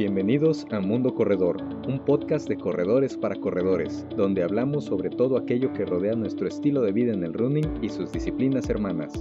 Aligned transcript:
Bienvenidos 0.00 0.66
a 0.70 0.80
Mundo 0.80 1.14
Corredor, 1.14 1.58
un 1.86 1.98
podcast 1.98 2.48
de 2.48 2.56
corredores 2.56 3.18
para 3.18 3.36
corredores, 3.36 4.06
donde 4.16 4.42
hablamos 4.42 4.86
sobre 4.86 5.10
todo 5.10 5.36
aquello 5.36 5.74
que 5.74 5.84
rodea 5.84 6.14
nuestro 6.14 6.48
estilo 6.48 6.80
de 6.80 6.90
vida 6.90 7.12
en 7.12 7.22
el 7.22 7.34
running 7.34 7.70
y 7.82 7.90
sus 7.90 8.10
disciplinas 8.10 8.70
hermanas. 8.70 9.12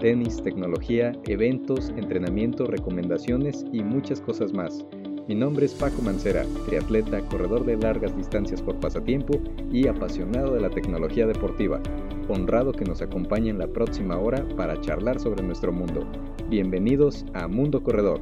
Tenis, 0.00 0.42
tecnología, 0.42 1.12
eventos, 1.28 1.90
entrenamiento, 1.90 2.66
recomendaciones 2.66 3.64
y 3.70 3.84
muchas 3.84 4.20
cosas 4.20 4.52
más. 4.52 4.84
Mi 5.28 5.36
nombre 5.36 5.66
es 5.66 5.74
Paco 5.74 6.02
Mancera, 6.02 6.44
triatleta, 6.66 7.20
corredor 7.28 7.64
de 7.64 7.76
largas 7.76 8.16
distancias 8.16 8.60
por 8.60 8.80
pasatiempo 8.80 9.40
y 9.70 9.86
apasionado 9.86 10.54
de 10.54 10.60
la 10.60 10.70
tecnología 10.70 11.28
deportiva. 11.28 11.80
Honrado 12.28 12.72
que 12.72 12.84
nos 12.84 13.00
acompañe 13.00 13.50
en 13.50 13.58
la 13.60 13.68
próxima 13.68 14.18
hora 14.18 14.44
para 14.56 14.80
charlar 14.80 15.20
sobre 15.20 15.44
nuestro 15.44 15.70
mundo. 15.70 16.04
Bienvenidos 16.48 17.24
a 17.32 17.46
Mundo 17.46 17.80
Corredor. 17.80 18.20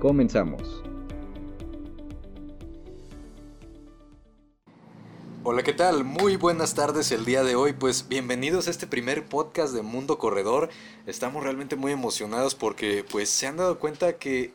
Comenzamos. 0.00 0.82
Hola, 5.50 5.62
¿qué 5.62 5.72
tal? 5.72 6.04
Muy 6.04 6.36
buenas 6.36 6.74
tardes 6.74 7.10
el 7.10 7.24
día 7.24 7.42
de 7.42 7.54
hoy. 7.54 7.72
Pues 7.72 8.06
bienvenidos 8.06 8.68
a 8.68 8.70
este 8.70 8.86
primer 8.86 9.24
podcast 9.24 9.72
de 9.72 9.80
Mundo 9.80 10.18
Corredor. 10.18 10.68
Estamos 11.06 11.42
realmente 11.42 11.74
muy 11.74 11.90
emocionados 11.90 12.54
porque 12.54 13.02
pues 13.10 13.30
se 13.30 13.46
han 13.46 13.56
dado 13.56 13.78
cuenta 13.78 14.18
que 14.18 14.52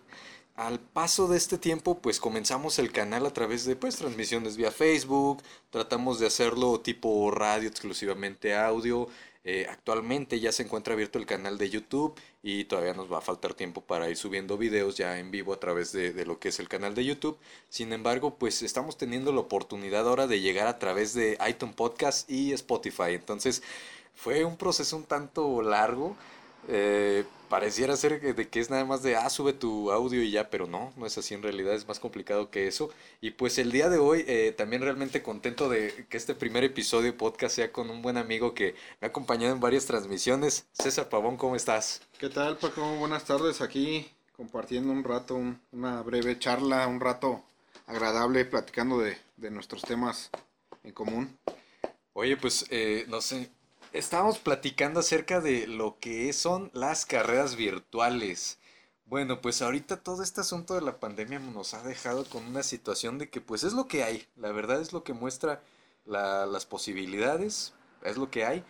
al 0.55 0.79
paso 0.79 1.27
de 1.27 1.38
este 1.38 1.57
tiempo 1.57 1.97
pues 1.97 2.19
comenzamos 2.19 2.77
el 2.77 2.91
canal 2.91 3.25
a 3.25 3.33
través 3.33 3.66
de 3.66 3.75
pues 3.75 3.95
transmisiones 3.95 4.55
vía 4.55 4.69
Facebook, 4.69 5.41
tratamos 5.71 6.19
de 6.19 6.27
hacerlo 6.27 6.79
tipo 6.79 7.31
radio 7.31 7.67
exclusivamente 7.69 8.55
audio, 8.55 9.07
eh, 9.45 9.67
actualmente 9.70 10.39
ya 10.39 10.53
se 10.53 10.63
encuentra 10.63 10.93
abierto 10.93 11.20
el 11.20 11.25
canal 11.25 11.57
de 11.57 11.70
YouTube 11.70 12.15
y 12.41 12.63
todavía 12.63 12.93
nos 12.93 13.11
va 13.11 13.17
a 13.17 13.21
faltar 13.21 13.53
tiempo 13.53 13.81
para 13.81 14.09
ir 14.09 14.16
subiendo 14.16 14.57
videos 14.57 14.95
ya 14.95 15.19
en 15.19 15.31
vivo 15.31 15.52
a 15.52 15.59
través 15.59 15.91
de, 15.91 16.25
lo 16.25 16.39
que 16.39 16.49
es 16.49 16.59
el 16.59 16.69
canal 16.69 16.95
de 16.95 17.03
YouTube. 17.03 17.38
Sin 17.67 17.91
embargo, 17.91 18.35
pues 18.35 18.61
estamos 18.63 18.97
teniendo 18.97 19.33
la 19.33 19.41
oportunidad 19.41 20.08
ahora 20.08 20.27
de 20.27 20.39
llegar 20.39 20.67
a 20.67 20.80
través 20.80 21.13
de 21.13 21.38
iTunes 21.47 21.75
Podcast 21.75 22.30
y 22.30 22.53
Spotify. 22.53 23.11
Entonces 23.11 23.63
fue 24.16 24.45
un 24.45 24.55
proceso 24.55 24.95
un 24.95 25.03
tanto 25.03 25.61
largo. 25.61 26.16
Eh, 26.69 27.25
pareciera 27.54 27.96
ser 27.96 28.20
que, 28.20 28.34
de 28.34 28.50
que 28.50 28.59
es 28.59 28.72
nada 28.72 28.84
más 28.84 29.04
de, 29.04 29.16
ah, 29.16 29.30
sube 29.30 29.54
tu 29.54 29.92
audio 29.92 30.23
y 30.23 30.32
ya, 30.32 30.50
pero 30.50 30.66
no, 30.66 30.92
no 30.98 31.06
es 31.06 31.20
así 31.20 31.36
en 31.36 31.44
realidad, 31.44 31.76
es 31.76 31.88
más 31.88 32.00
complicado 32.00 32.50
que 32.50 32.66
eso. 32.66 32.90
Y 33.22 33.30
pues 33.30 33.59
el 33.59 33.72
día 33.72 33.90
de 33.90 34.00
hoy 34.00 34.26
eh, 34.28 34.56
también 34.58 34.82
realmente 34.82 35.22
contento 35.22 35.70
de 35.70 36.08
que 36.09 36.18
este 36.18 36.34
primer 36.34 36.64
episodio 36.64 37.12
de 37.12 37.14
podcast 37.14 37.56
sea 37.56 37.72
con 37.72 37.92
un 37.92 38.02
buen 38.02 38.18
amigo 38.18 38.56
que 38.56 38.74
me 39.00 39.06
ha 39.06 39.09
acompañado 39.09 39.54
en 39.54 39.59
varias 39.59 39.86
transmisiones. 39.86 40.66
César 40.72 41.09
Pavón, 41.09 41.38
¿cómo 41.38 41.56
estás? 41.56 42.02
¿Qué 42.18 42.28
tal, 42.28 42.58
Paco? 42.58 42.96
Buenas 42.96 43.24
tardes 43.26 43.62
aquí 43.62 44.09
compartiendo 44.36 44.92
un 44.92 45.04
rato, 45.04 45.40
una 45.72 46.02
breve 46.02 46.40
charla, 46.40 46.88
un 46.88 47.00
rato 47.00 47.44
agradable 47.86 48.46
platicando 48.46 48.98
de, 48.98 49.16
de 49.38 49.52
nuestros 49.52 49.84
temas 49.84 50.31
en 50.84 50.92
común. 50.92 51.38
Oye, 52.14 52.36
pues 52.36 52.66
eh, 52.72 53.06
no 53.09 53.22
sé, 53.22 53.52
estábamos 53.94 54.39
platicando 54.39 54.99
acerca 54.99 55.39
de 55.39 55.67
lo 55.67 55.97
que 55.99 56.33
son 56.33 56.72
las 56.73 57.05
carreras 57.05 57.55
virtuales. 57.55 58.59
Bueno, 59.05 59.41
pues 59.41 59.61
ahorita 59.61 60.02
todo 60.02 60.23
este 60.23 60.41
asunto 60.41 60.73
de 60.73 60.81
la 60.81 61.00
pandemia 61.00 61.39
nos 61.39 61.73
ha 61.73 61.83
dejado 61.83 62.25
con 62.25 62.45
una 62.45 62.63
situación 62.63 63.19
de 63.19 63.30
que 63.30 63.41
pues 63.41 63.63
es 63.63 63.73
lo 63.73 63.88
que 63.88 64.03
hay. 64.03 64.25
La 64.35 64.52
verdad 64.52 64.81
es 64.81 64.94
lo 64.94 65.03
que 65.03 65.13
muestra 65.13 65.61
la, 66.05 66.45
las 66.45 66.66
posibilidades, 66.66 67.73
es 68.03 68.17
lo 68.17 68.31
que 68.31 68.45
hay. 68.45 68.63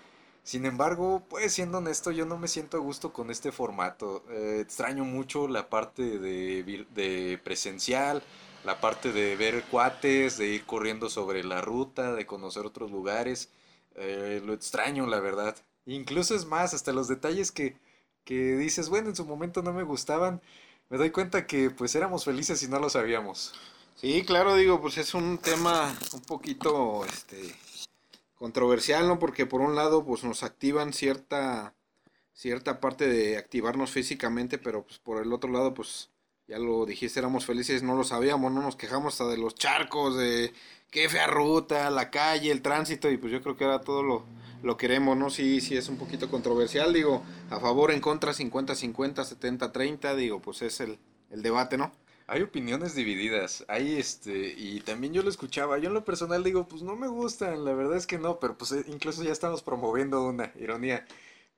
Sin 0.43 0.65
embargo, 0.65 1.23
pues 1.29 1.53
siendo 1.53 1.77
honesto, 1.77 2.11
yo 2.11 2.25
no 2.25 2.37
me 2.37 2.49
siento 2.49 2.75
a 2.77 2.81
gusto 2.81 3.13
con 3.13 3.31
este 3.31 3.53
formato. 3.53 4.23
Eh, 4.29 4.59
extraño 4.61 5.05
mucho 5.05 5.47
la 5.47 5.69
parte 5.69 6.19
de, 6.19 6.85
de 6.93 7.39
presencial, 7.43 8.21
la 8.65 8.81
parte 8.81 9.13
de 9.13 9.37
ver 9.37 9.63
cuates, 9.71 10.37
de 10.37 10.47
ir 10.47 10.65
corriendo 10.65 11.09
sobre 11.09 11.43
la 11.45 11.61
ruta, 11.61 12.13
de 12.13 12.25
conocer 12.25 12.65
otros 12.65 12.91
lugares. 12.91 13.49
Eh, 13.95 14.41
lo 14.43 14.53
extraño, 14.53 15.07
la 15.07 15.19
verdad. 15.19 15.55
Incluso 15.85 16.35
es 16.35 16.45
más, 16.45 16.73
hasta 16.73 16.91
los 16.93 17.07
detalles 17.07 17.51
que, 17.51 17.77
que 18.23 18.55
dices, 18.55 18.89
bueno, 18.89 19.09
en 19.09 19.15
su 19.15 19.25
momento 19.25 19.61
no 19.61 19.73
me 19.73 19.83
gustaban, 19.83 20.41
me 20.89 20.97
doy 20.97 21.11
cuenta 21.11 21.47
que 21.47 21.69
pues 21.69 21.95
éramos 21.95 22.25
felices 22.25 22.63
y 22.63 22.67
no 22.67 22.79
lo 22.79 22.89
sabíamos. 22.89 23.53
Sí, 23.95 24.23
claro, 24.25 24.55
digo, 24.55 24.81
pues 24.81 24.97
es 24.97 25.13
un 25.13 25.37
tema 25.37 25.95
un 26.13 26.21
poquito 26.21 27.05
este 27.05 27.55
controversial, 28.35 29.07
¿no? 29.07 29.19
Porque 29.19 29.45
por 29.45 29.61
un 29.61 29.75
lado, 29.75 30.03
pues 30.05 30.23
nos 30.23 30.43
activan 30.43 30.93
cierta 30.93 31.73
cierta 32.33 32.79
parte 32.79 33.07
de 33.07 33.37
activarnos 33.37 33.91
físicamente, 33.91 34.57
pero 34.57 34.83
pues 34.83 34.99
por 34.99 35.21
el 35.21 35.31
otro 35.33 35.51
lado, 35.51 35.73
pues 35.73 36.09
ya 36.47 36.59
lo 36.59 36.85
dijiste, 36.85 37.19
éramos 37.19 37.45
felices, 37.45 37.83
no 37.83 37.95
lo 37.95 38.03
sabíamos, 38.03 38.51
no 38.51 38.61
nos 38.61 38.75
quejamos 38.75 39.13
hasta 39.13 39.31
de 39.31 39.37
los 39.37 39.55
charcos, 39.55 40.17
de 40.17 40.53
qué 40.91 41.09
fea 41.09 41.27
ruta, 41.27 41.89
la 41.89 42.11
calle, 42.11 42.51
el 42.51 42.61
tránsito, 42.61 43.09
y 43.09 43.17
pues 43.17 43.31
yo 43.31 43.41
creo 43.41 43.55
que 43.55 43.65
ahora 43.65 43.81
todo 43.81 44.03
lo, 44.03 44.25
lo 44.61 44.77
queremos, 44.77 45.17
¿no? 45.17 45.29
Sí, 45.29 45.61
sí 45.61 45.75
es 45.77 45.89
un 45.89 45.97
poquito 45.97 46.29
controversial, 46.29 46.93
digo, 46.93 47.23
a 47.49 47.59
favor, 47.59 47.91
en 47.91 48.01
contra, 48.01 48.33
50-50, 48.33 49.23
70-30, 49.23 50.15
digo, 50.15 50.41
pues 50.41 50.61
es 50.61 50.79
el, 50.81 50.99
el 51.29 51.41
debate, 51.43 51.77
¿no? 51.77 51.91
Hay 52.27 52.41
opiniones 52.41 52.95
divididas, 52.95 53.65
hay 53.67 53.95
este, 53.97 54.53
y 54.57 54.79
también 54.81 55.13
yo 55.13 55.23
lo 55.23 55.29
escuchaba, 55.29 55.77
yo 55.77 55.89
en 55.89 55.93
lo 55.93 56.05
personal 56.05 56.43
digo, 56.43 56.67
pues 56.67 56.81
no 56.81 56.95
me 56.95 57.07
gustan, 57.07 57.65
la 57.65 57.73
verdad 57.73 57.97
es 57.97 58.07
que 58.07 58.17
no, 58.17 58.39
pero 58.39 58.57
pues 58.57 58.71
eh, 58.71 58.85
incluso 58.87 59.23
ya 59.23 59.31
estamos 59.31 59.61
promoviendo 59.61 60.23
una 60.23 60.51
ironía, 60.59 61.05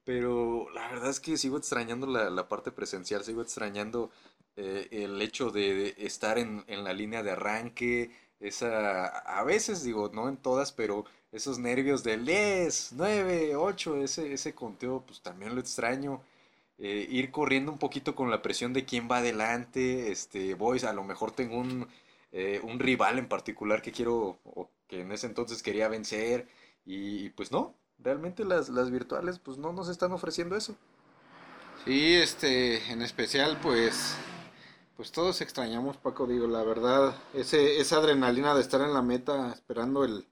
pero 0.03 0.67
la 0.73 0.87
verdad 0.89 1.11
es 1.11 1.19
que 1.19 1.37
sigo 1.37 1.57
extrañando 1.57 2.07
la, 2.07 2.29
la 2.31 2.47
parte 2.47 2.71
presencial, 2.71 3.23
sigo 3.23 3.41
extrañando 3.43 4.09
eh, 4.57 4.87
el 4.91 5.21
hecho 5.21 5.51
de, 5.51 5.95
estar 5.97 6.37
en, 6.37 6.63
en, 6.67 6.83
la 6.83 6.93
línea 6.93 7.23
de 7.23 7.31
arranque, 7.31 8.11
esa, 8.39 9.07
a 9.07 9.43
veces 9.43 9.83
digo, 9.83 10.09
no 10.13 10.29
en 10.29 10.37
todas, 10.37 10.71
pero 10.71 11.05
esos 11.31 11.59
nervios 11.59 12.03
del 12.03 12.25
10, 12.25 12.93
9, 12.93 13.55
8, 13.55 13.97
ese, 13.97 14.33
ese 14.33 14.53
conteo, 14.55 15.03
pues 15.05 15.21
también 15.21 15.55
lo 15.55 15.61
extraño. 15.61 16.21
Eh, 16.77 17.07
ir 17.09 17.31
corriendo 17.31 17.71
un 17.71 17.77
poquito 17.79 18.15
con 18.15 18.29
la 18.29 18.41
presión 18.41 18.73
de 18.73 18.85
quién 18.85 19.09
va 19.09 19.17
adelante, 19.17 20.11
este, 20.11 20.55
voy, 20.55 20.79
a 20.85 20.93
lo 20.93 21.03
mejor 21.03 21.31
tengo 21.31 21.57
un, 21.57 21.87
eh, 22.31 22.59
un 22.63 22.79
rival 22.79 23.17
en 23.19 23.27
particular 23.29 23.81
que 23.81 23.91
quiero, 23.91 24.39
o 24.43 24.69
que 24.87 25.01
en 25.01 25.11
ese 25.11 25.27
entonces 25.27 25.63
quería 25.63 25.87
vencer, 25.87 26.47
y, 26.85 27.25
y 27.25 27.29
pues 27.29 27.51
no, 27.51 27.75
realmente 27.99 28.43
las, 28.45 28.69
las 28.69 28.91
virtuales 28.91 29.39
pues 29.39 29.57
no 29.57 29.73
nos 29.73 29.89
están 29.89 30.11
ofreciendo 30.11 30.55
eso. 30.55 30.75
Sí, 31.85 32.15
este, 32.15 32.91
en 32.91 33.01
especial 33.01 33.59
pues 33.61 34.17
pues 34.95 35.11
todos 35.11 35.41
extrañamos, 35.41 35.97
Paco, 35.97 36.25
digo, 36.25 36.47
la 36.47 36.63
verdad, 36.63 37.15
ese, 37.33 37.79
esa 37.79 37.97
adrenalina 37.97 38.55
de 38.55 38.61
estar 38.61 38.81
en 38.81 38.93
la 38.93 39.01
meta 39.01 39.51
esperando 39.51 40.05
el, 40.05 40.27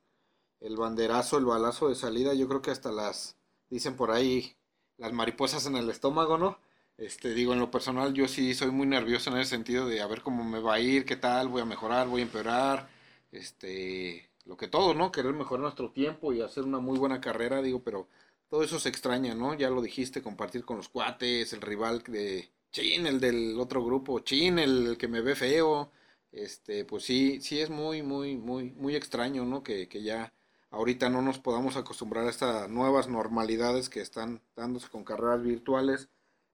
el 0.61 0.77
banderazo, 0.77 1.37
el 1.37 1.45
balazo 1.45 1.89
de 1.89 1.95
salida, 1.95 2.33
yo 2.33 2.47
creo 2.47 2.61
que 2.61 2.71
hasta 2.71 2.91
las, 2.91 3.35
dicen 3.69 3.95
por 3.95 4.11
ahí, 4.11 4.55
las 4.97 5.11
mariposas 5.11 5.65
en 5.65 5.75
el 5.75 5.89
estómago, 5.89 6.37
¿no? 6.37 6.57
Este, 6.97 7.33
digo, 7.33 7.53
en 7.53 7.59
lo 7.59 7.71
personal 7.71 8.13
yo 8.13 8.27
sí 8.27 8.53
soy 8.53 8.71
muy 8.71 8.87
nervioso 8.87 9.31
en 9.31 9.37
ese 9.37 9.49
sentido 9.49 9.87
de 9.87 10.01
a 10.01 10.07
ver 10.07 10.21
cómo 10.21 10.43
me 10.43 10.59
va 10.59 10.75
a 10.75 10.79
ir, 10.79 11.05
qué 11.05 11.17
tal, 11.17 11.49
voy 11.49 11.61
a 11.61 11.65
mejorar, 11.65 12.07
voy 12.07 12.21
a 12.21 12.25
empeorar, 12.25 12.89
este, 13.31 14.29
lo 14.45 14.55
que 14.57 14.67
todo, 14.67 14.93
¿no? 14.93 15.11
Querer 15.11 15.33
mejorar 15.33 15.63
nuestro 15.63 15.91
tiempo 15.91 16.33
y 16.33 16.41
hacer 16.41 16.63
una 16.63 16.79
muy 16.79 16.97
buena 16.99 17.19
carrera, 17.19 17.61
digo, 17.61 17.83
pero 17.83 18.07
todo 18.49 18.63
eso 18.63 18.79
se 18.79 18.89
extraña, 18.89 19.35
¿no? 19.35 19.53
Ya 19.55 19.69
lo 19.69 19.81
dijiste, 19.81 20.21
compartir 20.21 20.63
con 20.65 20.77
los 20.77 20.89
cuates, 20.89 21.51
el 21.53 21.61
rival 21.61 22.03
de, 22.03 22.49
chin, 22.73 23.07
el 23.07 23.19
del 23.21 23.59
otro 23.59 23.85
grupo, 23.85 24.19
chin, 24.19 24.59
el 24.59 24.97
que 24.97 25.07
me 25.07 25.21
ve 25.21 25.35
feo, 25.35 25.91
este, 26.31 26.85
pues 26.85 27.05
sí, 27.05 27.39
sí 27.41 27.61
es 27.61 27.69
muy, 27.69 28.03
muy, 28.03 28.37
muy, 28.37 28.71
muy 28.71 28.95
extraño, 28.95 29.45
¿no? 29.45 29.63
Que, 29.63 29.87
que 29.87 30.03
ya 30.03 30.33
ahorita 30.71 31.09
no 31.09 31.21
nos 31.21 31.39
podamos 31.39 31.77
acostumbrar 31.77 32.25
a 32.27 32.31
estas 32.31 32.69
nuevas 32.69 33.07
normalidades 33.07 33.89
que 33.89 34.01
están 34.01 34.41
dándose 34.55 34.89
con 34.89 35.05
carreras 35.05 35.43
virtuales. 35.43 36.09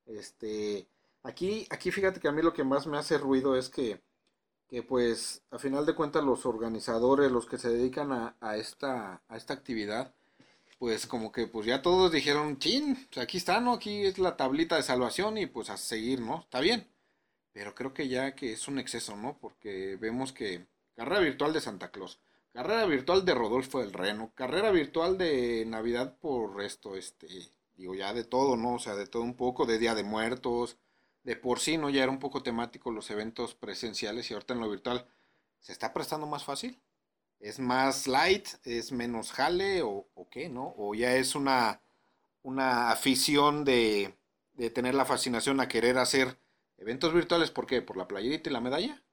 Este, 0.06 0.88
aquí, 1.24 1.68
aquí 1.70 1.92
fíjate 1.92 2.20
que 2.20 2.28
a 2.28 2.32
mí 2.34 2.42
lo 2.42 2.54
que 2.54 2.64
más 2.66 2.88
me 2.88 2.98
hace 2.98 3.18
ruido 3.18 3.56
es 3.56 3.70
que, 3.70 4.02
que 4.68 4.84
pues 4.84 5.44
a 5.52 5.60
final 5.60 5.86
de 5.86 5.96
cuentas 5.96 6.24
los 6.24 6.46
organizadores, 6.46 7.32
los 7.32 7.46
que 7.48 7.58
se 7.58 7.70
dedican 7.70 8.12
a, 8.12 8.36
a 8.42 8.58
esta, 8.58 9.24
a 9.28 9.38
esta 9.38 9.54
actividad, 9.54 10.14
pues 10.80 11.06
como 11.08 11.32
que 11.32 11.46
pues 11.48 11.68
ya 11.68 11.82
todos 11.82 12.12
dijeron, 12.12 12.58
chin, 12.58 12.96
pues 13.12 13.24
aquí 13.24 13.38
está, 13.38 13.60
¿no? 13.62 13.74
Aquí 13.74 14.06
es 14.06 14.18
la 14.18 14.38
tablita 14.38 14.78
de 14.78 14.84
salvación 14.84 15.38
y 15.38 15.46
pues 15.46 15.70
a 15.70 15.78
seguir, 15.78 16.22
¿no? 16.22 16.42
Está 16.42 16.62
bien. 16.62 16.88
Pero 17.54 17.76
creo 17.76 17.94
que 17.94 18.08
ya 18.08 18.36
que 18.36 18.54
es 18.54 18.68
un 18.68 18.80
exceso, 18.80 19.18
¿no? 19.18 19.38
Porque 19.40 19.98
vemos 19.98 20.34
que 20.34 20.68
carrera 20.96 21.20
virtual 21.22 21.54
de 21.54 21.62
Santa 21.62 21.92
Claus, 21.92 22.20
carrera 22.54 22.86
virtual 22.86 23.26
de 23.26 23.36
Rodolfo 23.36 23.82
del 23.82 23.94
Reno, 23.94 24.32
carrera 24.36 24.72
virtual 24.72 25.18
de 25.18 25.66
Navidad 25.68 26.18
por 26.20 26.62
esto, 26.64 26.96
este, 26.96 27.28
digo 27.76 27.96
ya 27.96 28.14
de 28.14 28.24
todo, 28.24 28.56
¿no? 28.56 28.76
O 28.76 28.80
sea, 28.80 28.96
de 28.96 29.08
todo 29.08 29.24
un 29.24 29.36
poco, 29.36 29.66
de 29.66 29.80
Día 29.80 29.96
de 29.96 30.04
Muertos, 30.04 30.78
de 31.24 31.36
por 31.36 31.60
sí, 31.60 31.78
¿no? 31.78 31.90
Ya 31.90 32.04
era 32.04 32.12
un 32.12 32.20
poco 32.20 32.42
temático 32.44 32.92
los 32.92 33.10
eventos 33.12 33.54
presenciales 33.56 34.32
y 34.32 34.34
ahorita 34.34 34.54
en 34.54 34.62
lo 34.62 34.70
virtual 34.70 35.08
se 35.60 35.74
está 35.74 35.94
prestando 35.94 36.26
más 36.26 36.46
fácil 36.46 36.80
es 37.40 37.60
más 37.60 38.08
light, 38.08 38.48
es 38.66 38.92
menos 38.92 39.32
jale 39.32 39.82
o, 39.82 40.08
o 40.16 40.30
qué, 40.30 40.50
¿no? 40.50 40.74
O 40.78 40.94
ya 40.96 41.16
es 41.16 41.36
una, 41.36 41.82
una 42.44 42.92
afición 42.92 43.66
de, 43.66 44.16
de, 44.54 44.70
tener 44.72 44.96
la 44.96 45.06
fascinación 45.06 45.60
a 45.62 45.68
querer 45.68 45.98
hacer 45.98 46.38
eventos 46.78 47.14
virtuales, 47.14 47.52
¿por 47.52 47.68
qué? 47.68 47.82
¿Por 47.82 47.98
la 47.98 48.08
playerita 48.08 48.50
y 48.50 48.54
la 48.54 48.62
medalla? 48.62 49.04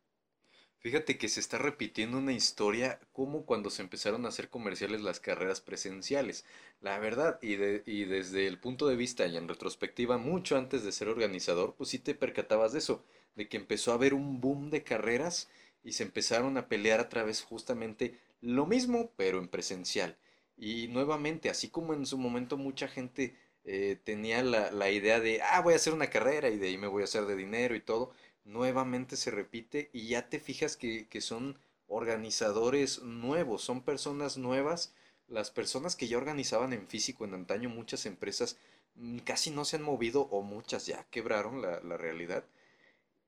Fíjate 0.79 1.19
que 1.19 1.29
se 1.29 1.41
está 1.41 1.59
repitiendo 1.59 2.17
una 2.19 2.33
historia 2.33 3.01
como 3.13 3.45
cuando 3.45 3.71
se 3.71 3.83
empezaron 3.83 4.25
a 4.25 4.29
hacer 4.29 4.49
comerciales 4.51 5.01
las 5.03 5.21
carreras 5.21 5.61
presenciales. 5.61 6.45
La 6.81 6.99
verdad, 6.99 7.39
y, 7.43 7.57
de- 7.57 7.83
y 7.87 8.05
desde 8.05 8.47
el 8.47 8.59
punto 8.59 8.87
de 8.87 8.97
vista 8.97 9.27
y 9.27 9.37
en 9.37 9.49
retrospectiva, 9.49 10.17
mucho 10.19 10.57
antes 10.57 10.85
de 10.85 10.93
ser 10.93 11.09
organizador, 11.09 11.75
pues 11.77 11.91
sí 11.91 11.99
te 11.99 12.15
percatabas 12.15 12.73
de 12.73 12.79
eso, 12.79 13.05
de 13.35 13.49
que 13.49 13.57
empezó 13.57 13.91
a 13.91 13.95
haber 13.97 14.15
un 14.15 14.41
boom 14.41 14.71
de 14.71 14.83
carreras 14.85 15.49
y 15.83 15.93
se 15.93 16.03
empezaron 16.05 16.57
a 16.59 16.69
pelear 16.69 17.01
a 17.01 17.09
través 17.09 17.43
justamente 17.43 18.19
lo 18.41 18.67
mismo, 18.67 19.13
pero 19.17 19.39
en 19.39 19.49
presencial. 19.49 20.17
Y 20.57 20.89
nuevamente, 20.89 21.51
así 21.51 21.69
como 21.69 21.95
en 21.95 22.07
su 22.07 22.19
momento 22.19 22.57
mucha 22.57 22.89
gente 22.89 23.37
eh, 23.65 23.99
tenía 24.05 24.43
la, 24.43 24.71
la 24.71 24.91
idea 24.91 25.21
de, 25.21 25.43
ah, 25.43 25.61
voy 25.61 25.75
a 25.75 25.77
hacer 25.77 25.93
una 25.93 26.11
carrera 26.11 26.49
y 26.49 26.59
de 26.59 26.69
ahí 26.69 26.79
me 26.79 26.87
voy 26.87 27.03
a 27.03 27.05
hacer 27.05 27.27
de 27.27 27.37
dinero 27.37 27.75
y 27.75 27.81
todo, 27.81 28.13
nuevamente 28.45 29.17
se 29.17 29.31
repite 29.31 29.91
y 29.93 30.09
ya 30.09 30.29
te 30.29 30.41
fijas 30.41 30.77
que, 30.77 31.09
que 31.09 31.21
son 31.21 31.59
organizadores 31.89 33.03
nuevos, 33.03 33.63
son 33.63 33.83
personas 33.83 34.37
nuevas. 34.37 34.93
Las 35.29 35.51
personas 35.51 35.97
que 35.97 36.07
ya 36.09 36.19
organizaban 36.19 36.73
en 36.73 36.87
físico 36.87 37.25
en 37.25 37.35
antaño, 37.35 37.69
muchas 37.69 38.07
empresas 38.07 38.57
mm, 38.95 39.19
casi 39.19 39.51
no 39.51 39.65
se 39.65 39.77
han 39.77 39.83
movido 39.83 40.23
o 40.31 40.43
muchas 40.43 40.87
ya 40.87 41.05
quebraron 41.11 41.63
la, 41.63 41.81
la 41.81 41.97
realidad. 41.97 42.45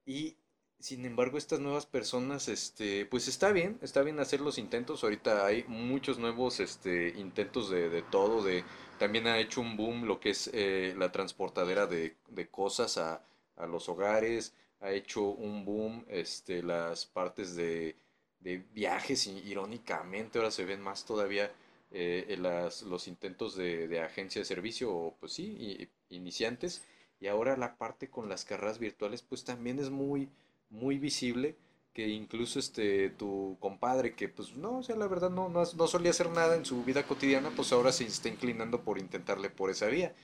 Y 0.06 0.36
sin 0.80 1.04
embargo, 1.04 1.38
estas 1.38 1.60
nuevas 1.60 1.86
personas, 1.86 2.48
este, 2.48 3.04
pues 3.06 3.28
está 3.28 3.52
bien, 3.52 3.78
está 3.82 4.02
bien 4.02 4.20
hacer 4.20 4.40
los 4.40 4.58
intentos. 4.58 5.02
Ahorita 5.02 5.44
hay 5.46 5.64
muchos 5.66 6.18
nuevos, 6.18 6.60
este, 6.60 7.10
intentos 7.16 7.70
de, 7.70 7.88
de 7.88 8.02
todo, 8.02 8.42
de, 8.42 8.64
también 8.98 9.26
ha 9.26 9.38
hecho 9.38 9.60
un 9.60 9.76
boom 9.76 10.04
lo 10.04 10.20
que 10.20 10.30
es 10.30 10.50
eh, 10.52 10.94
la 10.96 11.10
transportadera 11.12 11.86
de, 11.86 12.16
de 12.28 12.48
cosas 12.48 12.96
a, 12.98 13.22
a 13.56 13.66
los 13.66 13.88
hogares, 13.88 14.54
ha 14.80 14.92
hecho 14.92 15.22
un 15.22 15.64
boom, 15.64 16.04
este, 16.08 16.62
las 16.62 17.06
partes 17.06 17.56
de, 17.56 17.96
de 18.40 18.58
viajes, 18.72 19.26
irónicamente, 19.26 20.38
ahora 20.38 20.50
se 20.52 20.64
ven 20.64 20.80
más 20.80 21.04
todavía 21.04 21.50
eh, 21.90 22.36
las, 22.40 22.82
los 22.82 23.08
intentos 23.08 23.56
de, 23.56 23.88
de 23.88 24.00
agencia 24.00 24.40
de 24.40 24.44
servicio, 24.44 25.14
pues 25.20 25.32
sí, 25.32 25.88
iniciantes. 26.10 26.82
Y 27.20 27.26
ahora 27.26 27.56
la 27.56 27.76
parte 27.76 28.08
con 28.08 28.28
las 28.28 28.44
carreras 28.44 28.78
virtuales, 28.78 29.22
pues 29.22 29.42
también 29.44 29.80
es 29.80 29.90
muy, 29.90 30.28
muy 30.70 30.98
visible 30.98 31.56
que 31.92 32.08
incluso 32.08 32.58
este 32.58 33.10
tu 33.10 33.56
compadre 33.60 34.14
que 34.14 34.28
pues 34.28 34.56
no, 34.56 34.78
o 34.78 34.82
sea, 34.82 34.96
la 34.96 35.08
verdad 35.08 35.30
no, 35.30 35.48
no, 35.48 35.64
no 35.64 35.86
solía 35.88 36.10
hacer 36.10 36.30
nada 36.30 36.54
en 36.56 36.64
su 36.64 36.84
vida 36.84 37.06
cotidiana, 37.06 37.50
pues 37.56 37.72
ahora 37.72 37.90
se 37.92 38.04
está 38.04 38.28
inclinando 38.28 38.82
por 38.82 38.98
intentarle 38.98 39.50
por 39.50 39.70
esa 39.70 39.86
vía. 39.86 40.14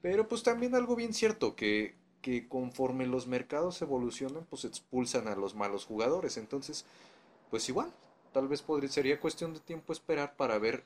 Pero 0.00 0.28
pues 0.28 0.42
también 0.42 0.74
algo 0.74 0.96
bien 0.96 1.14
cierto, 1.14 1.56
que, 1.56 1.94
que 2.22 2.48
conforme 2.48 3.06
los 3.06 3.26
mercados 3.26 3.82
evolucionan, 3.82 4.46
pues 4.48 4.64
expulsan 4.64 5.28
a 5.28 5.36
los 5.36 5.54
malos 5.54 5.84
jugadores. 5.86 6.36
Entonces, 6.38 6.86
pues 7.50 7.68
igual, 7.68 7.92
tal 8.32 8.48
vez 8.48 8.62
podría, 8.62 8.90
sería 8.90 9.20
cuestión 9.20 9.54
de 9.54 9.60
tiempo 9.60 9.92
esperar 9.92 10.36
para 10.36 10.58
ver 10.58 10.84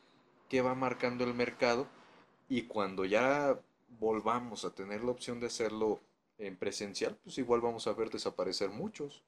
qué 0.48 0.62
va 0.62 0.74
marcando 0.74 1.24
el 1.24 1.34
mercado 1.34 1.86
y 2.48 2.62
cuando 2.62 3.04
ya 3.04 3.58
volvamos 4.00 4.64
a 4.64 4.74
tener 4.74 5.02
la 5.04 5.12
opción 5.12 5.40
de 5.40 5.46
hacerlo 5.46 6.00
en 6.38 6.56
presencial, 6.56 7.16
pues 7.22 7.38
igual 7.38 7.60
vamos 7.60 7.86
a 7.86 7.92
ver 7.92 8.10
desaparecer 8.10 8.70
muchos. 8.70 9.22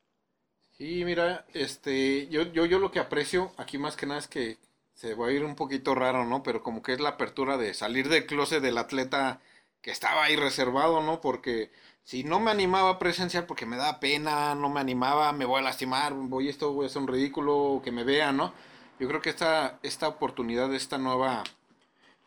Sí, 0.70 1.04
mira, 1.04 1.44
este, 1.52 2.28
yo, 2.28 2.42
yo, 2.42 2.64
yo 2.64 2.78
lo 2.78 2.90
que 2.90 3.00
aprecio 3.00 3.52
aquí 3.58 3.76
más 3.76 3.96
que 3.96 4.06
nada 4.06 4.20
es 4.20 4.28
que 4.28 4.58
se 4.94 5.14
va 5.14 5.26
a 5.26 5.32
ir 5.32 5.44
un 5.44 5.56
poquito 5.56 5.94
raro, 5.94 6.24
¿no? 6.24 6.42
Pero 6.42 6.62
como 6.62 6.82
que 6.82 6.92
es 6.92 7.00
la 7.00 7.10
apertura 7.10 7.56
de 7.56 7.74
salir 7.74 8.08
del 8.08 8.26
closet 8.26 8.62
del 8.62 8.78
atleta 8.78 9.40
que 9.82 9.90
estaba 9.90 10.24
ahí 10.24 10.36
reservado, 10.36 11.02
¿no? 11.02 11.20
Porque 11.20 11.70
si 12.04 12.24
no 12.24 12.40
me 12.40 12.50
animaba 12.50 12.90
a 12.90 12.98
presenciar 12.98 13.46
porque 13.46 13.66
me 13.66 13.76
da 13.76 14.00
pena, 14.00 14.54
no 14.54 14.68
me 14.68 14.80
animaba, 14.80 15.32
me 15.32 15.44
voy 15.44 15.60
a 15.60 15.62
lastimar, 15.62 16.12
voy 16.14 16.48
esto, 16.48 16.72
voy 16.72 16.84
a 16.84 16.86
hacer 16.88 17.02
un 17.02 17.08
ridículo, 17.08 17.80
que 17.84 17.92
me 17.92 18.04
vean, 18.04 18.36
¿no? 18.36 18.52
Yo 18.98 19.08
creo 19.08 19.22
que 19.22 19.30
esta, 19.30 19.78
esta 19.82 20.08
oportunidad, 20.08 20.74
esta 20.74 20.98
nueva, 20.98 21.44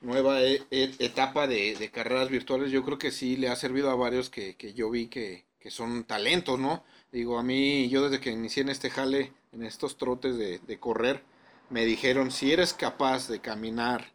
nueva 0.03 0.41
e- 0.41 0.61
e- 0.69 0.95
etapa 0.99 1.47
de, 1.47 1.89
carreras 1.91 2.29
virtuales, 2.29 2.71
yo 2.71 2.83
creo 2.83 2.97
que 2.97 3.11
sí 3.11 3.37
le 3.37 3.49
ha 3.49 3.55
servido 3.55 3.89
a 3.89 3.95
varios 3.95 4.29
que, 4.29 4.55
que 4.55 4.73
yo 4.73 4.89
vi 4.89 5.07
que, 5.07 5.45
que 5.59 5.71
son 5.71 6.03
talentos, 6.03 6.59
¿no? 6.59 6.83
Digo, 7.11 7.39
a 7.39 7.43
mí, 7.43 7.89
yo 7.89 8.03
desde 8.03 8.19
que 8.21 8.31
inicié 8.31 8.63
en 8.63 8.69
este 8.69 8.89
jale, 8.89 9.33
en 9.51 9.63
estos 9.63 9.97
trotes 9.97 10.37
de, 10.37 10.59
de 10.59 10.79
correr, 10.79 11.23
me 11.69 11.85
dijeron, 11.85 12.31
si 12.31 12.51
eres 12.51 12.73
capaz 12.73 13.27
de 13.29 13.39
caminar 13.39 14.13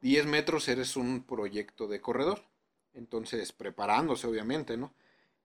10 0.00 0.26
metros, 0.26 0.68
eres 0.68 0.96
un 0.96 1.22
proyecto 1.22 1.86
de 1.86 2.00
corredor. 2.00 2.44
Entonces, 2.94 3.52
preparándose, 3.52 4.26
obviamente, 4.26 4.76
¿no? 4.76 4.92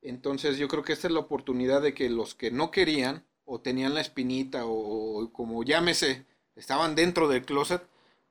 Entonces, 0.02 0.58
yo 0.58 0.68
creo 0.68 0.84
que 0.84 0.94
esta 0.94 1.08
es 1.08 1.14
la 1.14 1.20
oportunidad 1.20 1.82
de 1.82 1.94
que 1.94 2.10
los 2.10 2.36
que 2.36 2.52
no 2.52 2.72
querían, 2.72 3.26
o 3.46 3.60
tenían 3.60 3.94
la 3.94 4.02
espinita, 4.02 4.66
o, 4.66 5.24
o 5.24 5.34
como 5.34 5.64
llámese, 5.64 6.26
estaban 6.56 6.96
dentro 6.96 7.28
del 7.28 7.46
closet, 7.46 7.84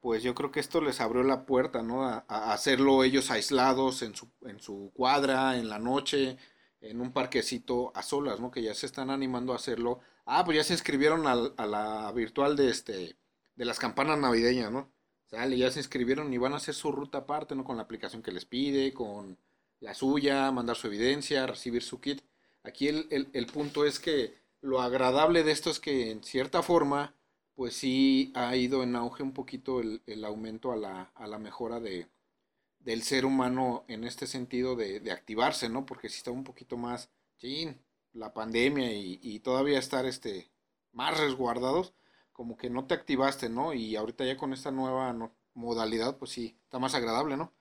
pues 0.04 0.22
yo 0.22 0.34
creo 0.34 0.50
que 0.52 0.60
esto 0.60 0.80
les 0.82 1.00
abrió 1.00 1.22
la 1.22 1.46
puerta, 1.46 1.82
¿no? 1.82 2.04
A, 2.04 2.24
a 2.28 2.52
hacerlo 2.52 3.04
ellos 3.04 3.30
aislados 3.30 4.02
en 4.02 4.14
su, 4.14 4.28
en 4.42 4.60
su 4.60 4.92
cuadra, 4.94 5.56
en 5.58 5.68
la 5.70 5.78
noche, 5.78 6.36
en 6.80 7.00
un 7.00 7.12
parquecito 7.12 7.90
a 7.96 8.02
solas, 8.02 8.38
¿no? 8.40 8.50
Que 8.50 8.62
ya 8.62 8.74
se 8.74 8.86
están 8.86 9.08
animando 9.10 9.52
a 9.54 9.56
hacerlo. 9.56 10.00
Ah, 10.26 10.44
pues 10.44 10.56
ya 10.58 10.64
se 10.64 10.74
inscribieron 10.74 11.26
al- 11.26 11.54
a, 11.56 11.66
la 11.66 12.12
virtual 12.12 12.56
de 12.56 12.70
este 12.70 13.16
de 13.56 13.64
las 13.64 13.78
campanas 13.78 14.18
navideñas, 14.18 14.70
¿no? 14.72 14.92
Ya 15.30 15.70
se 15.70 15.80
inscribieron 15.80 16.32
y 16.32 16.38
van 16.38 16.52
a 16.52 16.56
hacer 16.58 16.74
su 16.74 16.92
ruta 16.92 17.18
aparte, 17.18 17.54
¿no? 17.56 17.64
Con 17.64 17.76
la 17.76 17.82
aplicación 17.84 18.22
que 18.22 18.32
les 18.32 18.44
pide, 18.44 18.92
con 18.92 19.38
la 19.80 19.94
suya, 19.94 20.50
mandar 20.52 20.76
su 20.76 20.86
evidencia, 20.88 21.46
recibir 21.46 21.82
su 21.82 22.00
kit. 22.00 22.22
Aquí 22.62 22.88
el, 22.88 23.08
el, 23.10 23.30
el 23.32 23.46
punto 23.46 23.84
es 23.84 23.98
que 23.98 24.34
lo 24.60 24.80
agradable 24.82 25.42
de 25.44 25.52
esto 25.52 25.70
es 25.70 25.80
que 25.80 26.10
en 26.10 26.22
cierta 26.22 26.62
forma, 26.62 27.14
pues 27.54 27.74
sí 27.76 28.32
ha 28.34 28.56
ido 28.56 28.82
en 28.82 28.96
auge 28.96 29.22
un 29.22 29.32
poquito 29.32 29.80
el, 29.80 30.02
el 30.06 30.24
aumento 30.24 30.72
a 30.72 30.76
la, 30.76 31.02
a 31.14 31.26
la 31.26 31.38
mejora 31.38 31.80
de, 31.80 32.08
del 32.80 33.02
ser 33.02 33.26
humano 33.26 33.84
en 33.88 34.04
este 34.04 34.26
sentido 34.26 34.76
de, 34.76 35.00
de 35.00 35.12
activarse, 35.12 35.68
¿no? 35.68 35.86
Porque 35.86 36.08
si 36.08 36.18
está 36.18 36.30
un 36.30 36.44
poquito 36.44 36.76
más, 36.76 37.10
chin, 37.38 37.80
la 38.12 38.32
pandemia 38.34 38.92
y, 38.92 39.18
y 39.22 39.40
todavía 39.40 39.78
estar 39.78 40.06
este, 40.06 40.50
más 40.92 41.18
resguardados, 41.18 41.94
como 42.32 42.56
que 42.56 42.70
no 42.70 42.86
te 42.86 42.94
activaste, 42.94 43.48
¿no? 43.48 43.74
Y 43.74 43.96
ahorita 43.96 44.24
ya 44.24 44.36
con 44.36 44.52
esta 44.52 44.70
nueva 44.70 45.16
modalidad, 45.54 46.18
pues 46.18 46.32
sí, 46.32 46.58
está 46.64 46.78
más 46.78 46.94
agradable, 46.94 47.36
¿no? 47.36 47.52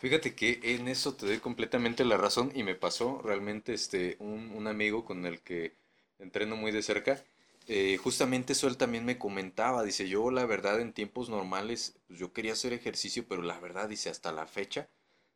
Fíjate 0.00 0.34
que 0.34 0.60
en 0.62 0.88
eso 0.88 1.14
te 1.14 1.26
doy 1.26 1.38
completamente 1.38 2.04
la 2.04 2.16
razón 2.16 2.50
y 2.54 2.62
me 2.64 2.74
pasó 2.74 3.20
realmente 3.22 3.72
este 3.72 4.16
un, 4.18 4.50
un 4.54 4.66
amigo 4.66 5.04
con 5.04 5.24
el 5.26 5.40
que 5.42 5.76
entreno 6.18 6.56
muy 6.56 6.72
de 6.72 6.82
cerca, 6.82 7.24
eh, 7.68 7.96
justamente 7.96 8.52
eso 8.52 8.66
él 8.66 8.76
también 8.76 9.04
me 9.04 9.18
comentaba, 9.18 9.84
dice 9.84 10.08
yo 10.08 10.30
la 10.30 10.46
verdad 10.46 10.80
en 10.80 10.92
tiempos 10.92 11.28
normales 11.28 11.94
pues 12.06 12.18
yo 12.18 12.32
quería 12.32 12.52
hacer 12.52 12.72
ejercicio, 12.72 13.26
pero 13.28 13.42
la 13.42 13.58
verdad 13.60 13.88
dice 13.88 14.10
hasta 14.10 14.32
la 14.32 14.46
fecha, 14.46 14.88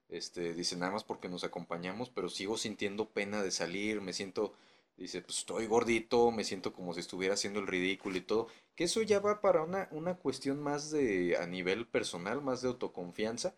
este 0.08 0.54
dice 0.54 0.76
nada 0.76 0.92
más 0.92 1.04
porque 1.04 1.28
nos 1.28 1.44
acompañamos, 1.44 2.10
pero 2.10 2.28
sigo 2.28 2.56
sintiendo 2.58 3.10
pena 3.10 3.42
de 3.42 3.50
salir, 3.50 4.00
me 4.00 4.12
siento, 4.12 4.54
dice 4.96 5.22
pues 5.22 5.38
estoy 5.38 5.66
gordito, 5.66 6.30
me 6.30 6.44
siento 6.44 6.72
como 6.72 6.94
si 6.94 7.00
estuviera 7.00 7.34
haciendo 7.34 7.60
el 7.60 7.66
ridículo 7.66 8.16
y 8.16 8.22
todo, 8.22 8.48
que 8.74 8.84
eso 8.84 9.02
ya 9.02 9.20
va 9.20 9.40
para 9.40 9.62
una, 9.62 9.88
una 9.92 10.14
cuestión 10.16 10.60
más 10.60 10.90
de 10.90 11.36
a 11.38 11.46
nivel 11.46 11.86
personal, 11.86 12.42
más 12.42 12.62
de 12.62 12.68
autoconfianza 12.68 13.54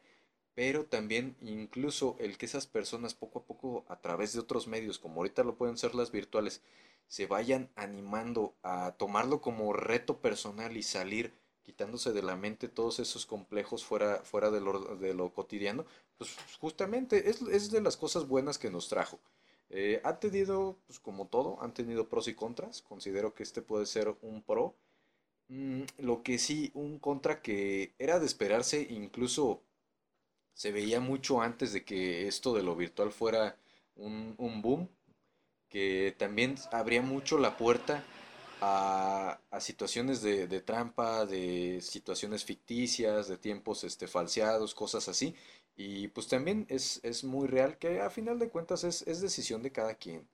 pero 0.58 0.86
también 0.86 1.36
incluso 1.40 2.16
el 2.18 2.36
que 2.36 2.46
esas 2.46 2.66
personas 2.66 3.14
poco 3.14 3.38
a 3.38 3.44
poco 3.44 3.84
a 3.86 4.00
través 4.00 4.32
de 4.32 4.40
otros 4.40 4.66
medios, 4.66 4.98
como 4.98 5.20
ahorita 5.20 5.44
lo 5.44 5.54
pueden 5.54 5.78
ser 5.78 5.94
las 5.94 6.10
virtuales, 6.10 6.62
se 7.06 7.26
vayan 7.26 7.70
animando 7.76 8.56
a 8.64 8.96
tomarlo 8.98 9.40
como 9.40 9.72
reto 9.72 10.18
personal 10.18 10.76
y 10.76 10.82
salir 10.82 11.32
quitándose 11.62 12.12
de 12.12 12.24
la 12.24 12.34
mente 12.34 12.66
todos 12.66 12.98
esos 12.98 13.24
complejos 13.24 13.84
fuera, 13.84 14.16
fuera 14.24 14.50
de 14.50 14.60
lo, 14.60 15.32
cotidiano, 15.32 15.86
pues 16.16 16.34
justamente 16.58 17.30
es, 17.30 17.40
es 17.42 17.70
de 17.70 17.80
las 17.80 17.96
cosas 17.96 18.26
buenas 18.26 18.58
que 18.58 18.68
nos 18.68 18.88
trajo. 18.88 19.20
Eh, 19.70 20.00
ha 20.02 20.18
tenido, 20.18 20.76
pues 20.88 20.98
como 20.98 21.28
todo, 21.28 21.62
han 21.62 21.72
tenido 21.72 22.08
pros 22.08 22.26
y 22.26 22.34
contras. 22.34 22.82
Considero 22.82 23.32
que 23.32 23.44
este 23.44 23.62
puede 23.62 23.86
ser 23.86 24.12
un 24.22 24.42
pro. 24.42 24.74
Mm, 25.46 25.82
lo 25.98 26.24
que 26.24 26.38
sí, 26.38 26.72
un 26.74 26.98
contra 26.98 27.42
que 27.42 27.94
era 28.00 28.18
de 28.18 28.26
esperarse, 28.26 28.84
incluso 28.90 29.62
se 30.58 30.72
veía 30.72 30.98
mucho 31.00 31.40
antes 31.40 31.72
de 31.72 31.84
que 31.84 32.26
esto 32.26 32.52
de 32.52 32.64
lo 32.64 32.74
virtual 32.74 33.12
fuera 33.12 33.56
un, 33.94 34.34
un 34.38 34.60
boom, 34.60 34.88
que 35.68 36.16
también 36.18 36.56
abría 36.72 37.00
mucho 37.02 37.38
la 37.38 37.56
puerta 37.56 38.04
a, 38.60 39.40
a 39.50 39.60
situaciones 39.60 40.20
de, 40.22 40.48
de 40.48 40.60
trampa, 40.60 41.26
de 41.26 41.80
situaciones 41.80 42.44
ficticias, 42.44 43.28
de 43.28 43.38
tiempos 43.38 43.84
este, 43.84 44.08
falseados, 44.08 44.74
cosas 44.74 45.08
así. 45.08 45.36
Y 45.76 46.08
pues 46.08 46.26
también 46.26 46.66
es, 46.68 47.00
es 47.04 47.22
muy 47.22 47.46
real 47.46 47.78
que 47.78 48.00
a 48.00 48.10
final 48.10 48.38
de 48.40 48.50
cuentas 48.50 48.82
es, 48.84 49.02
es 49.06 49.20
decisión 49.20 49.62
de 49.62 49.70
cada 49.72 49.94
quien. 49.94 50.28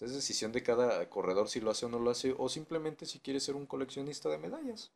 Es 0.00 0.12
decisión 0.12 0.50
de 0.52 0.64
cada 0.64 1.08
corredor 1.08 1.48
si 1.48 1.60
lo 1.60 1.70
hace 1.70 1.86
o 1.86 1.88
no 1.88 2.00
lo 2.00 2.10
hace, 2.10 2.34
o 2.36 2.48
simplemente 2.48 3.06
si 3.06 3.20
quiere 3.20 3.38
ser 3.40 3.54
un 3.54 3.66
coleccionista 3.66 4.28
de 4.28 4.38
medallas. 4.38 4.90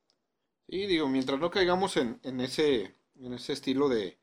Sí, 0.68 0.86
digo, 0.86 1.08
mientras 1.08 1.38
no 1.38 1.50
caigamos 1.52 1.96
en, 1.96 2.18
en 2.24 2.40
ese, 2.40 2.94
en 3.20 3.32
ese 3.34 3.52
estilo 3.52 3.88
de, 3.88 4.18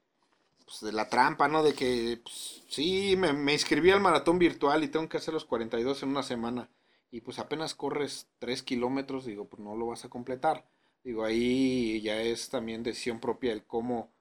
pues, 0.69 0.81
de 0.81 0.91
la 0.91 1.09
trampa, 1.09 1.47
¿no? 1.47 1.63
De 1.63 1.73
que, 1.73 2.19
pues, 2.21 2.63
sí, 2.67 3.15
me, 3.17 3.33
me 3.33 3.53
inscribí 3.53 3.89
al 3.89 4.01
maratón 4.01 4.37
virtual 4.37 4.83
y 4.83 4.87
tengo 4.87 5.09
que 5.09 5.17
hacer 5.17 5.33
los 5.33 5.45
42 5.45 6.03
en 6.03 6.09
una 6.09 6.23
semana. 6.23 6.69
y 7.11 7.21
pues 7.21 7.39
apenas 7.39 7.73
corres 7.73 8.27
3 8.37 8.61
kilómetros, 8.63 9.25
digo, 9.25 9.45
pues 9.45 9.59
no 9.61 9.75
lo 9.75 9.87
vas 9.87 10.05
a 10.05 10.09
completar. 10.09 10.65
Digo, 11.03 11.25
ahí 11.25 12.01
ya 12.01 12.21
es 12.21 12.49
también 12.49 12.83
decisión 12.83 13.19
propia 13.19 13.51
el 13.51 13.63
cómo, 13.65 14.11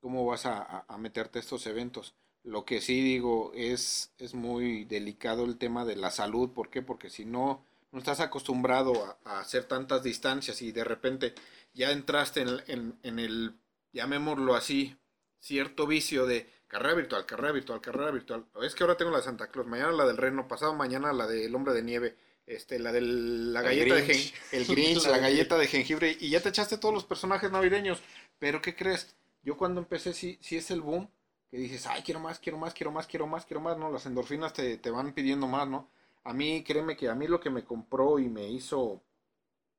cómo 0.00 0.24
vas 0.26 0.46
a, 0.46 0.84
a 0.86 0.98
meterte 0.98 1.38
a 1.38 1.42
estos 1.42 1.66
eventos. 1.66 2.14
Lo 2.44 2.64
que 2.64 2.80
sí 2.80 3.00
digo 3.02 3.52
es, 3.54 4.12
es 4.18 4.34
muy 4.34 4.84
delicado 4.84 5.44
el 5.44 5.58
tema 5.58 5.84
de 5.84 5.96
la 5.96 6.12
salud. 6.12 6.50
¿Por 6.52 6.70
qué? 6.70 6.82
Porque 6.82 7.10
si 7.10 7.24
no, 7.24 7.64
no 7.90 7.98
estás 7.98 8.20
acostumbrado 8.20 9.18
a, 9.24 9.40
hacer 9.40 9.64
tantas 9.64 10.04
distancias 10.04 10.62
y 10.62 10.70
de 10.70 10.84
repente 10.84 11.34
ya 11.74 11.90
entraste 11.90 12.42
en, 12.42 12.60
en, 12.68 12.98
en, 13.02 13.18
el, 13.18 13.56
llamémoslo 13.92 14.54
así, 14.54 14.96
cierto 15.40 15.86
vicio 15.86 16.26
de 16.26 16.50
carrera 16.66 16.94
virtual, 16.94 17.26
carrera 17.26 17.52
virtual, 17.52 17.80
carrera 17.80 18.10
virtual. 18.10 18.46
Es 18.62 18.74
que 18.74 18.84
ahora 18.84 18.96
tengo 18.96 19.10
la 19.10 19.18
de 19.18 19.24
Santa 19.24 19.48
Claus, 19.48 19.66
mañana 19.66 19.92
la 19.92 20.06
del 20.06 20.16
Reno, 20.16 20.48
pasado 20.48 20.74
mañana 20.74 21.12
la 21.12 21.26
del 21.26 21.54
Hombre 21.54 21.74
de 21.74 21.82
Nieve, 21.82 22.16
este, 22.46 22.78
la 22.78 22.92
de 22.92 23.00
la 23.00 23.62
galleta 23.62 23.94
de 23.94 24.02
jengibre, 24.02 24.40
el 24.52 24.66
Grinch, 24.68 25.06
la 25.06 25.18
galleta 25.18 25.58
de 25.58 25.66
jengibre, 25.66 26.16
y 26.20 26.30
ya 26.30 26.40
te 26.40 26.48
echaste 26.48 26.78
todos 26.78 26.94
los 26.94 27.04
personajes 27.04 27.50
navideños. 27.50 28.02
Pero 28.38 28.60
¿qué 28.62 28.74
crees? 28.74 29.14
Yo 29.42 29.56
cuando 29.56 29.80
empecé, 29.80 30.12
sí, 30.12 30.38
sí 30.40 30.56
es 30.56 30.70
el 30.70 30.80
boom, 30.80 31.08
que 31.50 31.58
dices, 31.58 31.86
ay, 31.86 32.02
quiero 32.02 32.20
más, 32.20 32.38
quiero 32.38 32.58
más, 32.58 32.74
quiero 32.74 32.90
más, 32.90 33.06
quiero 33.06 33.26
más, 33.26 33.46
quiero 33.46 33.60
más, 33.60 33.78
¿no? 33.78 33.90
Las 33.90 34.06
endorfinas 34.06 34.52
te, 34.52 34.78
te 34.78 34.90
van 34.90 35.12
pidiendo 35.12 35.46
más, 35.46 35.68
¿no? 35.68 35.88
A 36.24 36.32
mí, 36.32 36.64
créeme 36.64 36.96
que 36.96 37.08
a 37.08 37.14
mí 37.14 37.28
lo 37.28 37.38
que 37.38 37.50
me 37.50 37.64
compró 37.64 38.18
y 38.18 38.28
me 38.28 38.48
hizo 38.48 39.00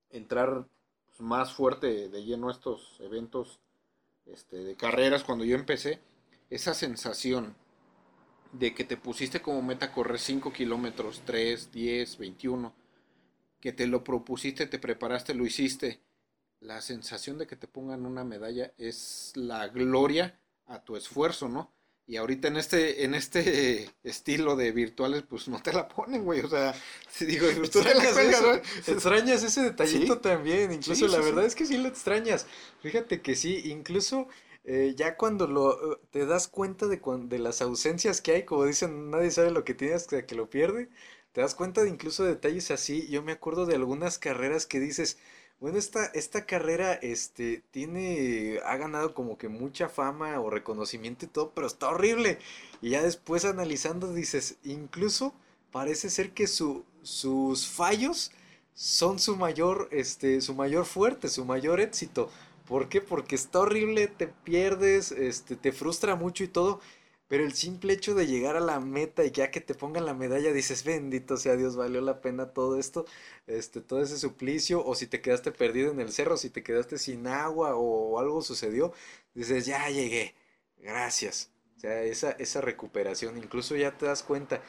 entrar 0.09 0.65
pues, 1.05 1.19
más 1.19 1.53
fuerte 1.53 2.09
de 2.09 2.23
lleno 2.23 2.47
a 2.47 2.53
estos 2.53 2.97
eventos 3.01 3.59
este, 4.34 4.57
de 4.57 4.75
carreras 4.75 5.24
cuando 5.24 5.46
yo 5.46 5.55
empecé, 5.55 6.00
esa 6.50 6.74
sensación 6.74 7.55
de 8.51 8.74
que 8.74 8.84
te 8.84 8.98
pusiste 8.98 9.41
como 9.41 9.62
meta 9.62 9.91
correr 9.91 10.19
5 10.19 10.53
kilómetros, 10.53 11.22
3, 11.25 11.72
10, 11.72 12.17
21, 12.17 12.74
que 13.60 13.74
te 13.74 13.88
lo 13.88 14.03
propusiste, 14.03 14.65
te 14.67 14.79
preparaste, 14.79 15.34
lo 15.34 15.46
hiciste, 15.46 16.00
la 16.60 16.81
sensación 16.81 17.38
de 17.38 17.48
que 17.48 17.55
te 17.55 17.67
pongan 17.67 18.05
una 18.05 18.24
medalla 18.24 18.74
es 18.77 19.31
la 19.36 19.67
gloria 19.67 20.39
a 20.65 20.84
tu 20.84 20.96
esfuerzo, 20.96 21.50
¿no? 21.50 21.72
Y 22.09 22.15
ahorita 22.15 22.47
en 22.47 22.55
este, 22.55 23.03
en 23.03 23.13
este 23.13 23.89
estilo 24.03 24.55
de 24.55 24.71
virtuales, 24.71 25.23
pues 25.23 25.47
no 25.49 25.61
te 25.61 25.73
la 25.73 25.87
ponen, 25.89 26.23
güey. 26.23 26.39
O 26.41 26.47
sea, 26.49 26.73
si 27.09 27.25
digo, 27.25 27.47
tú 27.71 27.81
te 27.81 27.93
la 27.95 28.61
Extrañas 28.87 29.43
ese 29.43 29.61
detallito 29.61 30.19
también. 30.19 30.71
Incluso 30.71 31.07
la 31.07 31.19
verdad 31.19 31.45
es 31.45 31.55
que 31.55 31.65
sí 31.65 31.77
lo 31.77 31.89
extrañas. 31.89 32.45
Fíjate 32.81 33.21
que 33.21 33.35
sí, 33.35 33.61
incluso 33.65 34.27
eh, 34.63 34.93
ya 34.95 35.17
cuando 35.17 35.47
lo 35.47 35.93
eh, 35.93 35.97
te 36.11 36.25
das 36.25 36.47
cuenta 36.47 36.87
de, 36.87 37.01
de 37.27 37.39
las 37.39 37.61
ausencias 37.61 38.21
que 38.21 38.31
hay, 38.33 38.43
como 38.45 38.65
dicen, 38.65 39.11
nadie 39.11 39.31
sabe 39.31 39.51
lo 39.51 39.63
que 39.65 39.73
tienes 39.73 40.03
hasta 40.03 40.25
que 40.25 40.35
lo 40.35 40.49
pierde. 40.49 40.89
Te 41.33 41.41
das 41.41 41.55
cuenta 41.55 41.83
de 41.83 41.89
incluso 41.89 42.23
detalles 42.23 42.71
así. 42.71 43.07
Yo 43.09 43.21
me 43.21 43.33
acuerdo 43.33 43.65
de 43.65 43.75
algunas 43.75 44.17
carreras 44.17 44.65
que 44.65 44.79
dices, 44.79 45.17
bueno, 45.59 45.77
esta, 45.79 46.05
esta 46.07 46.45
carrera, 46.45 46.93
este, 46.93 47.63
tiene, 47.71 48.59
ha 48.65 48.77
ganado 48.77 49.13
como 49.15 49.37
que 49.37 49.49
mucha 49.49 49.89
fama 49.89 50.39
o 50.39 50.49
reconocimiento 50.51 51.25
y 51.25 51.29
todo, 51.29 51.51
pero 51.51 51.65
está 51.67 51.89
horrible. 51.89 52.37
Y 52.81 52.91
ya 52.91 53.01
después 53.03 53.43
analizando 53.45 54.13
dices, 54.13 54.57
incluso 54.63 55.33
parece 55.71 56.09
ser 56.11 56.31
que 56.31 56.47
su, 56.47 56.85
sus 57.01 57.67
fallos 57.67 58.31
son 58.75 59.17
su 59.19 59.35
mayor, 59.35 59.89
este, 59.91 60.41
su 60.41 60.53
mayor 60.53 60.85
fuerte, 60.85 61.27
su 61.29 61.43
mayor 61.45 61.81
éxito. 61.81 62.29
¿Por 62.67 62.89
qué? 62.89 63.01
Porque 63.01 63.35
está 63.35 63.59
horrible, 63.59 64.07
te 64.07 64.27
pierdes, 64.27 65.11
este, 65.11 65.55
te 65.55 65.71
frustra 65.71 66.15
mucho 66.15 66.43
y 66.43 66.47
todo, 66.49 66.81
pero 67.27 67.43
el 67.43 67.53
simple 67.53 67.93
hecho 67.93 68.15
de 68.15 68.27
llegar 68.27 68.55
a 68.55 68.60
la 68.62 68.79
meta 68.79 69.25
y 69.25 69.31
ya 69.31 69.51
que 69.51 69.62
te 69.62 69.75
pongan 69.75 70.05
la 70.05 70.13
medalla, 70.13 70.51
dices, 70.53 70.84
bendito 70.84 71.38
sea 71.38 71.55
Dios, 71.57 71.75
valió 71.75 72.01
la 72.01 72.22
pena 72.22 72.53
todo 72.53 72.79
esto, 72.79 73.05
este, 73.48 73.81
todo 73.81 74.01
ese 74.01 74.17
suplicio, 74.17 74.86
o 74.86 74.96
si 74.96 75.07
te 75.07 75.22
quedaste 75.22 75.51
perdido 75.51 75.91
en 75.91 76.00
el 76.00 76.12
cerro, 76.12 76.38
si 76.38 76.50
te 76.50 76.63
quedaste 76.63 76.98
sin 76.98 77.27
agua 77.27 77.75
o 77.75 78.19
algo 78.19 78.41
sucedió, 78.41 78.93
dices, 79.34 79.65
ya 79.65 79.89
llegué, 79.89 80.36
gracias. 80.77 81.51
O 81.77 81.79
sea, 81.79 82.03
esa, 82.03 82.31
esa 82.31 82.62
recuperación, 82.62 83.38
incluso 83.38 83.75
ya 83.75 83.98
te 83.98 84.05
das 84.07 84.24
cuenta, 84.24 84.62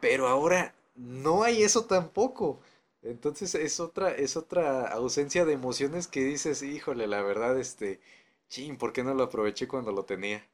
pero 0.00 0.28
ahora 0.28 0.74
no 0.96 1.42
hay 1.44 1.62
eso 1.62 1.84
tampoco. 1.86 2.60
Entonces 3.02 3.54
es 3.54 3.80
otra, 3.80 4.12
es 4.12 4.36
otra 4.36 4.88
ausencia 4.88 5.44
de 5.44 5.52
emociones 5.54 6.08
que 6.08 6.24
dices, 6.24 6.62
híjole, 6.62 7.06
la 7.06 7.22
verdad, 7.22 7.58
este, 7.58 8.00
ching, 8.48 8.76
¿por 8.78 8.92
qué 8.92 9.04
no 9.04 9.14
lo 9.14 9.24
aproveché 9.24 9.68
cuando 9.68 9.92
lo 9.92 10.04
tenía? 10.04 10.46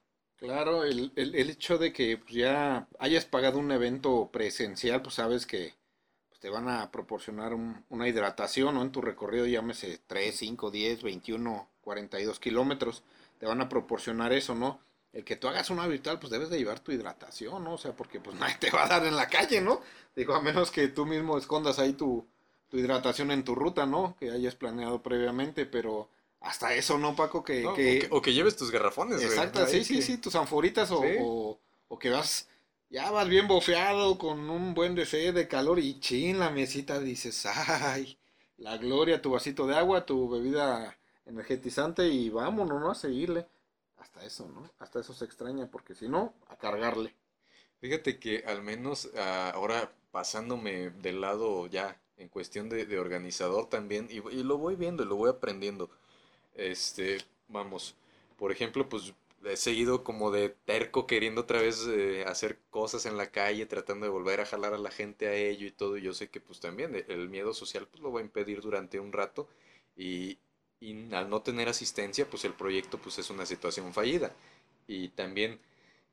Claro, 0.43 0.83
el, 0.83 1.13
el, 1.15 1.37
el 1.37 1.51
hecho 1.51 1.79
de 1.79 1.93
que 1.93 2.19
pues, 2.19 2.33
ya 2.35 2.89
hayas 2.99 3.25
pagado 3.27 3.61
un 3.61 3.71
evento 3.71 4.29
presencial, 4.33 5.01
pues 5.01 5.15
sabes 5.15 5.47
que 5.47 5.77
pues, 6.31 6.41
te 6.41 6.49
van 6.51 6.69
a 6.69 6.91
proporcionar 6.91 7.55
una 7.55 8.09
hidratación, 8.09 8.75
¿no? 8.75 8.83
En 8.83 8.91
tu 8.91 9.01
recorrido, 9.01 9.47
llámese 9.47 10.01
3, 10.09 10.35
5, 10.37 10.73
10, 10.73 11.05
21, 11.05 11.69
42 11.83 12.41
kilómetros, 12.41 13.05
te 13.39 13.47
van 13.47 13.61
a 13.61 13.69
proporcionar 13.69 14.33
eso, 14.33 14.57
¿no? 14.57 14.81
El 15.13 15.23
que 15.25 15.37
tú 15.37 15.47
hagas 15.47 15.71
una 15.71 15.87
virtual, 15.87 16.19
pues 16.19 16.33
debes 16.33 16.51
de 16.51 16.59
llevar 16.59 16.81
tu 16.81 16.91
hidratación, 16.91 17.63
¿no? 17.63 17.75
O 17.75 17.79
sea, 17.79 17.93
porque 17.95 18.19
pues 18.19 18.37
nadie 18.41 18.57
te 18.59 18.73
va 18.73 18.87
a 18.87 18.89
dar 18.89 19.07
en 19.07 19.15
la 19.15 19.29
calle, 19.29 19.61
¿no? 19.61 19.81
Digo, 20.17 20.35
a 20.35 20.43
menos 20.43 20.73
que 20.73 20.89
tú 20.89 21.07
mismo 21.07 21.39
escondas 21.39 21.79
ahí 21.79 21.93
tu, 21.93 22.27
tu 22.69 22.79
hidratación 22.79 23.31
en 23.31 23.45
tu 23.45 23.55
ruta, 23.55 23.87
¿no? 23.87 24.17
Que 24.19 24.33
hayas 24.33 24.57
planeado 24.57 25.05
previamente, 25.05 25.67
pero 25.67 26.09
hasta 26.43 26.75
eso, 26.75 26.99
¿no, 26.99 27.15
Paco? 27.15 27.43
Que, 27.45 27.65
O, 28.11 28.21
que, 28.21 28.33
lleves 28.33 28.57
tus 28.57 28.71
garrafones, 28.71 29.23
Exacto, 29.23 29.67
sí, 29.67 29.85
sí, 29.85 30.03
sí, 30.03 30.19
tus 30.19 30.35
anforitas 30.35 30.91
o, 30.91 31.59
o, 31.89 31.99
que 31.99 32.11
vas, 32.11 32.49
ya 32.91 33.11
vas 33.11 33.29
bien 33.29 33.47
bofeado 33.47 34.19
con 34.19 34.51
un 34.51 34.75
buen 34.75 34.95
deseo 34.95 35.33
de 35.33 35.47
calor 35.49 35.79
y 35.79 36.01
chin, 36.01 36.39
la 36.39 36.51
mesita 36.51 36.99
dices, 36.99 37.47
ay, 37.47 38.19
la 38.59 38.77
gloria, 38.77 39.23
tu 39.23 39.31
vasito 39.31 39.67
de 39.67 39.77
agua, 39.77 40.05
tu 40.05 40.29
bebida 40.29 40.99
energetizante 41.27 42.09
y 42.09 42.29
vámonos, 42.31 42.81
¿no? 42.81 42.91
A 42.91 42.95
seguirle. 42.95 43.47
Hasta 43.97 44.25
eso, 44.25 44.49
¿no? 44.49 44.69
Hasta 44.81 44.99
eso 44.99 45.15
se 45.15 45.25
extraña, 45.25 45.69
porque 45.71 45.95
si 45.95 46.09
no, 46.09 46.35
a 46.49 46.57
cargarle. 46.57 47.15
Fíjate 47.81 48.19
que 48.19 48.45
al 48.47 48.63
menos 48.63 49.11
ah, 49.17 49.53
ahora 49.55 49.93
pasándome 50.11 50.91
del 50.91 51.21
lado 51.21 51.67
ya 51.69 52.01
en 52.17 52.29
cuestión 52.29 52.69
de, 52.69 52.85
de 52.85 52.99
organizador 52.99 53.69
también, 53.69 54.09
y, 54.11 54.17
y, 54.17 54.43
lo 54.43 54.59
voy 54.59 54.77
viendo 54.77 55.03
y 55.03 55.07
lo 55.07 55.17
voy 55.17 55.31
aprendiendo. 55.31 55.91
Este, 56.55 57.19
vamos, 57.49 57.97
por 58.37 58.53
ejemplo, 58.53 58.89
pues 58.89 59.15
he 59.45 59.57
seguido 59.57 60.05
como 60.05 60.31
de 60.31 60.51
terco 60.51 61.07
queriendo 61.07 61.43
otra 61.43 61.61
vez 61.61 61.87
eh, 61.89 62.25
hacer 62.27 62.59
cosas 62.71 63.07
en 63.07 63.17
la 63.17 63.31
calle, 63.31 63.67
tratando 63.67 64.07
de 64.07 64.13
volver 64.13 64.41
a 64.41 64.47
jalar 64.47 64.75
a 64.75 64.79
la 64.79 64.91
gente 64.91 65.27
a 65.29 65.35
ello 65.35 65.67
y 65.67 65.73
todo. 65.73 65.97
Y 65.97 66.03
yo 66.03 66.15
sé 66.15 66.29
que 66.31 66.41
pues 66.41 66.61
también 66.61 67.05
el 67.09 67.29
miedo 67.29 67.55
social 67.55 67.87
pues 67.91 68.03
lo 68.03 68.13
va 68.13 68.21
a 68.21 68.23
impedir 68.25 68.61
durante 68.61 69.01
un 69.01 69.13
rato 69.13 69.49
y, 69.97 70.39
y 70.81 71.13
al 71.15 71.29
no 71.31 71.43
tener 71.43 71.69
asistencia 71.69 72.29
pues 72.29 72.45
el 72.45 72.55
proyecto 72.55 72.99
pues 72.99 73.19
es 73.19 73.31
una 73.31 73.47
situación 73.47 73.93
fallida. 73.93 74.35
Y 74.87 75.09
también 75.11 75.61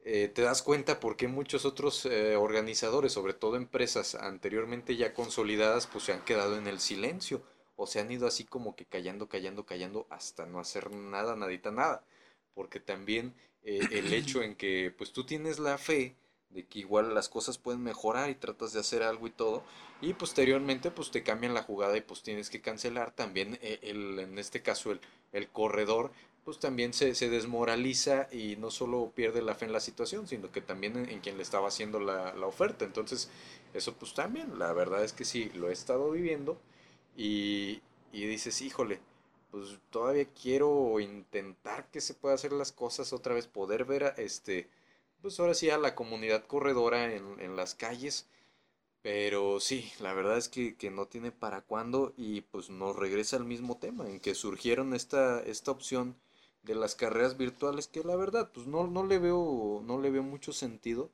eh, 0.05 0.29
te 0.33 0.41
das 0.41 0.61
cuenta 0.63 0.99
por 0.99 1.17
qué 1.17 1.27
muchos 1.27 1.65
otros 1.65 2.05
eh, 2.05 2.35
organizadores, 2.35 3.11
sobre 3.13 3.33
todo 3.33 3.55
empresas 3.57 4.15
anteriormente 4.15 4.95
ya 4.95 5.13
consolidadas, 5.13 5.87
pues 5.87 6.05
se 6.05 6.13
han 6.13 6.23
quedado 6.25 6.57
en 6.57 6.67
el 6.67 6.79
silencio 6.79 7.41
o 7.79 7.87
se 7.87 8.01
han 8.01 8.11
ido 8.11 8.27
así 8.27 8.43
como 8.43 8.75
que 8.75 8.83
callando, 8.83 9.29
callando, 9.29 9.65
callando 9.65 10.05
hasta 10.09 10.45
no 10.45 10.59
hacer 10.59 10.91
nada, 10.91 11.37
nadita, 11.37 11.71
nada. 11.71 12.03
Porque 12.53 12.81
también 12.81 13.33
eh, 13.63 13.79
el 13.91 14.13
hecho 14.13 14.41
en 14.43 14.55
que 14.55 14.93
pues 14.97 15.13
tú 15.13 15.25
tienes 15.25 15.59
la 15.59 15.77
fe 15.77 16.13
de 16.49 16.65
que 16.65 16.79
igual 16.79 17.13
las 17.13 17.29
cosas 17.29 17.57
pueden 17.57 17.81
mejorar 17.81 18.29
y 18.29 18.35
tratas 18.35 18.73
de 18.73 18.81
hacer 18.81 19.01
algo 19.01 19.27
y 19.27 19.31
todo 19.31 19.63
y 20.01 20.13
posteriormente 20.13 20.91
pues 20.91 21.09
te 21.11 21.23
cambian 21.23 21.53
la 21.53 21.63
jugada 21.63 21.95
y 21.95 22.01
pues 22.01 22.21
tienes 22.21 22.49
que 22.49 22.59
cancelar 22.59 23.11
también 23.11 23.57
eh, 23.61 23.79
el, 23.83 24.19
en 24.19 24.39
este 24.39 24.61
caso 24.61 24.91
el, 24.91 24.99
el 25.31 25.47
corredor 25.47 26.11
pues 26.43 26.59
también 26.59 26.91
se, 26.93 27.15
se, 27.15 27.29
desmoraliza 27.29 28.27
y 28.31 28.55
no 28.57 28.71
solo 28.71 29.11
pierde 29.15 29.41
la 29.41 29.53
fe 29.55 29.65
en 29.65 29.73
la 29.73 29.79
situación, 29.79 30.27
sino 30.27 30.51
que 30.51 30.61
también 30.61 30.97
en, 30.97 31.09
en 31.09 31.19
quien 31.19 31.37
le 31.37 31.43
estaba 31.43 31.67
haciendo 31.67 31.99
la, 31.99 32.33
la, 32.33 32.47
oferta. 32.47 32.85
Entonces, 32.85 33.29
eso 33.73 33.93
pues 33.93 34.15
también, 34.15 34.57
la 34.57 34.73
verdad 34.73 35.03
es 35.03 35.13
que 35.13 35.25
sí, 35.25 35.51
lo 35.53 35.69
he 35.69 35.73
estado 35.73 36.09
viviendo 36.09 36.59
y, 37.19 37.81
y 38.13 38.27
dices, 38.27 38.61
híjole, 38.61 39.01
pues 39.51 39.77
todavía 39.89 40.25
quiero 40.33 40.99
intentar 41.01 41.91
que 41.91 41.99
se 41.99 42.13
pueda 42.13 42.35
hacer 42.35 42.53
las 42.53 42.71
cosas 42.71 43.11
otra 43.11 43.35
vez, 43.35 43.45
poder 43.45 43.83
ver 43.83 44.05
a 44.05 44.09
este, 44.09 44.69
pues 45.21 45.37
ahora 45.39 45.53
sí 45.53 45.69
a 45.69 45.77
la 45.77 45.95
comunidad 45.95 46.45
corredora 46.45 47.13
en, 47.13 47.39
en 47.41 47.57
las 47.57 47.75
calles. 47.75 48.27
Pero 49.01 49.59
sí, 49.59 49.91
la 49.99 50.13
verdad 50.13 50.37
es 50.37 50.49
que, 50.49 50.75
que, 50.77 50.91
no 50.91 51.07
tiene 51.07 51.31
para 51.31 51.61
cuándo 51.61 52.13
y 52.17 52.41
pues 52.41 52.69
nos 52.69 52.95
regresa 52.95 53.37
al 53.37 53.45
mismo 53.45 53.77
tema, 53.77 54.09
en 54.09 54.19
que 54.21 54.35
surgieron 54.35 54.93
esta, 54.93 55.41
esta 55.41 55.71
opción 55.71 56.15
de 56.63 56.75
las 56.75 56.95
carreras 56.95 57.37
virtuales 57.37 57.87
que 57.87 58.03
la 58.03 58.15
verdad 58.17 58.51
pues 58.53 58.67
no, 58.67 58.87
no 58.87 59.05
le 59.05 59.19
veo, 59.19 59.81
no 59.85 59.99
le 60.01 60.09
veo 60.11 60.23
mucho 60.23 60.53
sentido 60.53 61.11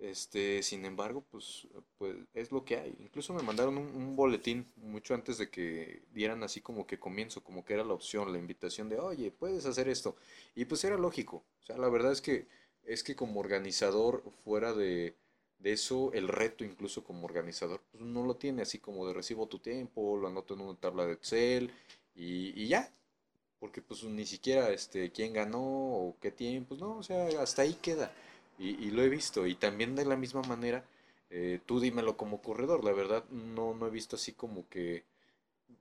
este, 0.00 0.62
sin 0.62 0.84
embargo, 0.84 1.24
pues, 1.30 1.66
pues 1.98 2.16
es 2.34 2.52
lo 2.52 2.64
que 2.64 2.76
hay. 2.76 2.96
Incluso 3.00 3.34
me 3.34 3.42
mandaron 3.42 3.76
un, 3.78 4.16
boletín 4.16 4.70
mucho 4.76 5.14
antes 5.14 5.38
de 5.38 5.50
que 5.50 6.02
dieran 6.12 6.42
así 6.42 6.60
como 6.60 6.86
que 6.86 6.98
comienzo, 6.98 7.42
como 7.42 7.64
que 7.64 7.74
era 7.74 7.84
la 7.84 7.94
opción, 7.94 8.32
la 8.32 8.38
invitación 8.38 8.88
de, 8.88 8.98
oye, 8.98 9.30
puedes 9.30 9.66
hacer 9.66 9.88
esto. 9.88 10.16
Y 10.54 10.64
pues 10.66 10.84
era 10.84 10.96
lógico. 10.96 11.44
O 11.62 11.64
sea, 11.64 11.78
la 11.78 11.88
verdad 11.88 12.12
es 12.12 12.20
que 12.20 12.46
es 12.84 13.02
que 13.02 13.16
como 13.16 13.40
organizador 13.40 14.22
fuera 14.44 14.72
de, 14.72 15.14
de 15.58 15.72
eso 15.72 16.10
el 16.14 16.28
reto 16.28 16.64
incluso 16.64 17.04
como 17.04 17.26
organizador 17.26 17.82
pues 17.90 18.02
no 18.02 18.24
lo 18.24 18.36
tiene 18.36 18.62
así 18.62 18.78
como 18.78 19.06
de 19.06 19.12
recibo 19.12 19.46
tu 19.46 19.58
tiempo, 19.58 20.16
lo 20.16 20.28
anoto 20.28 20.54
en 20.54 20.62
una 20.62 20.78
tabla 20.78 21.04
de 21.04 21.12
Excel 21.12 21.70
y, 22.14 22.58
y 22.58 22.68
ya, 22.68 22.90
porque 23.60 23.82
pues 23.82 24.04
ni 24.04 24.24
siquiera 24.24 24.70
este 24.70 25.12
quién 25.12 25.34
ganó 25.34 25.60
o 25.60 26.16
qué 26.20 26.30
tiempo, 26.30 26.76
no, 26.76 26.96
o 26.96 27.02
sea, 27.02 27.26
hasta 27.42 27.62
ahí 27.62 27.74
queda 27.74 28.10
y, 28.58 28.70
y 28.84 28.90
lo 28.90 29.02
he 29.02 29.08
visto 29.08 29.46
y 29.46 29.54
también 29.54 29.94
de 29.94 30.04
la 30.04 30.16
misma 30.16 30.42
manera 30.42 30.84
eh, 31.30 31.60
tú 31.66 31.78
dímelo 31.78 32.16
como 32.16 32.40
corredor, 32.40 32.84
la 32.84 32.92
verdad 32.92 33.24
no, 33.30 33.74
no 33.74 33.86
he 33.86 33.90
visto 33.90 34.16
así 34.16 34.32
como 34.32 34.66
que, 34.68 35.04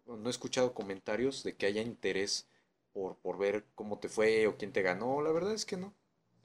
no 0.06 0.28
he 0.28 0.30
escuchado 0.30 0.74
comentarios 0.74 1.44
de 1.44 1.56
que 1.56 1.66
haya 1.66 1.82
interés 1.82 2.48
por, 2.94 3.16
por 3.16 3.38
ver 3.38 3.64
cómo 3.76 3.98
te 3.98 4.10
fue 4.10 4.48
o 4.48 4.58
quién 4.58 4.74
te 4.74 4.82
ganó, 4.82 5.22
la 5.22 5.32
verdad 5.32 5.54
es 5.54 5.66
que 5.66 5.78
no. 5.78 5.94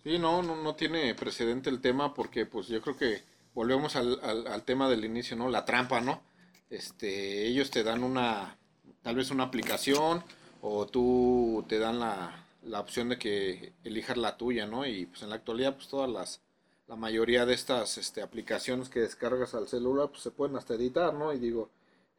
Sí, 0.04 0.18
no, 0.18 0.42
no, 0.42 0.56
no 0.56 0.76
tiene 0.76 1.14
precedente 1.14 1.68
el 1.68 1.80
tema 1.80 2.14
porque 2.14 2.46
pues 2.46 2.68
yo 2.68 2.80
creo 2.80 2.96
que 2.96 3.22
volvemos 3.54 3.96
al, 3.96 4.20
al, 4.22 4.46
al 4.46 4.62
tema 4.64 4.88
del 4.88 5.04
inicio, 5.04 5.36
¿no? 5.36 5.48
La 5.48 5.64
trampa, 5.64 6.00
¿no? 6.00 6.22
Este, 6.70 7.46
ellos 7.46 7.70
te 7.70 7.82
dan 7.82 8.04
una, 8.04 8.56
tal 9.02 9.16
vez 9.16 9.30
una 9.30 9.44
aplicación 9.44 10.22
o 10.60 10.86
tú 10.86 11.64
te 11.68 11.78
dan 11.78 11.98
la, 11.98 12.41
la 12.62 12.80
opción 12.80 13.08
de 13.08 13.18
que 13.18 13.72
elijas 13.84 14.16
la 14.16 14.36
tuya, 14.36 14.66
¿no? 14.66 14.86
Y 14.86 15.06
pues 15.06 15.22
en 15.22 15.30
la 15.30 15.36
actualidad 15.36 15.74
pues 15.74 15.88
todas 15.88 16.10
las 16.10 16.42
la 16.86 16.96
mayoría 16.96 17.46
de 17.46 17.54
estas 17.54 17.96
este, 17.98 18.22
aplicaciones 18.22 18.88
que 18.88 19.00
descargas 19.00 19.54
al 19.54 19.68
celular 19.68 20.10
pues 20.10 20.22
se 20.22 20.30
pueden 20.30 20.56
hasta 20.56 20.74
editar, 20.74 21.14
¿no? 21.14 21.32
Y 21.32 21.38
digo, 21.38 21.70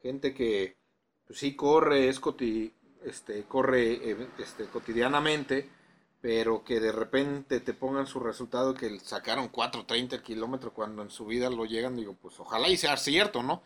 gente 0.02 0.34
que 0.34 0.78
pues 1.28 1.40
sí 1.40 1.56
corre, 1.56 2.10
es 2.10 2.20
este, 3.06 3.44
corre 3.44 4.12
eh, 4.12 4.28
este, 4.40 4.66
cotidianamente, 4.66 5.70
pero 6.22 6.64
que 6.64 6.80
de 6.80 6.92
repente 6.92 7.60
te 7.60 7.74
pongan 7.74 8.08
su 8.08 8.20
resultado 8.20 8.74
que 8.74 9.00
sacaron 9.00 9.52
4.30 9.52 10.14
el 10.14 10.24
kilómetro 10.24 10.74
cuando 10.74 11.02
en 11.02 11.10
su 11.12 11.26
vida 11.26 11.50
lo 11.50 11.66
llegan, 11.66 11.96
digo, 11.96 12.16
pues 12.22 12.40
ojalá 12.40 12.70
y 12.70 12.78
sea 12.78 12.98
cierto, 12.98 13.44
¿no? 13.44 13.62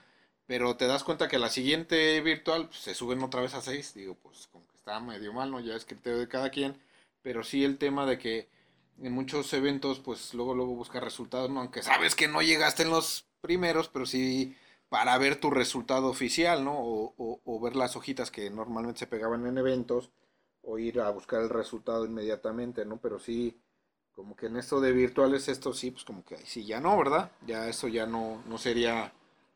Pero 0.48 0.78
te 0.78 0.88
das 0.88 1.04
cuenta 1.04 1.28
que 1.28 1.40
la 1.40 1.50
siguiente 1.50 2.20
virtual 2.22 2.68
pues, 2.68 2.80
se 2.80 2.96
suben 2.96 3.22
otra 3.24 3.42
vez 3.42 3.54
a 3.54 3.62
6, 3.62 3.94
digo, 3.96 4.16
pues 4.16 4.48
que 4.48 4.77
está 4.88 5.02
medio 5.02 5.34
mal, 5.34 5.52
¿no? 5.52 5.60
Ya 5.60 5.76
es 5.76 5.86
criterio 5.86 6.20
de 6.20 6.30
cada 6.30 6.50
quien, 6.50 6.78
pero 7.22 7.44
sí 7.44 7.66
el 7.66 7.78
tema 7.78 8.06
de 8.06 8.18
que 8.18 8.48
en 9.02 9.12
muchos 9.12 9.52
eventos, 9.54 10.00
pues 10.00 10.34
luego, 10.34 10.56
luego 10.56 10.76
buscar 10.76 11.04
resultados, 11.04 11.50
¿no? 11.50 11.60
Aunque 11.60 11.84
sabes 11.84 12.16
que 12.16 12.30
no 12.30 12.42
llegaste 12.42 12.84
en 12.84 12.90
los 12.90 13.26
primeros, 13.42 13.90
pero 13.90 14.06
sí 14.06 14.56
para 14.88 15.18
ver 15.18 15.40
tu 15.40 15.52
resultado 15.52 16.08
oficial, 16.08 16.64
¿no? 16.64 16.76
O, 16.80 17.42
o, 17.44 17.60
ver 17.60 17.76
las 17.76 17.98
hojitas 17.98 18.32
que 18.32 18.50
normalmente 18.50 19.00
se 19.00 19.08
pegaban 19.08 19.46
en 19.46 19.58
eventos, 19.58 20.10
o 20.62 20.80
ir 20.80 21.02
a 21.02 21.10
buscar 21.10 21.42
el 21.42 21.50
resultado 21.50 22.06
inmediatamente, 22.06 22.86
¿no? 22.86 22.98
Pero 22.98 23.20
sí, 23.20 23.60
como 24.14 24.38
que 24.38 24.46
en 24.46 24.56
esto 24.56 24.80
de 24.80 24.94
virtuales, 24.94 25.50
esto 25.50 25.74
sí, 25.74 25.92
pues 25.92 26.06
como 26.06 26.24
que 26.24 26.38
sí, 26.46 26.66
ya 26.66 26.80
no, 26.80 26.98
¿verdad? 26.98 27.32
Ya 27.46 27.68
eso 27.68 27.90
ya 27.90 28.06
no, 28.06 28.42
no 28.48 28.58
sería 28.58 29.12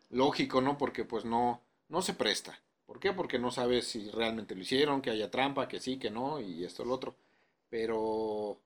lógico, 0.09 0.59
¿no? 0.59 0.77
Porque 0.77 1.05
pues 1.05 1.23
no, 1.23 1.61
no 1.87 2.01
se 2.01 2.13
presta. 2.13 2.59
¿Por 2.91 2.99
qué? 2.99 3.13
Porque 3.13 3.39
no 3.39 3.51
sabes 3.51 3.87
si 3.87 4.09
realmente 4.11 4.53
lo 4.53 4.63
hicieron, 4.63 5.01
que 5.01 5.11
haya 5.11 5.31
trampa, 5.31 5.69
que 5.69 5.79
sí, 5.79 5.97
que 5.97 6.11
no, 6.11 6.41
y 6.41 6.65
esto, 6.65 6.83
lo 6.83 6.93
otro. 6.93 7.15
Pero 7.69 8.59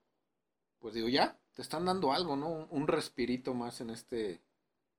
pues 0.80 0.94
digo, 0.94 1.08
ya, 1.08 1.38
te 1.54 1.62
están 1.62 1.84
dando 1.84 2.12
algo, 2.12 2.34
¿no? 2.34 2.66
Un 2.72 2.88
respirito 2.88 3.54
más 3.54 3.80
en 3.80 3.90
este, 3.90 4.40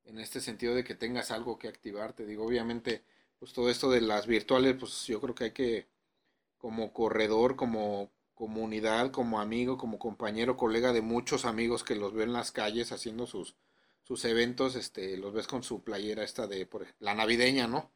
en 0.05 0.19
este 0.19 0.39
sentido 0.39 0.74
de 0.75 0.86
que 0.86 0.96
tengas 0.96 1.29
algo 1.31 1.60
que 1.60 1.67
activarte. 1.67 2.25
Digo, 2.25 2.46
obviamente, 2.46 3.03
pues 3.38 3.51
todo 3.51 3.69
esto 3.69 3.91
de 3.91 4.00
las 4.00 4.27
virtuales, 4.27 4.77
pues 4.79 5.05
yo 5.07 5.19
creo 5.19 5.36
que 5.36 5.43
hay 5.43 5.51
que, 5.51 5.88
como 6.57 6.93
corredor, 6.93 7.57
como 7.57 8.10
comunidad, 8.34 9.12
como 9.12 9.41
amigo, 9.41 9.77
como 9.77 10.00
compañero, 10.00 10.55
colega 10.55 10.93
de 10.93 11.01
muchos 11.01 11.43
amigos 11.43 11.84
que 11.84 11.96
los 11.96 12.13
ven 12.13 12.29
en 12.29 12.34
las 12.34 12.53
calles 12.53 12.93
haciendo 12.93 13.27
sus, 13.27 13.55
sus 14.03 14.24
eventos, 14.24 14.75
este, 14.77 15.17
los 15.17 15.34
ves 15.34 15.48
con 15.48 15.63
su 15.63 15.84
playera 15.84 16.24
esta 16.24 16.48
de 16.48 16.65
por, 16.65 16.88
la 17.00 17.13
navideña, 17.13 17.67
¿no? 17.67 17.91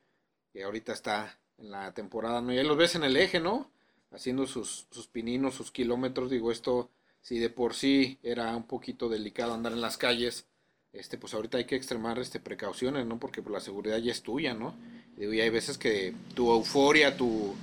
Que 0.53 0.63
ahorita 0.63 0.93
está 0.93 1.37
en 1.57 1.71
la 1.71 1.93
temporada, 1.93 2.41
¿no? 2.41 2.53
Y 2.53 2.57
ahí 2.57 2.65
los 2.65 2.77
ves 2.77 2.95
en 2.95 3.03
el 3.03 3.17
eje, 3.17 3.39
¿no? 3.39 3.71
Haciendo 4.11 4.45
sus, 4.45 4.87
sus 4.91 5.07
pininos, 5.07 5.55
sus 5.55 5.71
kilómetros, 5.71 6.29
digo, 6.29 6.51
esto 6.51 6.89
si 7.21 7.37
de 7.39 7.49
por 7.49 7.73
sí 7.73 8.19
era 8.23 8.55
un 8.55 8.63
poquito 8.63 9.07
delicado 9.09 9.53
andar 9.53 9.73
en 9.73 9.81
las 9.81 9.97
calles, 9.97 10.47
este, 10.91 11.17
pues 11.17 11.33
ahorita 11.33 11.57
hay 11.57 11.65
que 11.65 11.75
extremar 11.75 12.19
este, 12.19 12.39
precauciones, 12.39 13.05
¿no? 13.05 13.19
Porque 13.19 13.41
pues, 13.41 13.53
la 13.53 13.59
seguridad 13.59 13.97
ya 13.99 14.11
es 14.11 14.23
tuya, 14.23 14.53
¿no? 14.53 14.75
Y 15.17 15.39
hay 15.39 15.49
veces 15.49 15.77
que 15.77 16.13
tu 16.33 16.51
euforia, 16.51 17.15
tu, 17.15 17.53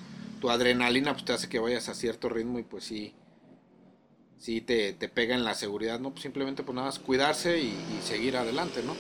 tu 0.41 0.49
adrenalina, 0.49 1.13
pues 1.13 1.25
te 1.25 1.33
hace 1.33 1.49
que 1.49 1.59
vayas 1.59 1.89
a 1.89 1.95
cierto 1.95 2.29
ritmo 2.29 2.59
y 2.59 2.63
pues 2.63 2.85
sí, 2.85 3.15
sí 4.39 4.61
te, 4.61 4.93
te 4.93 5.09
pega 5.09 5.35
en 5.35 5.45
la 5.45 5.55
seguridad, 5.55 5.99
¿no? 5.99 6.11
Pues 6.11 6.23
simplemente 6.23 6.63
pues 6.63 6.77
nada 6.77 6.87
más 6.87 6.99
cuidarse 7.01 7.59
y 7.59 7.75
seguir 8.03 8.37
adelante, 8.37 8.83
¿no? 8.83 8.95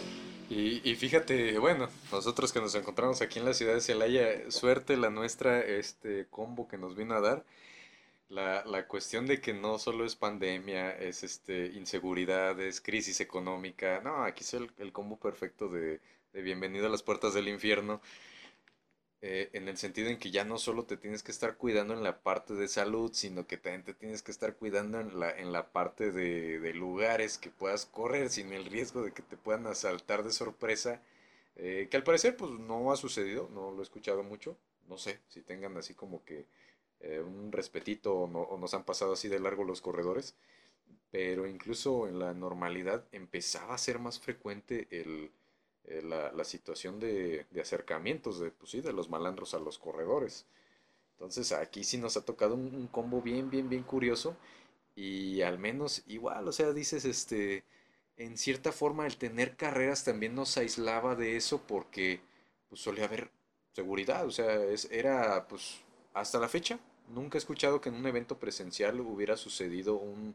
Y, 0.51 0.81
y, 0.91 0.95
fíjate, 0.97 1.59
bueno, 1.59 1.89
nosotros 2.11 2.53
que 2.53 2.61
nos 2.61 2.75
encontramos 2.75 3.21
aquí 3.21 3.39
en 3.39 3.45
la 3.45 3.53
ciudad 3.55 3.75
de 3.75 3.83
Celaya, 3.83 4.51
suerte 4.51 4.97
la 4.97 5.11
nuestra, 5.11 5.61
este 5.61 6.27
combo 6.31 6.67
que 6.69 6.79
nos 6.79 6.97
vino 6.97 7.15
a 7.15 7.21
dar 7.21 7.45
la, 8.29 8.65
la, 8.65 8.87
cuestión 8.87 9.27
de 9.27 9.41
que 9.41 9.55
no 9.55 9.79
solo 9.79 10.05
es 10.05 10.17
pandemia, 10.17 10.91
es 10.93 11.23
este 11.23 11.67
inseguridad, 11.69 12.61
es 12.61 12.81
crisis 12.81 13.21
económica. 13.21 14.01
No, 14.03 14.25
aquí 14.25 14.45
es 14.45 14.55
el, 14.55 14.71
el 14.79 14.93
combo 14.93 15.19
perfecto 15.19 15.69
de, 15.69 16.01
de, 16.33 16.43
bienvenido 16.43 16.87
a 16.87 16.91
las 16.91 17.03
puertas 17.03 17.35
del 17.35 17.49
infierno. 17.49 18.01
Eh, 19.21 19.51
en 19.53 19.67
el 19.69 19.77
sentido 19.77 20.11
en 20.11 20.19
que 20.19 20.31
ya 20.31 20.45
no 20.45 20.59
solo 20.59 20.85
te 20.85 20.97
tienes 20.97 21.25
que 21.25 21.33
estar 21.33 21.57
cuidando 21.57 21.93
en 21.95 22.05
la 22.05 22.23
parte 22.23 22.55
de 22.55 22.69
salud, 22.69 23.11
sino 23.13 23.47
que 23.49 23.57
también 23.57 23.83
te 23.83 23.95
tienes 23.95 24.23
que 24.23 24.31
estar 24.31 24.55
cuidando 24.57 25.01
en 25.01 25.19
la, 25.19 25.31
en 25.37 25.53
la 25.53 25.73
parte 25.73 26.13
de, 26.13 26.61
de 26.61 26.75
lugares 26.75 27.37
que 27.39 27.51
puedas 27.51 27.87
correr 27.87 28.31
sin 28.31 28.53
el 28.53 28.67
riesgo 28.67 29.03
de 29.03 29.13
que 29.13 29.23
te 29.23 29.37
puedan 29.37 29.67
asaltar 29.67 30.23
de 30.23 30.33
sorpresa. 30.33 31.03
Eh, 31.57 31.89
que 31.91 31.97
al 31.97 32.05
parecer 32.05 32.37
pues 32.37 32.53
no 32.53 32.93
ha 32.93 32.97
sucedido, 32.97 33.49
no 33.53 33.73
lo 33.73 33.81
he 33.81 33.83
escuchado 33.83 34.23
mucho. 34.23 34.57
No 34.89 34.97
sé 34.99 35.21
si 35.29 35.43
tengan 35.43 35.77
así 35.77 35.95
como 35.95 36.25
que 36.25 36.47
eh, 37.01 37.21
un 37.21 37.53
respetito 37.53 38.15
o, 38.15 38.29
no, 38.29 38.41
o, 38.43 38.59
nos 38.59 38.75
han 38.75 38.85
pasado 38.85 39.13
así 39.15 39.29
de 39.29 39.41
largo 39.41 39.65
los 39.65 39.81
corredores, 39.83 40.37
pero 41.11 41.47
incluso 41.47 42.09
en 42.09 42.19
la 42.19 42.35
normalidad 42.35 43.07
empezaba 43.13 43.75
a 43.75 43.79
ser 43.79 43.99
más 43.99 44.21
frecuente 44.21 44.89
el, 44.91 45.31
eh, 45.89 46.03
la, 46.03 46.33
la, 46.33 46.45
situación 46.45 47.01
de, 47.01 47.47
de, 47.51 47.61
acercamientos 47.61 48.41
de, 48.41 48.51
pues 48.51 48.71
sí, 48.71 48.81
de 48.81 48.93
los 48.93 49.09
malandros 49.09 49.55
a 49.55 49.59
los 49.59 49.79
corredores. 49.79 50.47
Entonces 51.19 51.53
aquí 51.53 51.83
sí 51.85 51.99
nos 51.99 52.17
ha 52.17 52.25
tocado 52.25 52.55
un, 52.55 52.87
combo 52.89 53.21
bien, 53.23 53.51
bien, 53.51 53.69
bien 53.69 53.83
curioso 53.83 54.37
y 54.95 55.43
al 55.43 55.59
menos 55.59 56.03
igual, 56.07 56.47
o 56.49 56.53
sea, 56.53 56.73
dices, 56.73 57.05
este, 57.05 57.65
en 58.17 58.39
cierta 58.39 58.73
forma 58.73 59.07
el 59.07 59.17
tener 59.17 59.57
carreras 59.57 60.05
también 60.05 60.35
nos 60.35 60.57
aislaba 60.59 61.17
de 61.17 61.37
eso 61.37 61.63
porque 61.67 62.21
pues 62.69 62.81
solía 62.81 63.05
haber 63.07 63.31
seguridad, 63.73 64.27
o 64.27 64.31
sea, 64.31 64.63
es, 64.65 64.89
era 64.91 65.47
pues 65.49 65.81
hasta 66.15 66.39
la 66.39 66.49
fecha, 66.49 66.79
nunca 67.09 67.39
he 67.39 67.41
escuchado 67.41 67.81
que 67.81 67.89
en 67.89 67.97
un 67.97 68.07
evento 68.07 68.39
presencial 68.39 69.01
hubiera 69.01 69.37
sucedido 69.37 69.97
un, 69.97 70.35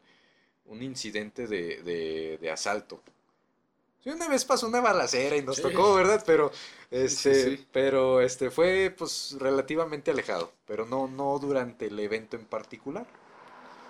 un 0.65 0.83
incidente 0.83 1.47
de, 1.47 1.81
de, 1.83 2.37
de, 2.41 2.51
asalto. 2.51 3.01
Sí, 4.03 4.09
una 4.09 4.27
vez 4.27 4.45
pasó 4.45 4.67
una 4.67 4.81
balacera 4.81 5.37
y 5.37 5.41
nos 5.43 5.55
sí. 5.57 5.61
tocó, 5.61 5.95
¿verdad? 5.95 6.23
Pero 6.25 6.51
este, 6.91 7.33
sí, 7.33 7.67
pero 7.71 8.21
este 8.21 8.51
fue 8.51 8.93
pues 8.97 9.35
relativamente 9.39 10.11
alejado, 10.11 10.53
pero 10.65 10.85
no, 10.85 11.07
no 11.07 11.39
durante 11.39 11.87
el 11.87 11.99
evento 11.99 12.35
en 12.35 12.45
particular. 12.45 13.07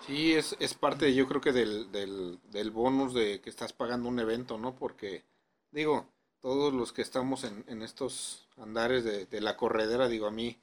Sí, 0.05 0.33
es, 0.33 0.55
es 0.59 0.73
parte, 0.73 1.13
yo 1.13 1.27
creo 1.27 1.41
que 1.41 1.53
del, 1.53 1.91
del, 1.91 2.39
del 2.51 2.71
bonus 2.71 3.13
de 3.13 3.39
que 3.41 3.49
estás 3.49 3.73
pagando 3.73 4.09
un 4.09 4.19
evento, 4.19 4.57
¿no? 4.57 4.75
Porque, 4.75 5.23
digo, 5.71 6.07
todos 6.41 6.73
los 6.73 6.91
que 6.91 7.01
estamos 7.01 7.43
en, 7.45 7.63
en 7.67 7.81
estos 7.81 8.47
andares 8.57 9.03
de, 9.05 9.25
de 9.25 9.41
la 9.41 9.55
corredera, 9.55 10.09
digo, 10.09 10.27
a 10.27 10.31
mí, 10.31 10.59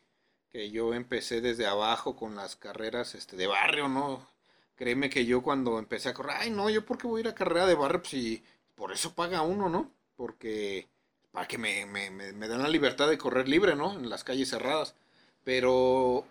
que 0.51 0.71
yo 0.71 0.93
empecé 0.95 1.41
desde 1.41 1.67
abajo 1.67 2.17
con 2.17 2.37
las 2.37 2.57
carreras 2.57 3.15
este, 3.15 3.37
de 3.37 3.47
barrio, 3.47 3.89
¿no? 3.89 4.29
Créeme 4.77 5.09
que 5.11 5.25
yo 5.27 5.43
cuando 5.43 5.79
empecé 5.79 6.11
a 6.11 6.15
correr, 6.15 6.37
ay, 6.39 6.51
no, 6.51 6.69
yo 6.71 6.85
por 6.85 6.99
qué 6.99 7.07
voy 7.07 7.21
a 7.21 7.23
ir 7.23 7.29
a 7.29 7.35
carrera 7.35 7.67
de 7.67 7.75
barrio, 7.75 8.01
pues 8.01 8.11
si 8.11 8.45
por 8.81 8.93
eso 8.93 9.15
paga 9.15 9.43
uno, 9.43 9.69
¿no? 9.69 9.93
Porque 10.17 10.89
para 11.33 11.47
que 11.47 11.59
me, 11.59 11.85
me, 11.85 12.11
me, 12.11 12.33
me 12.33 12.49
dan 12.49 12.63
la 12.63 12.69
libertad 12.71 13.11
de 13.11 13.19
correr 13.19 13.47
libre, 13.47 13.77
¿no? 13.77 13.93
En 13.93 14.09
las 14.09 14.25
calles 14.25 14.49
cerradas. 14.49 14.95
Pero 15.45 16.25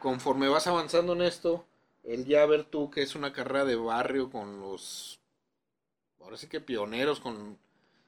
conforme 0.00 0.48
vas 0.48 0.66
avanzando 0.66 1.14
en 1.14 1.22
esto, 1.22 1.64
el 2.02 2.26
ya 2.26 2.44
ver 2.44 2.64
tú 2.64 2.90
que 2.90 3.00
es 3.00 3.14
una 3.14 3.32
carrera 3.32 3.64
de 3.64 3.76
barrio 3.76 4.30
con 4.30 4.60
los, 4.60 5.18
ahora 6.20 6.36
sí 6.36 6.46
que 6.46 6.60
pioneros, 6.60 7.20
con, 7.20 7.56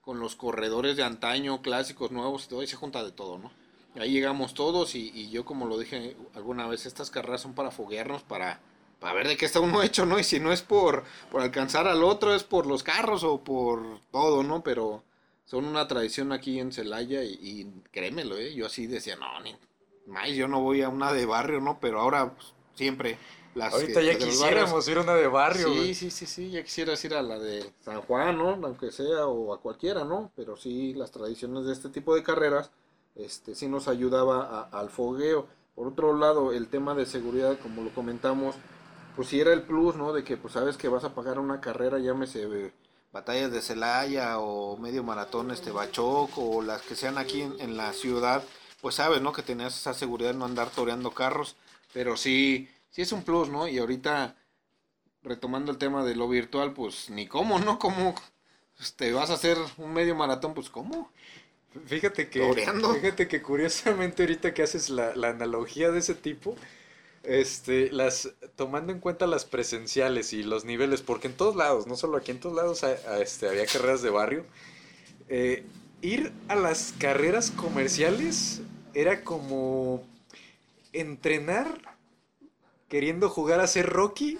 con 0.02 0.20
los 0.20 0.36
corredores 0.36 0.98
de 0.98 1.02
antaño, 1.02 1.62
clásicos, 1.62 2.10
nuevos, 2.10 2.48
todo, 2.48 2.62
y 2.62 2.66
se 2.66 2.76
junta 2.76 3.02
de 3.02 3.12
todo, 3.12 3.38
¿no? 3.38 3.50
Ahí 3.98 4.12
llegamos 4.12 4.52
todos 4.52 4.94
y, 4.94 5.10
y, 5.14 5.30
yo 5.30 5.46
como 5.46 5.64
lo 5.64 5.78
dije 5.78 6.18
alguna 6.34 6.66
vez, 6.66 6.84
estas 6.84 7.10
carreras 7.10 7.40
son 7.40 7.54
para 7.54 7.70
foguearnos, 7.70 8.22
para, 8.24 8.60
para 9.06 9.18
ver 9.18 9.28
de 9.28 9.36
qué 9.36 9.46
está 9.46 9.60
uno 9.60 9.82
hecho, 9.84 10.04
¿no? 10.04 10.18
Y 10.18 10.24
si 10.24 10.40
no 10.40 10.52
es 10.52 10.62
por, 10.62 11.04
por 11.30 11.40
alcanzar 11.40 11.86
al 11.86 12.02
otro, 12.02 12.34
es 12.34 12.42
por 12.42 12.66
los 12.66 12.82
carros 12.82 13.22
o 13.22 13.38
por 13.38 14.00
todo, 14.10 14.42
¿no? 14.42 14.64
Pero 14.64 15.04
son 15.44 15.64
una 15.64 15.86
tradición 15.86 16.32
aquí 16.32 16.58
en 16.58 16.72
Celaya 16.72 17.22
y, 17.22 17.38
y 17.40 17.72
créemelo, 17.92 18.36
¿eh? 18.36 18.52
Yo 18.52 18.66
así 18.66 18.88
decía, 18.88 19.14
no, 19.14 19.38
ni 19.44 19.54
más, 20.08 20.30
yo 20.30 20.48
no 20.48 20.60
voy 20.60 20.82
a 20.82 20.88
una 20.88 21.12
de 21.12 21.24
barrio, 21.24 21.60
¿no? 21.60 21.78
Pero 21.80 22.00
ahora 22.00 22.32
pues, 22.34 22.52
siempre. 22.74 23.16
las 23.54 23.74
Ahorita 23.74 24.00
que- 24.00 24.06
ya 24.06 24.18
quisiéramos 24.18 24.72
barrios. 24.72 24.88
ir 24.88 24.98
a 24.98 25.00
una 25.02 25.14
de 25.14 25.28
barrio. 25.28 25.68
Sí, 25.68 25.94
sí, 25.94 26.10
sí, 26.10 26.26
sí, 26.26 26.50
ya 26.50 26.64
quisieras 26.64 27.04
ir 27.04 27.14
a 27.14 27.22
la 27.22 27.38
de 27.38 27.72
San 27.84 28.02
Juan, 28.02 28.36
¿no? 28.36 28.58
Aunque 28.66 28.90
sea, 28.90 29.26
o 29.26 29.54
a 29.54 29.60
cualquiera, 29.60 30.02
¿no? 30.04 30.32
Pero 30.34 30.56
sí, 30.56 30.94
las 30.94 31.12
tradiciones 31.12 31.64
de 31.66 31.72
este 31.74 31.90
tipo 31.90 32.12
de 32.16 32.24
carreras, 32.24 32.72
este, 33.14 33.54
sí 33.54 33.68
nos 33.68 33.86
ayudaba 33.86 34.68
a- 34.72 34.80
al 34.80 34.90
fogueo. 34.90 35.46
Por 35.76 35.86
otro 35.86 36.12
lado, 36.18 36.52
el 36.52 36.66
tema 36.66 36.94
de 36.96 37.06
seguridad, 37.06 37.56
como 37.62 37.82
lo 37.84 37.90
comentamos, 37.94 38.56
pues 39.16 39.28
sí 39.28 39.40
era 39.40 39.52
el 39.52 39.62
plus, 39.62 39.96
¿no? 39.96 40.12
De 40.12 40.22
que, 40.22 40.36
pues 40.36 40.52
sabes 40.54 40.76
que 40.76 40.88
vas 40.88 41.04
a 41.04 41.14
pagar 41.14 41.38
una 41.38 41.60
carrera, 41.60 41.98
llámese 41.98 42.42
eh, 42.44 42.72
batallas 43.12 43.50
de 43.50 43.62
Celaya 43.62 44.38
o 44.38 44.76
medio 44.76 45.02
maratón, 45.02 45.50
este, 45.50 45.70
Bachoc, 45.72 46.30
o 46.36 46.62
las 46.62 46.82
que 46.82 46.94
sean 46.94 47.18
aquí 47.18 47.42
en, 47.42 47.54
en 47.60 47.76
la 47.76 47.92
ciudad, 47.92 48.44
pues 48.80 48.96
sabes, 48.96 49.20
¿no? 49.22 49.32
Que 49.32 49.42
tenías 49.42 49.76
esa 49.76 49.94
seguridad 49.94 50.32
de 50.32 50.38
no 50.38 50.44
andar 50.44 50.70
toreando 50.70 51.10
carros, 51.10 51.56
pero 51.92 52.16
sí, 52.16 52.68
sí 52.90 53.02
es 53.02 53.12
un 53.12 53.22
plus, 53.24 53.48
¿no? 53.48 53.66
Y 53.68 53.78
ahorita 53.78 54.36
retomando 55.22 55.72
el 55.72 55.78
tema 55.78 56.04
de 56.04 56.14
lo 56.14 56.28
virtual, 56.28 56.72
pues 56.72 57.10
ni 57.10 57.26
cómo, 57.26 57.58
¿no? 57.58 57.78
¿Cómo 57.78 58.14
te 58.96 59.12
vas 59.12 59.30
a 59.30 59.34
hacer 59.34 59.56
un 59.78 59.92
medio 59.92 60.14
maratón? 60.14 60.54
Pues 60.54 60.70
¿cómo? 60.70 61.10
Fíjate 61.86 62.30
que, 62.30 62.40
Toreando. 62.40 62.94
fíjate 62.94 63.28
que 63.28 63.42
curiosamente 63.42 64.22
ahorita 64.22 64.54
que 64.54 64.62
haces 64.62 64.88
la, 64.88 65.14
la 65.14 65.28
analogía 65.30 65.90
de 65.90 65.98
ese 65.98 66.14
tipo, 66.14 66.56
este, 67.26 67.90
las, 67.92 68.30
tomando 68.56 68.92
en 68.92 69.00
cuenta 69.00 69.26
las 69.26 69.44
presenciales 69.44 70.32
y 70.32 70.42
los 70.42 70.64
niveles, 70.64 71.02
porque 71.02 71.28
en 71.28 71.34
todos 71.36 71.56
lados, 71.56 71.86
no 71.86 71.96
solo 71.96 72.16
aquí, 72.16 72.30
en 72.30 72.40
todos 72.40 72.56
lados 72.56 72.84
a- 72.84 72.88
a, 73.12 73.20
este, 73.20 73.48
había 73.48 73.66
carreras 73.66 74.02
de 74.02 74.10
barrio, 74.10 74.44
eh, 75.28 75.64
ir 76.02 76.32
a 76.48 76.54
las 76.54 76.94
carreras 76.98 77.50
comerciales 77.50 78.60
era 78.94 79.22
como 79.24 80.04
entrenar 80.92 81.96
queriendo 82.88 83.28
jugar 83.28 83.60
a 83.60 83.66
ser 83.66 83.86
Rocky. 83.86 84.38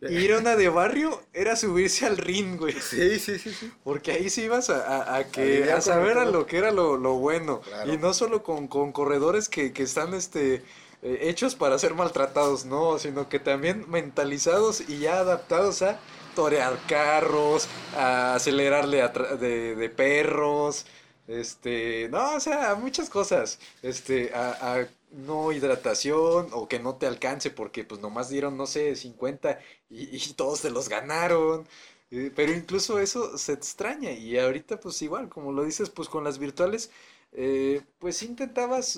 Y 0.00 0.14
ir 0.18 0.32
a 0.32 0.38
una 0.38 0.54
de 0.54 0.68
barrio 0.68 1.20
era 1.32 1.56
subirse 1.56 2.06
al 2.06 2.18
ring, 2.18 2.56
güey. 2.56 2.72
Sí, 2.80 3.18
sí, 3.18 3.36
sí, 3.36 3.52
sí. 3.52 3.72
Porque 3.82 4.12
ahí 4.12 4.30
sí 4.30 4.42
ibas 4.42 4.70
a, 4.70 4.86
a- 4.86 5.16
a 5.16 5.24
que, 5.28 5.72
a 5.72 5.80
saber 5.80 6.18
a 6.18 6.24
lo 6.24 6.46
que 6.46 6.56
era 6.58 6.70
lo, 6.70 6.96
lo 6.96 7.14
bueno. 7.14 7.62
Claro. 7.62 7.92
Y 7.92 7.98
no 7.98 8.14
solo 8.14 8.44
con, 8.44 8.68
con 8.68 8.92
corredores 8.92 9.48
que, 9.48 9.72
que 9.72 9.82
están 9.82 10.14
este, 10.14 10.62
eh, 11.02 11.18
hechos 11.22 11.54
para 11.54 11.78
ser 11.78 11.94
maltratados, 11.94 12.64
no, 12.64 12.98
sino 12.98 13.28
que 13.28 13.38
también 13.40 13.84
mentalizados 13.88 14.80
y 14.88 15.00
ya 15.00 15.20
adaptados 15.20 15.82
a 15.82 15.98
torear 16.34 16.78
carros, 16.86 17.68
a 17.96 18.34
acelerarle 18.34 19.02
a 19.02 19.08
de, 19.08 19.74
de 19.76 19.90
perros, 19.90 20.86
este, 21.26 22.08
no, 22.10 22.36
o 22.36 22.40
sea, 22.40 22.74
muchas 22.74 23.10
cosas, 23.10 23.58
este, 23.82 24.32
a, 24.34 24.76
a 24.82 24.86
no 25.10 25.52
hidratación 25.52 26.48
o 26.52 26.68
que 26.68 26.78
no 26.80 26.96
te 26.96 27.06
alcance 27.06 27.50
porque 27.50 27.84
pues 27.84 28.00
nomás 28.00 28.28
dieron, 28.28 28.56
no 28.56 28.66
sé, 28.66 28.94
50 28.96 29.58
y, 29.88 30.14
y 30.16 30.32
todos 30.34 30.60
te 30.62 30.70
los 30.70 30.88
ganaron. 30.88 31.66
Eh, 32.10 32.30
Pero 32.34 32.52
incluso 32.52 32.98
eso 32.98 33.36
se 33.38 33.52
extraña 33.52 34.12
y 34.12 34.38
ahorita 34.38 34.80
pues 34.80 35.00
igual, 35.02 35.28
como 35.28 35.52
lo 35.52 35.64
dices, 35.64 35.90
pues 35.90 36.08
con 36.08 36.24
las 36.24 36.38
virtuales, 36.38 36.90
eh, 37.32 37.82
pues 37.98 38.22
intentabas 38.22 38.96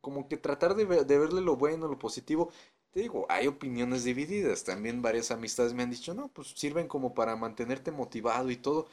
como 0.00 0.28
que 0.28 0.36
tratar 0.36 0.74
de, 0.74 0.84
ver- 0.84 1.06
de 1.06 1.18
verle 1.18 1.40
lo 1.40 1.56
bueno, 1.56 1.88
lo 1.88 1.98
positivo. 1.98 2.50
Te 2.92 3.00
digo, 3.00 3.26
hay 3.28 3.46
opiniones 3.46 4.04
divididas, 4.04 4.64
también 4.64 5.02
varias 5.02 5.30
amistades 5.30 5.74
me 5.74 5.82
han 5.82 5.90
dicho, 5.90 6.14
no, 6.14 6.28
pues 6.28 6.48
sirven 6.56 6.88
como 6.88 7.14
para 7.14 7.36
mantenerte 7.36 7.90
motivado 7.90 8.50
y 8.50 8.56
todo, 8.56 8.86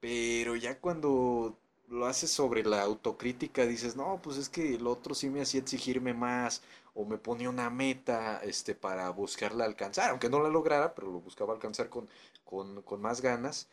pero 0.00 0.56
ya 0.56 0.80
cuando 0.80 1.56
lo 1.88 2.06
haces 2.06 2.30
sobre 2.30 2.62
la 2.64 2.82
autocrítica 2.82 3.66
dices, 3.66 3.96
no, 3.96 4.20
pues 4.22 4.36
es 4.36 4.48
que 4.48 4.74
el 4.74 4.86
otro 4.86 5.14
sí 5.14 5.30
me 5.30 5.40
hacía 5.40 5.60
exigirme 5.60 6.12
más 6.14 6.62
o 6.94 7.04
me 7.04 7.16
ponía 7.18 7.48
una 7.50 7.70
meta 7.70 8.40
este, 8.44 8.74
para 8.74 9.08
buscarla 9.10 9.64
alcanzar, 9.64 10.10
aunque 10.10 10.28
no 10.28 10.40
la 10.42 10.48
lograra, 10.50 10.94
pero 10.94 11.10
lo 11.10 11.20
buscaba 11.20 11.54
alcanzar 11.54 11.88
con, 11.88 12.08
con, 12.44 12.82
con 12.82 13.00
más 13.00 13.20
ganas. 13.22 13.68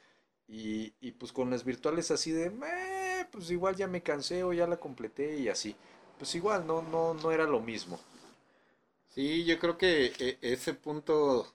Y, 0.47 0.93
y 1.01 1.11
pues 1.13 1.31
con 1.33 1.49
las 1.49 1.63
virtuales 1.63 2.11
así 2.11 2.31
de, 2.31 2.49
"Meh, 2.51 3.25
pues 3.31 3.49
igual 3.51 3.75
ya 3.75 3.87
me 3.87 4.03
cansé 4.03 4.43
o 4.43 4.53
ya 4.53 4.67
la 4.67 4.77
completé 4.77 5.37
y 5.39 5.49
así. 5.49 5.75
Pues 6.17 6.35
igual, 6.35 6.67
no, 6.67 6.81
no, 6.81 7.13
no 7.13 7.31
era 7.31 7.45
lo 7.45 7.61
mismo. 7.61 7.99
Sí, 9.07 9.45
yo 9.45 9.57
creo 9.59 9.77
que 9.77 10.07
eh, 10.19 10.37
ese 10.41 10.73
punto, 10.73 11.47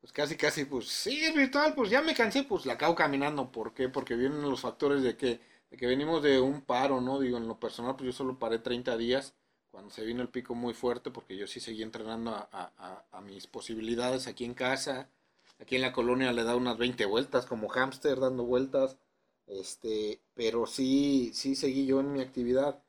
pues 0.00 0.12
casi, 0.12 0.36
casi, 0.36 0.64
pues 0.64 0.88
sí, 0.88 1.24
es 1.24 1.34
virtual, 1.34 1.74
pues 1.74 1.90
ya 1.90 2.00
me 2.02 2.14
cansé, 2.14 2.44
pues 2.44 2.64
la 2.66 2.74
acabo 2.74 2.94
caminando. 2.94 3.50
¿Por 3.50 3.74
qué? 3.74 3.88
Porque 3.88 4.14
vienen 4.14 4.42
los 4.42 4.60
factores 4.60 5.02
de 5.02 5.16
que, 5.16 5.40
de 5.70 5.76
que 5.76 5.86
venimos 5.86 6.22
de 6.22 6.40
un 6.40 6.62
paro, 6.62 7.00
¿no? 7.00 7.18
Digo, 7.20 7.36
en 7.38 7.48
lo 7.48 7.58
personal, 7.58 7.96
pues 7.96 8.06
yo 8.06 8.12
solo 8.12 8.38
paré 8.38 8.58
30 8.60 8.96
días 8.96 9.34
cuando 9.70 9.90
se 9.90 10.04
vino 10.04 10.22
el 10.22 10.28
pico 10.30 10.54
muy 10.54 10.74
fuerte, 10.74 11.10
porque 11.10 11.36
yo 11.36 11.46
sí 11.46 11.60
seguí 11.60 11.82
entrenando 11.82 12.30
a, 12.34 12.48
a- 12.52 12.72
a- 12.78 13.04
a 13.18 13.20
mis 13.20 13.46
posibilidades 13.46 14.26
aquí 14.28 14.44
en 14.44 14.54
casa. 14.54 15.10
Aquí 15.58 15.76
en 15.76 15.82
la 15.82 15.92
colonia 15.92 16.32
le 16.32 16.44
da 16.44 16.54
unas 16.56 16.78
20 16.78 17.04
vueltas, 17.04 17.46
como 17.46 17.68
hámster 17.68 18.20
dando 18.20 18.44
vueltas. 18.44 18.96
Este, 19.46 20.20
pero 20.34 20.66
sí, 20.66 21.32
sí 21.34 21.56
seguí 21.56 21.86
yo 21.86 22.00
en 22.00 22.12
mi 22.12 22.20
actividad 22.20 22.82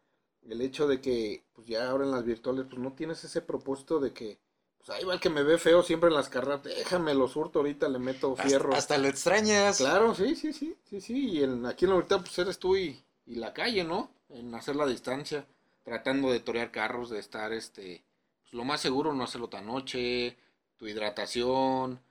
el 0.47 0.61
hecho 0.61 0.87
de 0.87 1.01
que 1.01 1.43
pues 1.53 1.67
ya 1.67 1.89
ahora 1.89 2.05
en 2.05 2.11
las 2.11 2.23
virtuales 2.25 2.65
pues 2.69 2.79
no 2.79 2.93
tienes 2.93 3.23
ese 3.23 3.41
propósito 3.41 3.99
de 3.99 4.13
que 4.13 4.39
pues 4.77 4.89
ahí 4.91 5.03
va 5.03 5.13
el 5.13 5.19
que 5.19 5.29
me 5.29 5.43
ve 5.43 5.57
feo 5.57 5.83
siempre 5.83 6.09
en 6.09 6.15
las 6.15 6.29
carreras, 6.29 6.63
déjame 6.63 7.13
lo 7.13 7.27
surto 7.27 7.59
ahorita 7.59 7.89
le 7.89 7.99
meto 7.99 8.35
fierro. 8.35 8.75
hasta 8.75 8.97
lo 8.97 9.07
extrañas. 9.07 9.77
Claro, 9.77 10.13
sí, 10.15 10.35
sí, 10.35 10.53
sí, 10.53 10.75
sí, 10.85 11.01
sí, 11.01 11.29
y 11.31 11.43
en, 11.43 11.65
aquí 11.65 11.85
en 11.85 11.91
la 11.91 11.97
virtual 11.97 12.21
pues 12.21 12.37
eres 12.39 12.59
tú 12.59 12.75
y, 12.75 13.01
y 13.25 13.35
la 13.35 13.53
calle, 13.53 13.83
¿no? 13.83 14.11
En 14.29 14.53
hacer 14.55 14.75
la 14.75 14.85
distancia, 14.85 15.45
tratando 15.83 16.31
de 16.31 16.39
torear 16.39 16.71
carros, 16.71 17.09
de 17.09 17.19
estar 17.19 17.53
este 17.53 18.03
pues 18.43 18.53
lo 18.53 18.63
más 18.65 18.81
seguro 18.81 19.13
no 19.13 19.23
hacerlo 19.23 19.47
tan 19.49 19.67
noche, 19.67 20.37
tu 20.77 20.87
hidratación. 20.87 22.01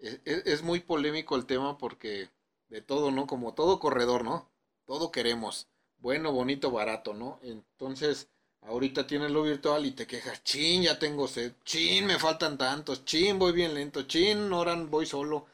Es, 0.00 0.20
es- 0.24 0.46
es 0.46 0.62
muy 0.62 0.80
polémico 0.80 1.36
el 1.36 1.46
tema 1.46 1.78
porque 1.78 2.28
de 2.68 2.82
todo, 2.82 3.10
¿no? 3.10 3.26
Como 3.26 3.54
todo 3.54 3.78
corredor, 3.78 4.24
¿no? 4.24 4.48
Todo 4.86 5.12
queremos. 5.12 5.68
Bueno, 6.02 6.32
bonito, 6.32 6.72
barato, 6.72 7.14
¿no? 7.14 7.38
Entonces, 7.42 8.28
ahorita 8.62 9.06
tienes 9.06 9.30
lo 9.30 9.44
virtual 9.44 9.86
y 9.86 9.92
te 9.92 10.04
quejas, 10.04 10.42
chin, 10.42 10.82
ya 10.82 10.98
tengo 10.98 11.28
sed, 11.28 11.52
chin, 11.64 12.06
me 12.06 12.18
faltan 12.18 12.58
tantos, 12.58 13.04
chin, 13.04 13.38
voy 13.38 13.52
bien 13.52 13.72
lento, 13.72 14.02
chin, 14.02 14.52
ahora 14.52 14.74
voy 14.74 15.06
solo. 15.06 15.46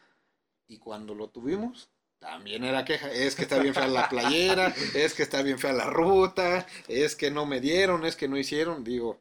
Y 0.67 0.79
cuando 0.79 1.15
lo 1.15 1.29
tuvimos, 1.29 1.91
también 2.19 2.65
era 2.65 2.87
queja, 2.87 3.13
es 3.13 3.37
que 3.37 3.43
está 3.43 3.59
bien 3.59 3.75
fea 3.75 3.89
la 3.89 4.09
playera, 4.09 4.75
es 4.95 5.13
que 5.13 5.23
está 5.23 5.43
bien 5.43 5.59
fea 5.59 5.75
la 5.75 5.91
ruta, 5.91 6.67
es 6.89 7.15
que 7.15 7.31
no 7.31 7.45
me 7.45 7.61
dieron, 7.61 8.07
es 8.07 8.17
que 8.17 8.27
no 8.27 8.39
hicieron, 8.39 8.85
digo, 8.85 9.21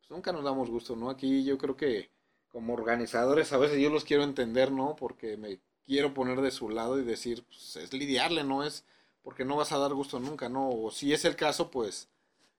pues 0.00 0.10
nunca 0.10 0.32
nos 0.32 0.42
damos 0.42 0.68
gusto, 0.68 0.96
¿no? 0.96 1.10
Aquí 1.10 1.44
yo 1.44 1.58
creo 1.58 1.76
que 1.76 2.10
como 2.48 2.74
organizadores 2.74 3.52
a 3.52 3.58
veces 3.58 3.78
yo 3.80 3.88
los 3.88 4.04
quiero 4.04 4.24
entender, 4.24 4.72
¿no? 4.72 4.96
Porque 4.96 5.36
me 5.36 5.60
quiero 5.86 6.12
poner 6.12 6.40
de 6.40 6.50
su 6.50 6.70
lado 6.70 6.98
y 6.98 7.04
decir, 7.04 7.44
pues 7.44 7.76
es 7.76 7.92
lidiarle, 7.92 8.42
¿no? 8.42 8.64
Es 8.64 8.84
porque 9.26 9.44
no 9.44 9.56
vas 9.56 9.72
a 9.72 9.78
dar 9.78 9.92
gusto 9.92 10.20
nunca, 10.20 10.48
¿no? 10.48 10.70
O 10.70 10.92
si 10.92 11.12
es 11.12 11.24
el 11.24 11.34
caso, 11.34 11.68
pues 11.68 12.08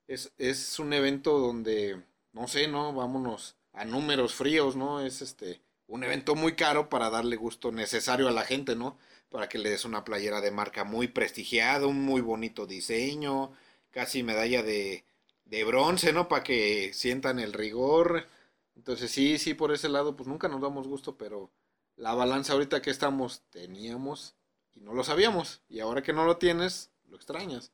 es, 0.05 0.33
es 0.37 0.79
un 0.79 0.91
evento 0.91 1.39
donde, 1.39 2.03
no 2.33 2.49
sé, 2.49 2.67
¿no? 2.67 2.91
Vámonos 2.91 3.55
a 3.71 3.85
números 3.85 4.35
fríos, 4.35 4.75
¿no? 4.75 4.99
Es 4.99 5.21
este 5.21 5.61
un 5.87 6.03
evento 6.03 6.35
muy 6.35 6.57
caro 6.57 6.89
para 6.89 7.09
darle 7.09 7.37
gusto 7.37 7.71
necesario 7.71 8.27
a 8.27 8.33
la 8.33 8.43
gente, 8.43 8.75
¿no? 8.75 8.97
Para 9.29 9.47
que 9.47 9.59
le 9.59 9.69
des 9.69 9.85
una 9.85 10.03
playera 10.03 10.41
de 10.41 10.51
marca 10.51 10.83
muy 10.83 11.07
prestigiada, 11.07 11.87
un 11.87 12.03
muy 12.03 12.19
bonito 12.19 12.65
diseño, 12.65 13.53
casi 13.89 14.21
medalla 14.21 14.61
de, 14.61 15.05
de 15.45 15.63
bronce, 15.63 16.11
¿no? 16.11 16.27
Para 16.27 16.43
que 16.43 16.91
sientan 16.93 17.39
el 17.39 17.53
rigor. 17.53 18.27
Entonces 18.75 19.09
sí, 19.09 19.37
sí, 19.37 19.53
por 19.53 19.71
ese 19.71 19.87
lado, 19.87 20.17
pues 20.17 20.27
nunca 20.27 20.49
nos 20.49 20.59
damos 20.59 20.85
gusto, 20.85 21.15
pero 21.15 21.49
la 21.95 22.13
balanza 22.13 22.51
ahorita 22.51 22.81
que 22.81 22.89
estamos, 22.89 23.41
teníamos 23.51 24.35
y 24.77 24.83
no 24.83 24.93
lo 24.93 25.03
sabíamos. 25.03 25.61
Y 25.69 25.79
ahora 25.81 26.03
que 26.03 26.13
no 26.13 26.25
lo 26.25 26.37
tienes, 26.37 26.91
lo 27.09 27.17
extrañas. 27.17 27.71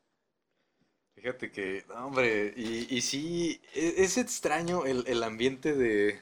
Fíjate 1.16 1.52
que, 1.52 1.86
hombre, 1.96 2.54
y, 2.56 2.96
y 2.96 3.02
sí, 3.02 3.62
e- 3.74 3.96
es 4.04 4.18
extraño 4.18 4.86
el, 4.86 5.04
el 5.08 5.24
ambiente 5.24 5.74
de, 5.74 6.20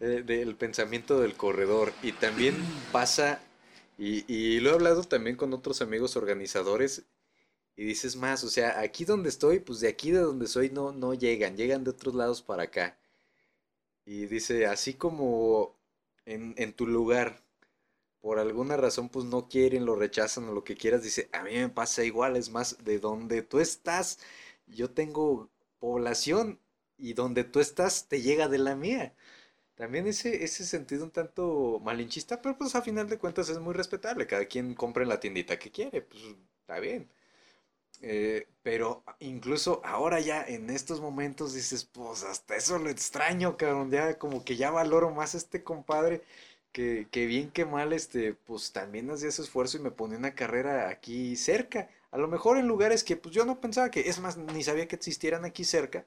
de- 0.00 0.22
del 0.22 0.56
pensamiento 0.56 1.20
del 1.20 1.34
corredor. 1.36 1.92
Y 2.02 2.12
también 2.12 2.56
pasa, 2.92 3.40
y, 3.98 4.24
y 4.32 4.60
lo 4.60 4.70
he 4.70 4.74
hablado 4.74 5.04
también 5.04 5.36
con 5.36 5.52
otros 5.54 5.82
amigos 5.82 6.16
organizadores, 6.16 7.04
y 7.76 7.84
dices 7.84 8.16
más, 8.16 8.44
o 8.44 8.50
sea, 8.50 8.80
aquí 8.80 9.04
donde 9.06 9.30
estoy, 9.30 9.60
pues 9.60 9.80
de 9.80 9.88
aquí 9.88 10.10
de 10.12 10.20
donde 10.20 10.48
soy 10.48 10.70
no, 10.70 10.92
no 10.92 11.14
llegan, 11.14 11.56
llegan 11.56 11.84
de 11.84 11.90
otros 11.92 12.14
lados 12.14 12.42
para 12.42 12.64
acá. 12.64 12.98
Y 14.06 14.26
dice, 14.26 14.66
así 14.66 14.94
como 14.94 15.74
en, 16.26 16.54
en 16.58 16.72
tu 16.72 16.86
lugar, 16.86 17.42
por 18.24 18.38
alguna 18.38 18.78
razón, 18.78 19.10
pues 19.10 19.26
no 19.26 19.50
quieren, 19.50 19.84
lo 19.84 19.96
rechazan 19.96 20.48
o 20.48 20.54
lo 20.54 20.64
que 20.64 20.76
quieras, 20.76 21.02
dice, 21.02 21.28
a 21.34 21.42
mí 21.42 21.52
me 21.56 21.68
pasa 21.68 22.04
igual, 22.04 22.36
es 22.38 22.48
más, 22.48 22.82
de 22.82 22.98
donde 22.98 23.42
tú 23.42 23.60
estás, 23.60 24.18
yo 24.66 24.90
tengo 24.90 25.50
población 25.78 26.58
y 26.96 27.12
donde 27.12 27.44
tú 27.44 27.60
estás 27.60 28.08
te 28.08 28.22
llega 28.22 28.48
de 28.48 28.56
la 28.58 28.76
mía. 28.76 29.14
También 29.74 30.06
ese, 30.06 30.44
ese 30.44 30.64
sentido 30.64 31.04
un 31.04 31.10
tanto 31.12 31.80
malinchista, 31.84 32.40
pero 32.42 32.56
pues 32.58 32.74
a 32.76 32.82
final 32.82 33.08
de 33.10 33.18
cuentas 33.18 33.50
es 33.50 33.60
muy 33.60 33.74
respetable, 33.74 34.26
cada 34.26 34.46
quien 34.46 34.74
compra 34.74 35.02
en 35.02 35.10
la 35.10 35.20
tiendita 35.20 35.58
que 35.58 35.70
quiere, 35.70 36.02
pues 36.02 36.22
está 36.62 36.80
bien. 36.80 37.10
Eh, 38.00 38.48
pero 38.62 39.04
incluso 39.20 39.80
ahora 39.84 40.20
ya 40.20 40.44
en 40.44 40.68
estos 40.70 41.00
momentos 41.00 41.54
dices, 41.54 41.84
pues 41.84 42.22
hasta 42.24 42.56
eso 42.56 42.78
lo 42.78 42.90
extraño, 42.90 43.56
cabrón, 43.56 43.90
ya 43.90 44.18
como 44.18 44.44
que 44.44 44.56
ya 44.56 44.70
valoro 44.70 45.10
más 45.10 45.34
este 45.34 45.62
compadre 45.64 46.22
que, 46.74 47.06
que 47.10 47.26
bien 47.26 47.50
que 47.52 47.64
mal, 47.64 47.92
este, 47.92 48.34
pues 48.34 48.72
también 48.72 49.08
hacía 49.10 49.28
ese 49.28 49.42
esfuerzo 49.42 49.78
y 49.78 49.80
me 49.80 49.92
ponía 49.92 50.18
una 50.18 50.34
carrera 50.34 50.88
aquí 50.90 51.36
cerca. 51.36 51.88
A 52.10 52.18
lo 52.18 52.28
mejor 52.28 52.58
en 52.58 52.66
lugares 52.68 53.04
que 53.04 53.16
pues 53.16 53.34
yo 53.34 53.44
no 53.46 53.60
pensaba 53.60 53.90
que, 53.90 54.00
es 54.00 54.20
más, 54.20 54.36
ni 54.36 54.64
sabía 54.64 54.88
que 54.88 54.96
existieran 54.96 55.44
aquí 55.44 55.64
cerca, 55.64 56.04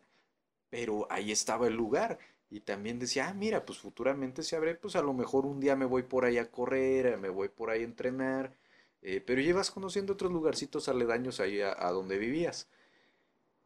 pero 0.70 1.08
ahí 1.10 1.32
estaba 1.32 1.68
el 1.68 1.76
lugar. 1.76 2.20
Y 2.50 2.62
también 2.62 3.00
decía, 3.00 3.30
ah, 3.30 3.34
mira, 3.34 3.66
pues 3.66 3.80
futuramente 3.80 4.44
se 4.44 4.58
abre, 4.58 4.76
pues 4.76 4.96
a 4.98 5.02
lo 5.02 5.14
mejor 5.14 5.46
un 5.46 5.60
día 5.62 5.76
me 5.78 5.86
voy 5.86 6.04
por 6.04 6.26
ahí 6.26 6.38
a 6.38 6.52
correr, 6.52 7.18
me 7.18 7.30
voy 7.30 7.50
por 7.50 7.70
ahí 7.70 7.82
a 7.82 7.86
entrenar, 7.86 8.54
eh, 9.02 9.22
pero 9.26 9.42
llevas 9.42 9.72
conociendo 9.72 10.14
otros 10.14 10.32
lugarcitos 10.32 10.90
aledaños 10.90 11.40
ahí 11.40 11.62
a, 11.62 11.92
donde 11.92 12.18
vivías. 12.18 12.68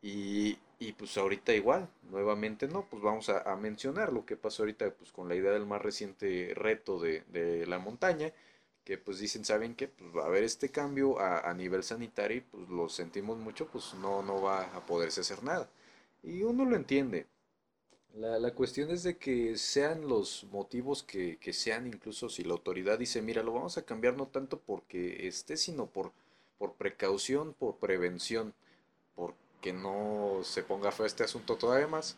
Y, 0.02 0.58
y, 0.82 0.94
pues 0.94 1.16
ahorita 1.16 1.54
igual, 1.54 1.88
nuevamente 2.10 2.68
no, 2.68 2.88
pues 2.90 3.04
vamos 3.04 3.30
a, 3.30 3.56
mencionar 3.56 4.12
lo 4.12 4.26
que 4.26 4.36
pasó 4.36 4.64
ahorita 4.64 4.90
pues 4.96 5.12
con 5.12 5.30
la 5.30 5.36
idea 5.36 5.52
del 5.52 5.68
más 5.68 5.80
reciente 5.80 6.54
reto 6.56 7.00
de, 7.00 7.22
de 7.32 7.68
la 7.68 7.78
montaña, 7.78 8.34
que 8.84 8.98
pues 8.98 9.20
dicen, 9.20 9.46
¿saben 9.46 9.76
qué? 9.76 9.88
Pues 9.88 10.10
va 10.16 10.24
a 10.24 10.26
haber 10.26 10.44
este 10.44 10.70
cambio 10.70 11.20
a, 11.20 11.48
a 11.48 11.54
nivel 11.54 11.84
sanitario 11.84 12.38
y 12.38 12.42
pues 12.42 12.68
lo 12.68 12.90
sentimos 12.90 13.38
mucho, 13.38 13.68
pues 13.68 13.94
no, 14.02 14.24
no 14.24 14.42
va 14.42 14.64
a 14.76 14.84
poderse 14.88 15.22
hacer 15.22 15.44
nada. 15.44 15.70
Y 16.24 16.42
uno 16.42 16.66
lo 16.66 16.76
entiende. 16.76 17.28
La, 18.16 18.40
la 18.40 18.56
cuestión 18.56 18.90
es 18.90 19.04
de 19.04 19.18
que 19.18 19.58
sean 19.58 20.08
los 20.08 20.46
motivos 20.52 21.04
que, 21.04 21.38
que, 21.38 21.54
sean, 21.54 21.86
incluso 21.86 22.28
si 22.28 22.44
la 22.44 22.54
autoridad 22.54 22.98
dice, 22.98 23.22
mira, 23.22 23.44
lo 23.44 23.54
vamos 23.54 23.78
a 23.78 23.86
cambiar 23.86 24.18
no 24.18 24.28
tanto 24.28 24.60
porque 24.60 25.28
esté, 25.28 25.58
sino 25.58 25.86
por, 25.86 26.12
por 26.58 26.74
precaución, 26.74 27.54
por 27.54 27.78
prevención, 27.78 28.56
porque 29.62 29.74
no 29.74 30.40
se 30.44 30.64
ponga 30.64 30.92
feo 30.92 31.06
este 31.06 31.24
asunto 31.24 31.56
todavía 31.56 31.86
más, 31.86 32.18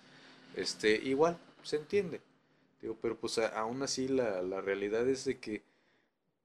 este, 0.56 0.96
igual, 0.96 1.38
se 1.62 1.76
entiende. 1.76 2.22
Digo, 2.82 2.98
pero 3.02 3.18
pues 3.20 3.38
aún 3.38 3.84
así 3.84 4.08
la, 4.08 4.42
la, 4.42 4.62
realidad 4.62 5.06
es 5.10 5.26
de 5.26 5.40
que 5.40 5.62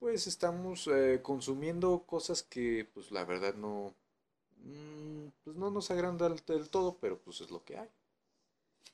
pues 0.01 0.27
estamos 0.27 0.89
eh, 0.89 1.21
consumiendo 1.23 2.03
cosas 2.05 2.43
que 2.43 2.89
pues 2.95 3.13
la 3.13 3.25
verdad 3.25 3.55
no, 3.55 3.95
mm, 4.65 5.29
pues 5.45 5.57
no 5.57 5.71
nos 5.71 5.89
agranda 5.93 6.29
del 6.29 6.69
todo, 6.69 6.99
pero 7.01 7.17
pues 7.21 7.43
es 7.43 7.51
lo 7.53 7.63
que 7.65 7.79
hay. 7.79 7.89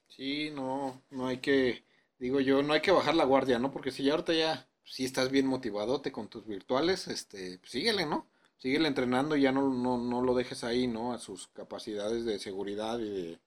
Sí, 0.09 0.51
no, 0.51 1.03
no 1.11 1.27
hay 1.27 1.39
que, 1.39 1.85
digo 2.19 2.41
yo, 2.41 2.63
no 2.63 2.75
hay 2.75 2.83
que 2.83 2.93
bajar 2.93 3.15
la 3.15 3.25
guardia, 3.25 3.59
¿no? 3.59 3.71
Porque 3.73 3.93
si 3.93 4.05
ya 4.05 4.13
ahorita 4.13 4.35
ya, 4.35 4.69
si 4.85 5.07
estás 5.07 5.31
bien 5.31 5.47
motivadote 5.47 6.13
con 6.13 6.29
tus 6.29 6.47
virtuales, 6.47 7.09
este, 7.09 7.59
pues 7.61 7.73
síguele, 7.73 8.05
¿no? 8.05 8.27
Síguele 8.65 8.89
entrenando 8.89 9.37
y 9.37 9.43
ya 9.43 9.53
no, 9.53 9.69
no, 9.69 9.99
no 9.99 10.23
lo 10.23 10.35
dejes 10.35 10.65
ahí, 10.65 10.87
¿no? 10.87 11.13
A 11.13 11.19
sus 11.19 11.49
capacidades 11.49 12.25
de 12.25 12.39
seguridad 12.39 12.99
y 12.99 13.11
de 13.11 13.41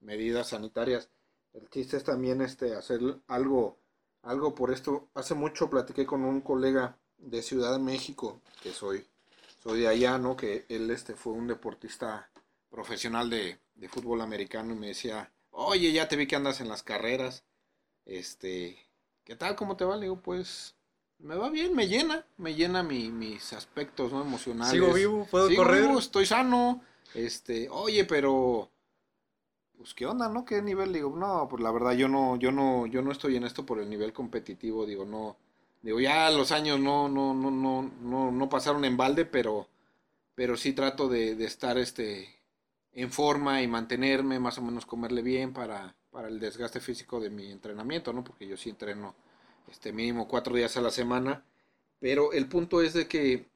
medidas 0.00 0.48
sanitarias. 0.48 1.08
El 1.52 1.70
chiste 1.70 1.96
es 1.96 2.02
también 2.02 2.40
este, 2.40 2.74
hacer 2.74 3.00
algo, 3.28 3.78
algo 4.22 4.56
por 4.56 4.72
esto. 4.72 5.08
Hace 5.14 5.34
mucho 5.36 5.70
platiqué 5.70 6.04
con 6.04 6.24
un 6.24 6.40
colega 6.40 6.98
de 7.16 7.42
Ciudad 7.42 7.74
de 7.74 7.78
México, 7.78 8.42
que 8.60 8.72
soy, 8.72 9.06
soy 9.62 9.82
de 9.82 9.86
allá, 9.86 10.18
¿no? 10.18 10.36
Que 10.36 10.66
él 10.68 10.90
este, 10.90 11.14
fue 11.14 11.34
un 11.34 11.46
deportista 11.46 12.28
profesional 12.68 13.30
de, 13.30 13.60
de 13.76 13.88
fútbol 13.88 14.20
americano 14.20 14.74
y 14.74 14.76
me 14.76 14.88
decía, 14.88 15.32
oye, 15.52 15.92
ya 15.92 16.08
te 16.08 16.16
vi 16.16 16.26
que 16.26 16.34
andas 16.34 16.60
en 16.60 16.68
las 16.68 16.82
carreras, 16.82 17.44
este, 18.04 18.76
¿qué 19.22 19.36
tal? 19.36 19.54
¿Cómo 19.54 19.76
te 19.76 19.84
va? 19.84 19.94
Le 19.94 20.06
digo, 20.06 20.20
pues, 20.20 20.75
me 21.18 21.34
va 21.34 21.50
bien, 21.50 21.74
me 21.74 21.88
llena, 21.88 22.24
me 22.36 22.54
llena 22.54 22.82
mi, 22.82 23.10
mis 23.10 23.52
aspectos, 23.52 24.12
¿no? 24.12 24.22
Emocionales. 24.22 24.72
Sigo 24.72 24.92
vivo, 24.92 25.26
puedo 25.30 25.54
correr. 25.54 25.82
Vivo, 25.82 25.98
estoy 25.98 26.26
sano, 26.26 26.82
este, 27.14 27.68
oye, 27.70 28.04
pero, 28.04 28.70
pues, 29.76 29.94
¿qué 29.94 30.06
onda, 30.06 30.28
no? 30.28 30.44
¿Qué 30.44 30.62
nivel? 30.62 30.92
Digo, 30.92 31.14
no, 31.16 31.46
pues 31.48 31.62
la 31.62 31.72
verdad 31.72 31.92
yo 31.92 32.08
no, 32.08 32.36
yo 32.36 32.52
no, 32.52 32.86
yo 32.86 33.02
no 33.02 33.12
estoy 33.12 33.36
en 33.36 33.44
esto 33.44 33.66
por 33.66 33.80
el 33.80 33.88
nivel 33.88 34.12
competitivo, 34.12 34.86
digo, 34.86 35.04
no, 35.04 35.36
digo, 35.82 36.00
ya 36.00 36.30
los 36.30 36.52
años 36.52 36.78
no, 36.78 37.08
no, 37.08 37.34
no, 37.34 37.50
no, 37.50 37.90
no, 38.00 38.30
no 38.30 38.48
pasaron 38.48 38.84
en 38.84 38.96
balde, 38.96 39.24
pero, 39.24 39.68
pero 40.34 40.56
sí 40.56 40.72
trato 40.72 41.08
de, 41.08 41.34
de 41.34 41.44
estar, 41.44 41.78
este, 41.78 42.36
en 42.92 43.10
forma 43.10 43.62
y 43.62 43.68
mantenerme, 43.68 44.40
más 44.40 44.58
o 44.58 44.62
menos 44.62 44.86
comerle 44.86 45.22
bien 45.22 45.52
para, 45.52 45.94
para 46.10 46.28
el 46.28 46.40
desgaste 46.40 46.80
físico 46.80 47.20
de 47.20 47.28
mi 47.30 47.50
entrenamiento, 47.50 48.12
¿no? 48.12 48.24
Porque 48.24 48.46
yo 48.46 48.56
sí 48.56 48.70
entreno 48.70 49.14
este 49.70 49.92
mínimo 49.92 50.28
cuatro 50.28 50.54
días 50.54 50.76
a 50.76 50.80
la 50.80 50.90
semana. 50.90 51.44
Pero 52.00 52.32
el 52.32 52.48
punto 52.48 52.82
es 52.82 52.92
de 52.92 53.08
que 53.08 53.46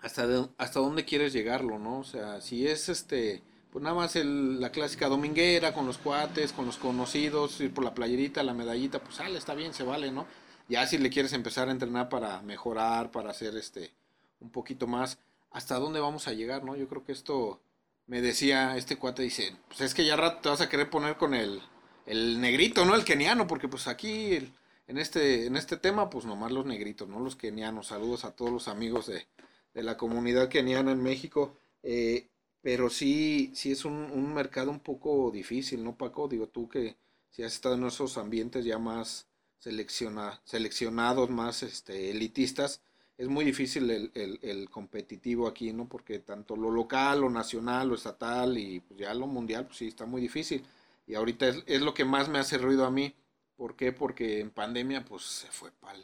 hasta, 0.00 0.26
hasta 0.58 0.80
dónde 0.80 1.04
quieres 1.04 1.32
llegarlo, 1.32 1.78
¿no? 1.78 2.00
O 2.00 2.04
sea, 2.04 2.40
si 2.40 2.66
es 2.66 2.88
este, 2.88 3.42
pues 3.70 3.82
nada 3.82 3.94
más 3.94 4.16
el, 4.16 4.60
la 4.60 4.72
clásica 4.72 5.08
dominguera 5.08 5.72
con 5.74 5.86
los 5.86 5.98
cuates, 5.98 6.52
con 6.52 6.66
los 6.66 6.76
conocidos, 6.76 7.60
ir 7.60 7.72
por 7.72 7.84
la 7.84 7.94
playerita, 7.94 8.42
la 8.42 8.54
medallita, 8.54 9.00
pues 9.00 9.16
sale, 9.16 9.38
está 9.38 9.54
bien, 9.54 9.74
se 9.74 9.84
vale, 9.84 10.10
¿no? 10.10 10.26
Ya 10.68 10.86
si 10.86 10.98
le 10.98 11.10
quieres 11.10 11.32
empezar 11.32 11.68
a 11.68 11.72
entrenar 11.72 12.08
para 12.08 12.42
mejorar, 12.42 13.10
para 13.10 13.30
hacer 13.30 13.56
este 13.56 13.92
un 14.40 14.50
poquito 14.50 14.86
más, 14.86 15.18
¿hasta 15.50 15.78
dónde 15.78 16.00
vamos 16.00 16.26
a 16.28 16.32
llegar, 16.32 16.64
no? 16.64 16.76
Yo 16.76 16.88
creo 16.88 17.04
que 17.04 17.12
esto 17.12 17.60
me 18.06 18.20
decía 18.20 18.76
este 18.76 18.96
cuate, 18.96 19.22
dice, 19.22 19.54
pues 19.68 19.80
es 19.82 19.94
que 19.94 20.04
ya 20.04 20.16
rato 20.16 20.40
te 20.42 20.48
vas 20.48 20.60
a 20.60 20.68
querer 20.68 20.88
poner 20.90 21.16
con 21.16 21.34
el, 21.34 21.60
el 22.06 22.40
negrito, 22.40 22.84
¿no? 22.84 22.94
El 22.94 23.04
keniano, 23.04 23.46
porque 23.46 23.68
pues 23.68 23.86
aquí 23.86 24.50
en, 24.90 24.98
este, 24.98 25.46
en 25.46 25.56
este 25.56 25.76
tema, 25.76 26.10
pues 26.10 26.24
nomás 26.24 26.50
los 26.50 26.66
negritos, 26.66 27.08
¿no? 27.08 27.20
Los 27.20 27.36
kenianos. 27.36 27.86
Saludos 27.86 28.24
a 28.24 28.32
todos 28.32 28.50
los 28.50 28.66
amigos 28.66 29.06
de, 29.06 29.24
de 29.72 29.82
la 29.84 29.96
comunidad 29.96 30.48
keniana 30.48 30.90
en 30.90 31.00
México. 31.00 31.56
Eh, 31.84 32.28
pero 32.60 32.90
sí, 32.90 33.52
sí 33.54 33.70
es 33.70 33.84
un, 33.84 33.94
un, 33.94 34.34
mercado 34.34 34.70
un 34.72 34.80
poco 34.80 35.30
difícil, 35.30 35.84
¿no, 35.84 35.96
Paco? 35.96 36.26
Digo, 36.26 36.48
tú 36.48 36.68
que 36.68 36.96
si 37.30 37.44
has 37.44 37.52
estado 37.52 37.76
en 37.76 37.86
esos 37.86 38.18
ambientes 38.18 38.64
ya 38.64 38.78
más 38.78 39.28
selecciona, 39.60 40.40
seleccionados, 40.44 41.30
más 41.30 41.62
este, 41.62 42.10
elitistas, 42.10 42.82
es 43.16 43.28
muy 43.28 43.44
difícil 43.44 43.88
el, 43.90 44.10
el, 44.42 44.70
competitivo 44.70 45.46
aquí, 45.46 45.72
¿no? 45.72 45.88
Porque 45.88 46.18
tanto 46.18 46.56
lo 46.56 46.70
local, 46.70 47.20
lo 47.20 47.30
nacional, 47.30 47.88
lo 47.88 47.94
estatal 47.94 48.58
y 48.58 48.80
pues 48.80 48.98
ya 48.98 49.14
lo 49.14 49.28
mundial, 49.28 49.66
pues 49.66 49.78
sí, 49.78 49.86
está 49.88 50.04
muy 50.04 50.20
difícil. 50.20 50.64
Y 51.06 51.14
ahorita 51.14 51.46
es, 51.48 51.62
es 51.66 51.80
lo 51.80 51.94
que 51.94 52.04
más 52.04 52.28
me 52.28 52.40
hace 52.40 52.58
ruido 52.58 52.84
a 52.84 52.90
mí. 52.90 53.14
¿Por 53.60 53.76
qué? 53.76 53.92
Porque 53.92 54.40
en 54.40 54.50
pandemia, 54.50 55.04
pues 55.04 55.22
se 55.22 55.48
fue 55.48 55.70
pal, 55.70 56.02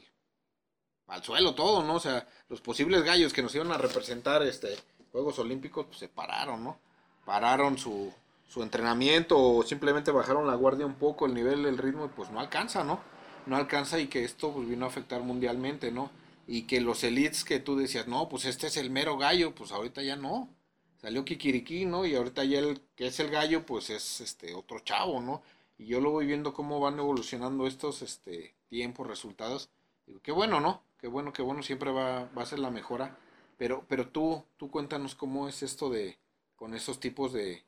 al 1.06 1.24
suelo 1.24 1.54
todo, 1.54 1.82
¿no? 1.82 1.94
O 1.94 2.00
sea, 2.00 2.28
los 2.50 2.60
posibles 2.60 3.02
gallos 3.02 3.32
que 3.32 3.40
nos 3.40 3.54
iban 3.54 3.72
a 3.72 3.78
representar 3.78 4.42
este 4.42 4.76
Juegos 5.10 5.38
Olímpicos, 5.38 5.86
pues 5.86 5.98
se 6.00 6.08
pararon, 6.08 6.62
¿no? 6.62 6.78
Pararon 7.24 7.78
su, 7.78 8.12
su 8.46 8.62
entrenamiento 8.62 9.38
o 9.40 9.62
simplemente 9.62 10.10
bajaron 10.10 10.46
la 10.46 10.54
guardia 10.54 10.84
un 10.84 10.96
poco, 10.96 11.24
el 11.24 11.32
nivel, 11.32 11.64
el 11.64 11.78
ritmo, 11.78 12.10
pues 12.14 12.30
no 12.30 12.40
alcanza, 12.40 12.84
¿no? 12.84 13.00
No 13.46 13.56
alcanza 13.56 13.98
y 13.98 14.08
que 14.08 14.22
esto 14.22 14.52
pues 14.52 14.68
vino 14.68 14.84
a 14.84 14.88
afectar 14.88 15.22
mundialmente, 15.22 15.90
¿no? 15.90 16.10
y 16.46 16.62
que 16.62 16.82
los 16.82 17.02
elites 17.04 17.42
que 17.42 17.58
tú 17.58 17.76
decías, 17.76 18.06
no, 18.06 18.28
pues 18.28 18.44
este 18.44 18.68
es 18.68 18.76
el 18.76 18.90
mero 18.90 19.16
gallo, 19.16 19.54
pues 19.54 19.72
ahorita 19.72 20.02
ya 20.02 20.16
no. 20.16 20.48
Salió 21.00 21.24
Kikiriki, 21.24 21.86
¿no? 21.86 22.06
Y 22.06 22.14
ahorita 22.14 22.44
ya 22.44 22.58
el 22.58 22.80
que 22.94 23.08
es 23.08 23.18
el 23.20 23.30
gallo, 23.30 23.66
pues 23.66 23.90
es 23.90 24.20
este 24.20 24.54
otro 24.54 24.78
chavo, 24.80 25.20
¿no? 25.20 25.42
Y 25.78 25.86
yo 25.86 26.00
lo 26.00 26.10
voy 26.10 26.26
viendo 26.26 26.54
cómo 26.54 26.80
van 26.80 26.98
evolucionando 26.98 27.66
estos 27.66 28.02
este, 28.02 28.54
tiempos, 28.68 29.06
resultados. 29.06 29.70
Digo, 30.06 30.20
qué 30.22 30.32
bueno, 30.32 30.60
¿no? 30.60 30.82
Qué 30.98 31.08
bueno, 31.08 31.32
qué 31.32 31.42
bueno, 31.42 31.62
siempre 31.62 31.90
va, 31.90 32.30
va 32.36 32.42
a 32.42 32.46
ser 32.46 32.58
la 32.58 32.70
mejora. 32.70 33.18
Pero, 33.58 33.84
pero 33.88 34.08
tú, 34.08 34.44
tú 34.56 34.70
cuéntanos 34.70 35.14
cómo 35.14 35.48
es 35.48 35.62
esto 35.62 35.90
de, 35.90 36.18
con 36.56 36.74
esos 36.74 37.00
tipos 37.00 37.32
de, 37.32 37.62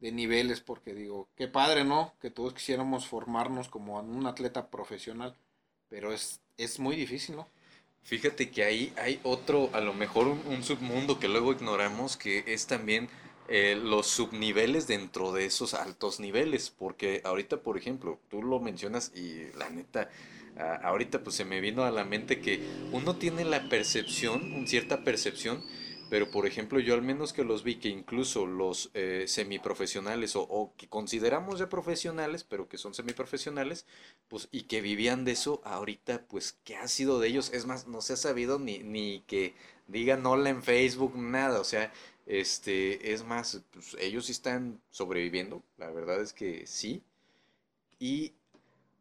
de 0.00 0.12
niveles, 0.12 0.60
porque 0.60 0.94
digo, 0.94 1.28
qué 1.36 1.48
padre, 1.48 1.84
¿no? 1.84 2.12
Que 2.20 2.30
todos 2.30 2.54
quisiéramos 2.54 3.06
formarnos 3.06 3.68
como 3.68 3.98
un 4.00 4.26
atleta 4.26 4.68
profesional, 4.68 5.36
pero 5.88 6.12
es, 6.12 6.40
es 6.56 6.80
muy 6.80 6.96
difícil, 6.96 7.36
¿no? 7.36 7.48
Fíjate 8.02 8.50
que 8.50 8.64
ahí 8.64 8.92
hay 8.96 9.20
otro, 9.22 9.70
a 9.72 9.80
lo 9.80 9.94
mejor 9.94 10.26
un, 10.26 10.62
submundo 10.64 11.20
que 11.20 11.28
luego 11.28 11.52
ignoramos, 11.52 12.16
que 12.16 12.42
es 12.48 12.66
también 12.66 13.08
eh, 13.48 13.78
los 13.82 14.06
subniveles 14.06 14.86
dentro 14.86 15.32
de 15.32 15.46
esos 15.46 15.74
altos 15.74 16.20
niveles. 16.20 16.70
Porque 16.70 17.20
ahorita, 17.24 17.62
por 17.62 17.76
ejemplo, 17.76 18.18
tú 18.28 18.42
lo 18.42 18.60
mencionas 18.60 19.12
y 19.14 19.52
la 19.56 19.70
neta, 19.70 20.10
ahorita 20.82 21.24
pues 21.24 21.36
se 21.36 21.44
me 21.44 21.60
vino 21.60 21.84
a 21.84 21.90
la 21.90 22.04
mente 22.04 22.40
que 22.40 22.62
uno 22.92 23.16
tiene 23.16 23.44
la 23.44 23.68
percepción, 23.68 24.52
una 24.52 24.66
cierta 24.66 25.02
percepción 25.02 25.62
pero 26.12 26.30
por 26.30 26.46
ejemplo 26.46 26.78
yo 26.78 26.92
al 26.92 27.00
menos 27.00 27.32
que 27.32 27.42
los 27.42 27.64
vi 27.64 27.76
que 27.76 27.88
incluso 27.88 28.44
los 28.44 28.90
eh, 28.92 29.24
semiprofesionales 29.26 30.36
o, 30.36 30.74
que 30.76 30.86
consideramos 30.86 31.58
ya 31.58 31.70
profesionales, 31.70 32.44
pero 32.44 32.68
que 32.68 32.76
son 32.76 32.92
semiprofesionales, 32.92 33.86
pues 34.28 34.46
y 34.52 34.64
que 34.64 34.82
vivían 34.82 35.24
de 35.24 35.32
eso, 35.32 35.62
ahorita 35.64 36.26
pues 36.28 36.58
qué 36.64 36.76
ha 36.76 36.86
sido 36.86 37.18
de 37.18 37.28
ellos, 37.28 37.50
es 37.54 37.64
más, 37.64 37.86
no 37.86 38.02
se 38.02 38.12
ha 38.12 38.16
sabido 38.16 38.58
ni, 38.58 38.80
ni 38.80 39.20
que 39.26 39.54
digan 39.88 40.26
hola 40.26 40.50
en 40.50 40.62
Facebook, 40.62 41.16
nada, 41.16 41.58
o 41.58 41.64
sea, 41.64 41.90
este, 42.26 43.12
es 43.12 43.24
más, 43.24 43.62
pues 43.72 43.96
ellos 44.00 44.26
sí 44.26 44.32
están 44.32 44.80
sobreviviendo, 44.90 45.62
la 45.78 45.90
verdad 45.90 46.20
es 46.22 46.32
que 46.32 46.66
sí, 46.66 47.02
y... 47.98 48.32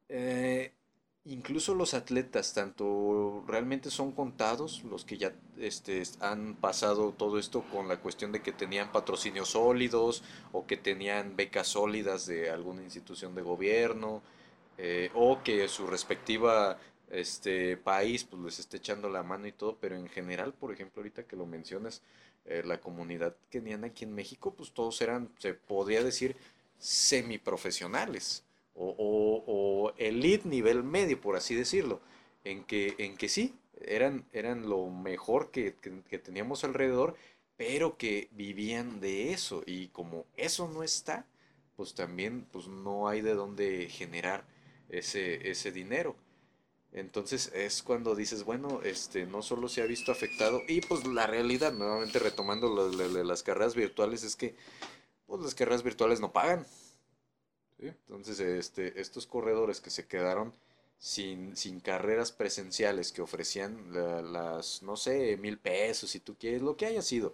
Eh, 0.10 0.72
incluso 1.26 1.76
los 1.76 1.94
atletas, 1.94 2.54
tanto 2.54 3.44
realmente 3.48 3.92
son 3.92 4.12
contados, 4.12 4.84
los 4.84 5.06
que 5.06 5.18
ya 5.18 5.34
este, 5.58 6.02
han 6.20 6.56
pasado 6.56 7.12
todo 7.14 7.38
esto 7.38 7.64
con 7.72 7.88
la 7.88 7.98
cuestión 7.98 8.32
de 8.32 8.42
que 8.42 8.52
tenían 8.52 8.92
patrocinios 8.92 9.50
sólidos 9.50 10.24
o 10.52 10.66
que 10.66 10.78
tenían 10.78 11.36
becas 11.36 11.68
sólidas 11.68 12.26
de 12.26 12.50
alguna 12.50 12.82
institución 12.84 13.36
de 13.36 13.42
gobierno 13.44 14.22
eh, 14.78 15.12
o 15.14 15.44
que 15.44 15.68
su 15.68 15.86
respectiva 15.88 16.80
este 17.12 17.78
país 17.78 18.24
pues 18.24 18.42
les 18.42 18.60
esté 18.60 18.78
echando 18.78 19.10
la 19.10 19.22
mano 19.22 19.46
y 19.48 19.52
todo, 19.52 19.78
pero 19.80 19.96
en 19.96 20.08
general, 20.08 20.54
por 20.54 20.72
ejemplo, 20.72 21.02
ahorita 21.02 21.24
que 21.24 21.36
lo 21.36 21.46
mencionas, 21.46 22.02
eh, 22.46 22.64
la 22.66 22.80
comunidad 22.80 23.36
keniana 23.50 23.88
aquí 23.88 24.06
en 24.06 24.14
México, 24.14 24.54
pues 24.56 24.72
todos 24.72 25.02
eran, 25.02 25.30
se 25.38 25.54
podría 25.54 26.04
decir, 26.04 26.36
semiprofesionales 26.80 28.44
o, 28.74 28.96
o, 28.98 29.44
o 29.48 29.94
elite 29.98 30.48
nivel 30.48 30.84
medio, 30.84 31.20
por 31.22 31.36
así 31.36 31.56
decirlo, 31.56 32.02
en 32.44 32.64
que, 32.64 32.96
en 32.98 33.18
que 33.18 33.30
sí, 33.30 33.54
eran, 33.86 34.26
eran 34.34 34.70
lo 34.70 34.90
mejor 34.90 35.52
que, 35.52 35.76
que, 36.10 36.20
teníamos 36.20 36.64
alrededor, 36.64 37.16
pero 37.58 37.98
que 37.98 38.30
vivían 38.32 39.00
de 39.00 39.34
eso 39.34 39.64
y 39.66 39.88
como 39.90 40.26
eso 40.36 40.68
no 40.68 40.84
está, 40.84 41.26
pues 41.76 41.94
también 41.94 42.46
pues 42.52 42.68
no 42.68 43.08
hay 43.08 43.22
de 43.22 43.34
dónde 43.34 43.88
generar 43.90 44.46
ese, 44.90 45.50
ese 45.50 45.72
dinero. 45.72 46.16
Entonces 46.94 47.52
es 47.54 47.84
cuando 47.84 48.16
dices, 48.16 48.44
bueno, 48.44 48.82
este 48.84 49.26
no 49.26 49.42
solo 49.42 49.70
se 49.70 49.82
ha 49.82 49.86
visto 49.86 50.12
afectado, 50.12 50.62
y 50.68 50.82
pues 50.82 51.08
la 51.08 51.26
realidad, 51.26 51.72
nuevamente 51.72 52.20
retomando 52.20 52.92
las 53.24 53.44
carreras 53.44 53.76
virtuales, 53.76 54.24
es 54.24 54.36
que 54.36 54.56
pues 55.28 55.42
las 55.42 55.56
carreras 55.56 55.84
virtuales 55.84 56.20
no 56.20 56.32
pagan. 56.34 56.66
Entonces, 57.80 58.40
este, 58.40 59.00
estos 59.00 59.26
corredores 59.26 59.82
que 59.82 59.90
se 59.90 60.06
quedaron 60.06 60.54
sin, 61.00 61.56
sin 61.58 61.80
carreras 61.80 62.32
presenciales 62.32 63.12
que 63.12 63.22
ofrecían 63.22 63.92
las, 64.34 64.84
no 64.84 64.96
sé, 64.98 65.38
mil 65.38 65.58
pesos, 65.58 66.12
si 66.12 66.20
tú 66.20 66.36
quieres, 66.38 66.62
lo 66.62 66.78
que 66.78 66.86
haya 66.86 67.02
sido. 67.02 67.34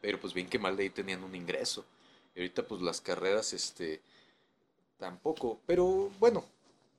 Pero 0.00 0.20
pues 0.20 0.32
bien 0.32 0.48
que 0.48 0.58
mal 0.58 0.76
de 0.76 0.84
ahí 0.84 0.90
tenían 0.90 1.22
un 1.22 1.34
ingreso. 1.34 1.84
Y 2.34 2.40
ahorita 2.40 2.66
pues 2.66 2.80
las 2.80 3.00
carreras, 3.00 3.52
este, 3.52 4.00
tampoco. 4.98 5.60
Pero 5.66 6.10
bueno, 6.18 6.44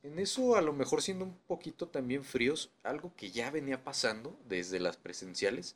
en 0.04 0.20
eso 0.20 0.56
a 0.56 0.62
lo 0.62 0.74
mejor 0.74 1.02
siendo 1.02 1.26
un 1.26 1.38
poquito 1.48 1.88
también 1.88 2.24
fríos, 2.24 2.72
algo 2.84 3.14
que 3.16 3.32
ya 3.32 3.50
venía 3.52 3.84
pasando 3.84 4.38
desde 4.48 4.80
las 4.80 4.98
presenciales, 4.98 5.76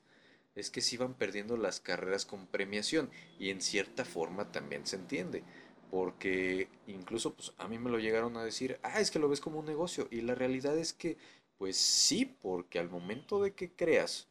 es 0.55 0.69
que 0.69 0.81
se 0.81 0.95
iban 0.95 1.13
perdiendo 1.13 1.55
las 1.55 1.79
carreras 1.79 2.25
con 2.25 2.47
premiación. 2.47 3.09
Y 3.39 3.51
en 3.51 3.61
cierta 3.61 4.05
forma 4.05 4.51
también 4.51 4.85
se 4.85 4.97
entiende 4.97 5.43
porque 5.89 6.67
incluso 6.87 7.33
pues 7.33 7.53
a 7.57 7.67
mí 7.67 7.79
me 7.79 7.89
lo 7.89 7.99
llegaron 7.99 8.35
a 8.37 8.43
decir, 8.43 8.79
ah, 8.83 8.99
es 8.99 9.11
que 9.11 9.19
lo 9.19 9.29
ves 9.29 9.39
como 9.39 9.59
un 9.59 9.65
negocio 9.65 10.07
y 10.11 10.21
la 10.21 10.35
realidad 10.35 10.77
es 10.77 10.93
que 10.93 11.17
pues 11.57 11.77
sí, 11.77 12.25
porque 12.25 12.79
al 12.79 12.89
momento 12.89 13.41
de 13.41 13.53
que 13.53 13.71
creas 13.71 14.27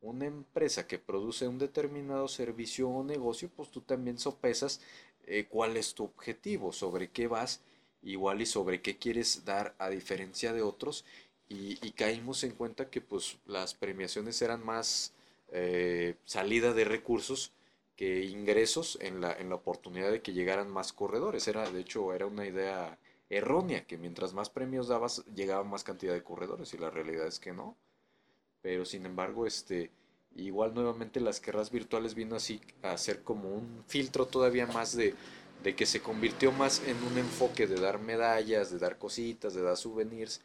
una 0.00 0.26
empresa 0.26 0.86
que 0.86 0.98
produce 0.98 1.48
un 1.48 1.58
determinado 1.58 2.28
servicio 2.28 2.88
o 2.88 3.02
negocio, 3.02 3.50
pues 3.54 3.70
tú 3.70 3.80
también 3.80 4.18
sopesas 4.18 4.80
eh, 5.26 5.46
cuál 5.48 5.76
es 5.76 5.94
tu 5.94 6.04
objetivo, 6.04 6.72
sobre 6.72 7.10
qué 7.10 7.26
vas, 7.26 7.62
igual 8.02 8.40
y 8.40 8.46
sobre 8.46 8.80
qué 8.80 8.96
quieres 8.96 9.44
dar 9.44 9.74
a 9.78 9.90
diferencia 9.90 10.52
de 10.52 10.62
otros 10.62 11.04
y, 11.48 11.92
caímos 11.92 12.44
en 12.44 12.52
cuenta 12.52 12.90
que 12.90 13.00
pues 13.00 13.38
las 13.46 13.74
premiaciones 13.74 14.40
eran 14.42 14.64
más 14.64 15.12
eh, 15.50 16.14
salida 16.24 16.74
de 16.74 16.84
recursos 16.84 17.52
que 17.96 18.24
ingresos 18.24 18.98
en 19.00 19.20
la, 19.20 19.32
en 19.32 19.48
la 19.48 19.56
oportunidad 19.56 20.12
de 20.12 20.22
que 20.22 20.32
llegaran 20.32 20.70
más 20.70 20.92
corredores. 20.92 21.48
Era, 21.48 21.68
de 21.70 21.80
hecho, 21.80 22.12
era 22.14 22.26
una 22.26 22.46
idea 22.46 22.98
errónea, 23.30 23.84
que 23.86 23.98
mientras 23.98 24.34
más 24.34 24.50
premios 24.50 24.88
dabas, 24.88 25.24
llegaba 25.34 25.64
más 25.64 25.84
cantidad 25.84 26.14
de 26.14 26.22
corredores, 26.22 26.72
y 26.74 26.78
la 26.78 26.90
realidad 26.90 27.26
es 27.26 27.40
que 27.40 27.52
no. 27.52 27.76
Pero 28.62 28.84
sin 28.84 29.06
embargo, 29.06 29.46
este, 29.46 29.90
igual 30.36 30.74
nuevamente 30.74 31.20
las 31.20 31.40
guerras 31.40 31.70
virtuales 31.70 32.14
vino 32.14 32.36
así 32.36 32.60
a 32.82 32.96
ser 32.98 33.22
como 33.22 33.48
un 33.48 33.84
filtro 33.86 34.26
todavía 34.26 34.66
más 34.66 34.96
de, 34.96 35.14
de 35.62 35.74
que 35.74 35.86
se 35.86 36.00
convirtió 36.00 36.52
más 36.52 36.82
en 36.86 37.02
un 37.04 37.18
enfoque 37.18 37.66
de 37.66 37.80
dar 37.80 37.98
medallas, 37.98 38.70
de 38.70 38.78
dar 38.78 38.98
cositas, 38.98 39.54
de 39.54 39.62
dar 39.62 39.76
souvenirs. 39.76 40.40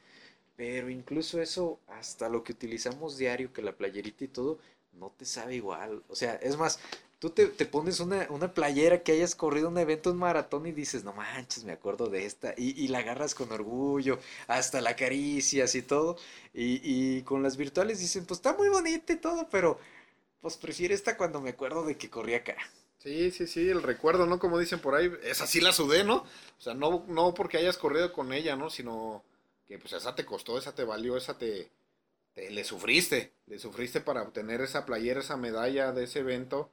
Pero 0.56 0.89
incluso 0.89 1.41
eso, 1.41 1.80
hasta 1.88 2.30
lo 2.30 2.43
que 2.43 2.54
utilizamos 2.54 3.17
diario, 3.17 3.54
que 3.54 3.62
la 3.62 3.76
playerita 3.76 4.23
y 4.23 4.28
todo, 4.28 4.60
no 4.93 5.12
te 5.17 5.26
sabe 5.26 5.56
igual. 5.56 6.04
O 6.10 6.15
sea, 6.15 6.36
es 6.36 6.58
más, 6.58 6.80
tú 7.23 7.30
te, 7.30 7.47
pones 7.65 8.02
una, 8.02 8.28
playera 8.54 9.02
que 9.02 9.13
hayas 9.13 9.34
corrido 9.34 9.69
un 9.69 9.78
evento, 9.78 10.12
un 10.12 10.17
maratón 10.17 10.67
y 10.67 10.73
dices, 10.73 11.06
no 11.06 11.13
manches, 11.13 11.63
me 11.63 11.71
acuerdo 11.71 12.08
de 12.08 12.26
esta, 12.26 12.54
y, 12.58 12.88
la 12.89 12.99
agarras 12.99 13.34
con 13.34 13.49
orgullo, 13.54 14.19
hasta 14.47 14.82
la 14.82 14.89
acaricias 14.89 15.73
y 15.76 15.84
todo, 15.84 16.17
y, 16.54 17.21
con 17.23 17.41
las 17.41 17.56
virtuales 17.56 17.99
dicen, 17.99 18.26
pues 18.26 18.39
está 18.39 18.54
muy 18.54 18.67
bonita 18.67 19.13
y 19.13 19.17
todo, 19.17 19.47
pero 19.49 19.80
pues 20.41 20.58
prefiero 20.58 20.93
esta 20.93 21.15
cuando 21.15 21.39
me 21.39 21.52
acuerdo 21.52 21.86
de 21.86 21.95
que 21.97 22.10
corrí 22.10 22.34
acá. 22.34 22.58
Sí, 23.04 23.32
sí, 23.32 23.48
sí, 23.48 23.70
el 23.70 23.84
recuerdo, 23.84 24.26
¿no? 24.26 24.39
Como 24.39 24.58
dicen 24.58 24.80
por 24.80 24.96
ahí, 24.96 25.12
esa 25.24 25.46
sí 25.46 25.60
la 25.60 25.74
sudé, 25.74 26.06
¿no? 26.06 26.16
O 26.58 26.62
sea, 26.62 26.74
no, 26.74 27.04
no 27.10 27.34
porque 27.34 27.58
hayas 27.58 27.78
corrido 27.78 28.13
con 28.13 28.32
ella, 28.32 28.56
¿no? 28.56 28.70
Sino 28.70 29.24
que 29.68 29.78
pues 29.78 29.92
esa 29.92 30.16
te 30.16 30.26
costó, 30.26 30.58
esa 30.58 30.74
te 30.74 30.86
valió, 30.86 31.18
esa 31.18 31.38
te, 31.38 31.70
te 32.34 32.50
le 32.50 32.63
sufriste, 32.63 33.34
le 33.48 33.60
sufriste 33.60 34.00
para 34.00 34.22
obtener 34.24 34.62
esa 34.62 34.86
playera, 34.86 35.20
esa 35.20 35.36
medalla 35.36 35.92
de 35.92 36.06
ese 36.06 36.20
evento 36.20 36.70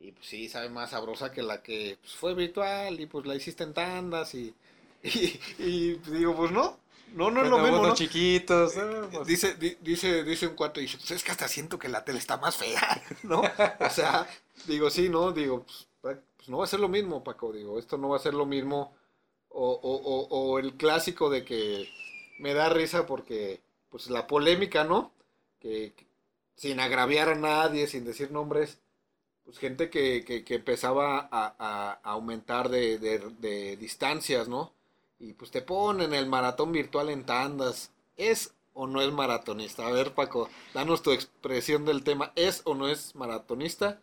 y 0.00 0.12
pues 0.12 0.26
sí, 0.26 0.48
sabe 0.48 0.70
más 0.70 0.90
sabrosa 0.90 1.30
que 1.30 1.42
la 1.42 1.62
que 1.62 1.98
pues, 2.00 2.14
fue 2.14 2.34
virtual 2.34 2.98
y 2.98 3.06
pues 3.06 3.26
la 3.26 3.34
hiciste 3.34 3.64
en 3.64 3.74
tandas 3.74 4.34
y, 4.34 4.54
y, 5.02 5.92
digo, 6.10 6.34
pues 6.34 6.50
no, 6.50 6.78
no, 7.12 7.30
no 7.30 7.42
es 7.42 7.50
lo 7.50 7.58
mismo, 7.58 7.86
¿no? 7.86 7.94
chiquitos. 7.94 8.74
Pues. 9.12 9.26
Dice, 9.26 9.56
dice, 9.80 10.24
dice 10.24 10.46
un 10.46 10.54
cuarto, 10.54 10.80
y 10.80 10.84
dice, 10.84 10.96
pues 10.96 11.10
es 11.10 11.24
que 11.24 11.30
hasta 11.32 11.48
siento 11.48 11.78
que 11.78 11.88
la 11.88 12.04
tele 12.04 12.18
está 12.18 12.38
más 12.38 12.56
fea, 12.56 13.02
¿no? 13.22 13.40
O 13.40 13.90
sea, 13.90 14.26
digo, 14.66 14.90
sí, 14.90 15.08
¿no? 15.08 15.32
Digo, 15.32 15.64
pues, 15.64 16.18
pues, 16.36 16.48
no 16.48 16.58
va 16.58 16.64
a 16.64 16.68
ser 16.68 16.80
lo 16.80 16.88
mismo, 16.88 17.22
Paco, 17.24 17.52
digo, 17.52 17.78
esto 17.78 17.98
no 17.98 18.08
va 18.10 18.16
a 18.16 18.20
ser 18.20 18.34
lo 18.34 18.46
mismo. 18.46 18.94
O, 19.48 19.68
o, 19.70 19.96
o, 19.96 20.52
o 20.52 20.58
el 20.60 20.76
clásico 20.76 21.28
de 21.28 21.44
que 21.44 21.88
me 22.38 22.54
da 22.54 22.68
risa 22.68 23.06
porque, 23.06 23.60
pues 23.90 24.08
la 24.08 24.26
polémica, 24.26 24.84
¿no? 24.84 25.12
que 25.60 25.92
sin 26.56 26.80
agraviar 26.80 27.28
a 27.28 27.34
nadie, 27.36 27.86
sin 27.86 28.04
decir 28.04 28.32
nombres, 28.32 28.78
pues 29.44 29.58
gente 29.58 29.90
que, 29.90 30.24
que, 30.24 30.54
empezaba 30.54 31.28
a, 31.30 32.00
aumentar 32.02 32.68
de, 32.68 33.76
distancias, 33.78 34.48
¿no? 34.48 34.72
Y 35.18 35.34
pues 35.34 35.50
te 35.50 35.62
ponen 35.62 36.14
el 36.14 36.26
maratón 36.26 36.72
virtual 36.72 37.10
en 37.10 37.24
tandas. 37.24 37.92
¿Es 38.16 38.54
o 38.72 38.86
no 38.86 39.02
es 39.02 39.12
maratonista? 39.12 39.86
A 39.86 39.92
ver, 39.92 40.14
Paco, 40.14 40.48
danos 40.72 41.02
tu 41.02 41.12
expresión 41.12 41.84
del 41.84 42.04
tema. 42.04 42.32
¿Es 42.36 42.62
o 42.64 42.74
no 42.74 42.88
es 42.88 43.14
maratonista 43.14 44.00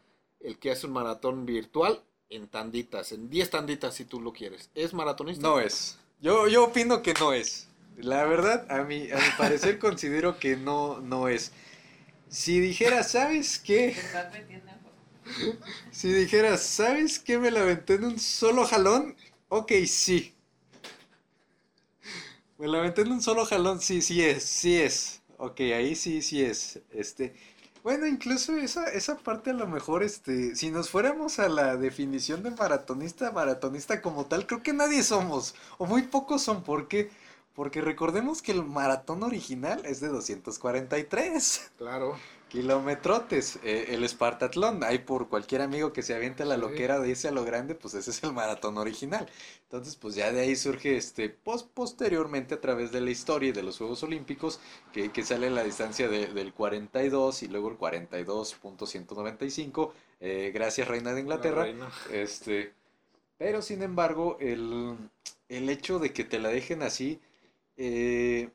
el 0.47 0.57
que 0.57 0.71
hace 0.71 0.87
un 0.87 0.93
maratón 0.93 1.45
virtual 1.45 2.01
en 2.29 2.47
tanditas, 2.47 3.11
en 3.11 3.29
10 3.29 3.49
tanditas 3.49 3.93
si 3.95 4.05
tú 4.05 4.21
lo 4.21 4.31
quieres? 4.31 4.69
¿Es 4.75 4.93
maratonista? 4.93 5.45
No 5.45 5.59
es. 5.59 5.97
Yo, 6.21 6.47
yo 6.47 6.63
opino 6.63 7.01
que 7.01 7.13
no 7.19 7.33
es. 7.33 7.67
La 7.97 8.23
verdad, 8.23 8.65
a 8.71 8.83
mi, 8.83 9.11
a 9.11 9.17
mi 9.17 9.29
parecer 9.37 9.77
considero 9.87 10.39
que 10.39 10.55
no, 10.55 11.01
no 11.01 11.27
es. 11.27 11.51
Si 12.29 12.61
dijera, 12.61 13.03
¿sabes 13.03 13.59
qué? 13.59 13.95
Si 15.91 16.07
dijeras, 16.07 16.63
¿sabes 16.63 17.19
qué 17.19 17.37
me 17.37 17.51
la 17.51 17.59
aventé 17.59 17.95
en 17.95 18.05
un 18.05 18.17
solo 18.17 18.65
jalón? 18.65 19.13
Ok, 19.49 19.73
sí. 19.85 20.33
Me 22.57 22.69
la 22.69 22.77
aventé 22.77 23.01
en 23.01 23.11
un 23.11 23.21
solo 23.21 23.45
jalón, 23.45 23.81
sí, 23.81 24.01
sí 24.01 24.23
es, 24.23 24.43
sí 24.43 24.77
es. 24.77 25.21
Ok, 25.37 25.59
ahí 25.59 25.95
sí, 25.95 26.21
sí 26.21 26.41
es. 26.41 26.79
Este, 26.91 27.35
bueno, 27.83 28.07
incluso 28.07 28.55
esa, 28.57 28.85
esa 28.85 29.17
parte 29.17 29.51
a 29.51 29.53
lo 29.53 29.67
mejor, 29.67 30.03
este, 30.03 30.55
si 30.55 30.71
nos 30.71 30.89
fuéramos 30.89 31.39
a 31.39 31.49
la 31.49 31.75
definición 31.75 32.43
de 32.43 32.51
maratonista, 32.51 33.31
maratonista 33.31 34.01
como 34.01 34.25
tal, 34.25 34.45
creo 34.47 34.63
que 34.63 34.73
nadie 34.73 35.03
somos, 35.03 35.55
o 35.77 35.85
muy 35.85 36.03
pocos 36.03 36.43
son, 36.43 36.63
¿por 36.63 36.87
qué? 36.87 37.09
Porque 37.53 37.81
recordemos 37.81 38.41
que 38.41 38.51
el 38.51 38.63
maratón 38.63 39.23
original 39.23 39.85
es 39.85 39.99
de 39.99 40.09
243. 40.09 41.71
Claro 41.77 42.15
kilometrotes, 42.49 43.59
eh, 43.63 43.87
el 43.89 44.03
Espartatlón. 44.03 44.83
Hay 44.83 44.99
por 44.99 45.29
cualquier 45.29 45.61
amigo 45.61 45.93
que 45.93 46.03
se 46.03 46.15
aviente 46.15 46.43
a 46.43 46.45
la 46.45 46.57
loquera 46.57 46.99
de 46.99 47.09
irse 47.09 47.27
a 47.27 47.31
lo 47.31 47.45
grande, 47.45 47.75
pues 47.75 47.93
ese 47.93 48.11
es 48.11 48.23
el 48.23 48.33
maratón 48.33 48.77
original. 48.77 49.27
Entonces, 49.63 49.95
pues 49.95 50.15
ya 50.15 50.31
de 50.31 50.41
ahí 50.41 50.55
surge 50.55 50.97
este, 50.97 51.29
post 51.29 51.69
posteriormente 51.73 52.55
a 52.55 52.61
través 52.61 52.91
de 52.91 53.01
la 53.01 53.11
historia 53.11 53.49
y 53.49 53.51
de 53.51 53.63
los 53.63 53.77
Juegos 53.77 54.03
Olímpicos, 54.03 54.59
que, 54.93 55.11
que 55.11 55.23
sale 55.23 55.49
la 55.49 55.63
distancia 55.63 56.07
del 56.07 56.53
42 56.53 57.43
y 57.43 57.47
luego 57.47 57.69
el 57.69 57.77
42.195. 57.77 59.91
Eh, 60.19 60.51
gracias, 60.53 60.87
Reina 60.87 61.13
de 61.13 61.21
Inglaterra. 61.21 61.67
Este, 62.11 62.73
pero 63.37 63.61
sin 63.61 63.83
embargo, 63.83 64.37
el, 64.39 64.95
el 65.49 65.69
hecho 65.69 65.99
de 65.99 66.13
que 66.13 66.23
te 66.23 66.39
la 66.39 66.49
dejen 66.49 66.81
así, 66.81 67.19
eh, 67.77 68.49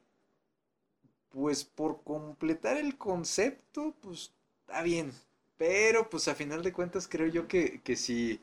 pues 1.33 1.65
por 1.65 2.03
completar 2.03 2.77
el 2.77 2.97
concepto, 2.97 3.95
pues 4.01 4.33
está 4.61 4.83
bien. 4.83 5.13
Pero 5.57 6.11
pues 6.11 6.29
a 6.29 6.35
final 6.35 6.63
de 6.63 6.73
cuentas 6.73 7.09
creo 7.09 7.27
yo 7.27 7.49
que, 7.49 7.81
que 7.83 7.97
si 7.97 8.41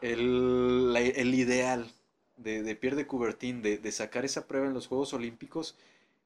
el, 0.00 0.94
ideal 1.34 1.90
de, 2.36 2.62
de 2.62 2.76
Pierre 2.76 2.96
de 2.96 3.06
Coubertin 3.06 3.62
de, 3.62 3.92
sacar 3.92 4.24
esa 4.24 4.46
prueba 4.46 4.66
en 4.66 4.74
los 4.74 4.86
Juegos 4.86 5.12
Olímpicos 5.12 5.76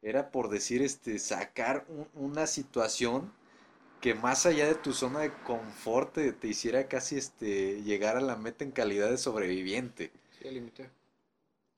era 0.03 0.31
por 0.31 0.49
decir, 0.49 0.83
este, 0.83 1.19
sacar 1.19 1.87
una 2.15 2.47
situación 2.47 3.33
que 4.01 4.15
más 4.15 4.47
allá 4.47 4.67
de 4.67 4.75
tu 4.75 4.93
zona 4.93 5.21
de 5.21 5.33
confort 5.45 6.15
te, 6.15 6.49
hiciera 6.49 6.89
casi 6.89 7.17
este, 7.17 7.83
llegar 7.83 8.17
a 8.17 8.21
la 8.21 8.35
meta 8.35 8.65
en 8.65 8.73
calidad 8.73 9.09
de 9.11 9.17
sobreviviente. 9.17 10.11
Sí, 10.41 10.49
al 10.49 10.55
límite. 10.55 10.91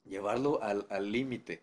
Llevarlo 0.04 0.62
al 0.62 1.12
límite. 1.12 1.60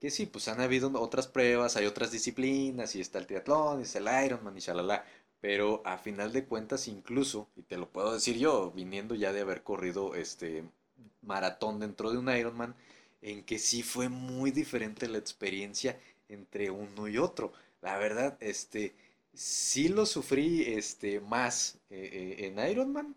Que 0.00 0.10
sí, 0.10 0.26
pues 0.26 0.48
han 0.48 0.60
habido 0.60 0.90
otras 1.00 1.26
pruebas, 1.28 1.76
hay 1.76 1.86
otras 1.86 2.10
disciplinas, 2.12 2.94
y 2.94 3.00
está 3.00 3.18
el 3.18 3.26
triatlón, 3.26 3.80
y 3.80 3.82
está 3.82 3.98
el 3.98 4.26
Ironman, 4.26 4.56
y 4.56 4.60
shalala. 4.60 5.04
Pero 5.40 5.82
a 5.84 5.98
final 5.98 6.32
de 6.32 6.44
cuentas, 6.46 6.88
incluso, 6.88 7.48
y 7.56 7.62
te 7.62 7.76
lo 7.76 7.88
puedo 7.90 8.12
decir 8.12 8.36
yo, 8.38 8.70
viniendo 8.72 9.14
ya 9.14 9.32
de 9.32 9.40
haber 9.40 9.62
corrido 9.62 10.14
este 10.14 10.64
maratón 11.22 11.80
dentro 11.80 12.10
de 12.10 12.18
un 12.18 12.28
Ironman, 12.28 12.74
en 13.22 13.44
que 13.44 13.58
sí 13.58 13.82
fue 13.82 14.08
muy 14.08 14.50
diferente 14.50 15.08
la 15.08 15.18
experiencia 15.18 15.98
entre 16.28 16.70
uno 16.70 17.08
y 17.08 17.18
otro. 17.18 17.52
La 17.82 17.98
verdad, 17.98 18.36
este, 18.40 18.94
sí 19.34 19.88
lo 19.88 20.06
sufrí 20.06 20.62
este, 20.64 21.20
más 21.20 21.78
eh, 21.90 22.36
eh, 22.38 22.46
en 22.46 22.70
Ironman, 22.70 23.16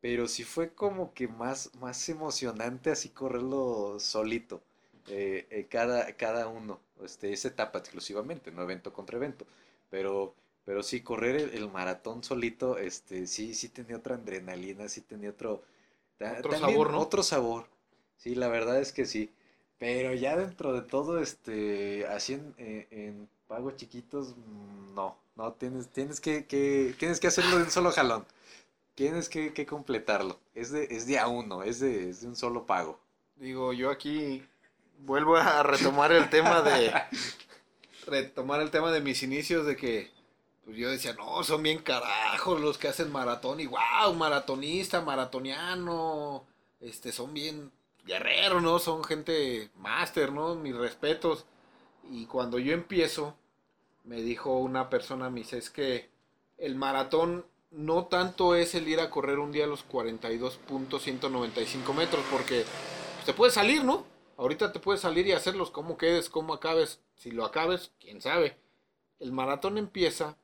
pero 0.00 0.28
sí 0.28 0.44
fue 0.44 0.72
como 0.74 1.12
que 1.14 1.28
más, 1.28 1.74
más 1.76 2.08
emocionante 2.08 2.90
así 2.90 3.10
correrlo 3.10 3.98
solito. 4.00 4.62
Eh, 5.08 5.66
cada, 5.70 6.12
cada 6.16 6.48
uno, 6.48 6.80
este, 7.02 7.32
esa 7.32 7.48
etapa 7.48 7.78
exclusivamente, 7.78 8.50
no 8.50 8.62
evento 8.62 8.92
contra 8.92 9.16
evento. 9.16 9.46
Pero, 9.90 10.34
pero 10.64 10.82
sí, 10.82 11.00
correr 11.02 11.50
el, 11.54 11.68
maratón 11.70 12.24
solito, 12.24 12.78
este, 12.78 13.26
sí, 13.26 13.54
sí 13.54 13.68
tenía 13.68 13.96
otra 13.96 14.16
adrenalina, 14.16 14.88
sí 14.88 15.00
tenía 15.00 15.30
otro, 15.30 15.62
otro 16.38 16.58
sabor, 16.58 16.90
¿no? 16.90 17.00
Otro 17.00 17.22
sabor. 17.22 17.66
Sí, 18.16 18.34
la 18.34 18.48
verdad 18.48 18.80
es 18.80 18.92
que 18.92 19.06
sí. 19.06 19.30
Pero 19.78 20.14
ya 20.14 20.36
dentro 20.36 20.72
de 20.72 20.82
todo, 20.82 21.20
este, 21.20 22.06
así 22.06 22.34
en, 22.34 22.54
en, 22.58 23.28
pagos 23.46 23.76
chiquitos, 23.76 24.34
mm, 24.36 24.94
no, 24.94 25.16
no, 25.36 25.52
tienes, 25.52 25.88
tienes 25.88 26.20
que, 26.20 26.46
que, 26.46 26.94
tienes 26.98 27.20
que 27.20 27.28
hacerlo 27.28 27.58
de 27.58 27.64
un 27.64 27.70
solo 27.70 27.92
jalón. 27.92 28.24
Tienes 28.94 29.28
que, 29.28 29.52
que 29.52 29.66
completarlo. 29.66 30.40
Es 30.54 30.72
de, 30.72 30.84
es 30.90 31.06
de 31.06 31.18
a 31.18 31.28
uno, 31.28 31.62
es 31.62 31.80
de, 31.80 32.10
es 32.10 32.22
de 32.22 32.28
un 32.28 32.36
solo 32.36 32.66
pago. 32.66 32.98
Digo, 33.36 33.74
yo 33.74 33.90
aquí 33.90 34.42
vuelvo 34.98 35.36
a 35.36 35.62
retomar 35.62 36.12
el 36.12 36.28
tema 36.30 36.62
de 36.62 36.92
retomar 38.06 38.60
el 38.60 38.70
tema 38.70 38.92
de 38.92 39.00
mis 39.00 39.22
inicios 39.22 39.66
de 39.66 39.76
que 39.76 40.14
pues 40.64 40.76
yo 40.76 40.90
decía, 40.90 41.12
no, 41.12 41.44
son 41.44 41.62
bien 41.62 41.78
carajos 41.78 42.60
los 42.60 42.76
que 42.76 42.88
hacen 42.88 43.12
maratón 43.12 43.60
y 43.60 43.66
wow, 43.66 44.12
maratonista, 44.16 45.00
maratoniano, 45.00 46.44
este, 46.80 47.12
son 47.12 47.32
bien 47.32 47.70
guerreros, 48.04 48.60
¿no? 48.62 48.80
Son 48.80 49.04
gente 49.04 49.70
máster, 49.76 50.32
¿no? 50.32 50.56
Mis 50.56 50.74
respetos. 50.74 51.46
Y 52.10 52.26
cuando 52.26 52.58
yo 52.58 52.72
empiezo, 52.72 53.36
me 54.02 54.22
dijo 54.22 54.58
una 54.58 54.90
persona, 54.90 55.30
me 55.30 55.38
dice, 55.40 55.58
es 55.58 55.70
que 55.70 56.10
el 56.58 56.74
maratón 56.74 57.46
no 57.70 58.06
tanto 58.06 58.56
es 58.56 58.74
el 58.74 58.88
ir 58.88 58.98
a 58.98 59.08
correr 59.08 59.38
un 59.38 59.52
día 59.52 59.66
a 59.66 59.68
los 59.68 59.88
42.195 59.88 61.94
metros, 61.94 62.24
porque 62.28 62.64
te 63.24 63.34
puede 63.34 63.52
salir, 63.52 63.84
¿no? 63.84 64.15
Ahorita 64.36 64.72
te 64.72 64.80
puedes 64.80 65.00
salir 65.00 65.26
y 65.26 65.32
hacerlos 65.32 65.70
como 65.70 65.96
quedes, 65.96 66.28
como 66.30 66.54
acabes. 66.54 67.00
Si 67.14 67.30
lo 67.30 67.44
acabes, 67.44 67.92
quién 68.00 68.20
sabe. 68.20 68.56
El 69.18 69.32
maratón 69.32 69.78
empieza 69.78 70.36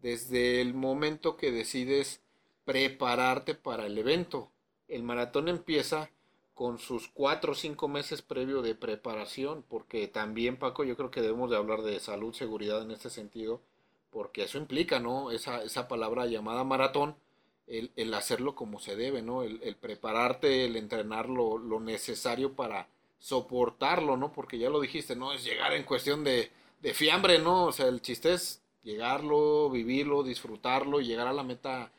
desde 0.00 0.60
el 0.60 0.74
momento 0.74 1.36
que 1.36 1.52
decides 1.52 2.20
prepararte 2.64 3.54
para 3.54 3.86
el 3.86 3.98
evento. 3.98 4.50
El 4.88 5.02
maratón 5.02 5.48
empieza 5.48 6.10
con 6.54 6.78
sus 6.78 7.08
cuatro 7.08 7.52
o 7.52 7.54
cinco 7.54 7.86
meses 7.88 8.22
previo 8.22 8.62
de 8.62 8.74
preparación, 8.74 9.64
porque 9.68 10.08
también, 10.08 10.56
Paco, 10.58 10.82
yo 10.84 10.96
creo 10.96 11.10
que 11.10 11.22
debemos 11.22 11.50
de 11.50 11.56
hablar 11.56 11.82
de 11.82 12.00
salud, 12.00 12.34
seguridad 12.34 12.82
en 12.82 12.90
este 12.90 13.10
sentido, 13.10 13.60
porque 14.10 14.42
eso 14.44 14.58
implica, 14.58 14.98
¿no? 15.00 15.30
Esa, 15.30 15.62
esa 15.62 15.86
palabra 15.88 16.26
llamada 16.26 16.64
maratón, 16.64 17.16
el, 17.66 17.92
el 17.96 18.12
hacerlo 18.14 18.54
como 18.56 18.80
se 18.80 18.96
debe, 18.96 19.22
¿no? 19.22 19.42
El, 19.42 19.62
el 19.62 19.76
prepararte, 19.76 20.64
el 20.64 20.76
entrenar 20.76 21.28
lo, 21.28 21.58
lo 21.58 21.78
necesario 21.80 22.54
para 22.54 22.88
soportarlo, 23.18 24.16
¿no? 24.16 24.32
Porque 24.32 24.58
ya 24.58 24.70
lo 24.70 24.80
dijiste, 24.80 25.16
no 25.16 25.32
es 25.32 25.44
llegar 25.44 25.72
en 25.72 25.84
cuestión 25.84 26.24
de, 26.24 26.50
de 26.80 26.94
fiambre, 26.94 27.38
¿no? 27.38 27.66
O 27.66 27.72
sea, 27.72 27.86
el 27.86 28.00
chiste 28.00 28.32
es 28.32 28.62
llegarlo, 28.82 29.68
vivirlo, 29.70 30.22
disfrutarlo 30.22 31.00
y 31.00 31.06
llegar 31.06 31.26
a 31.26 31.32
la 31.32 31.42
meta 31.42 31.90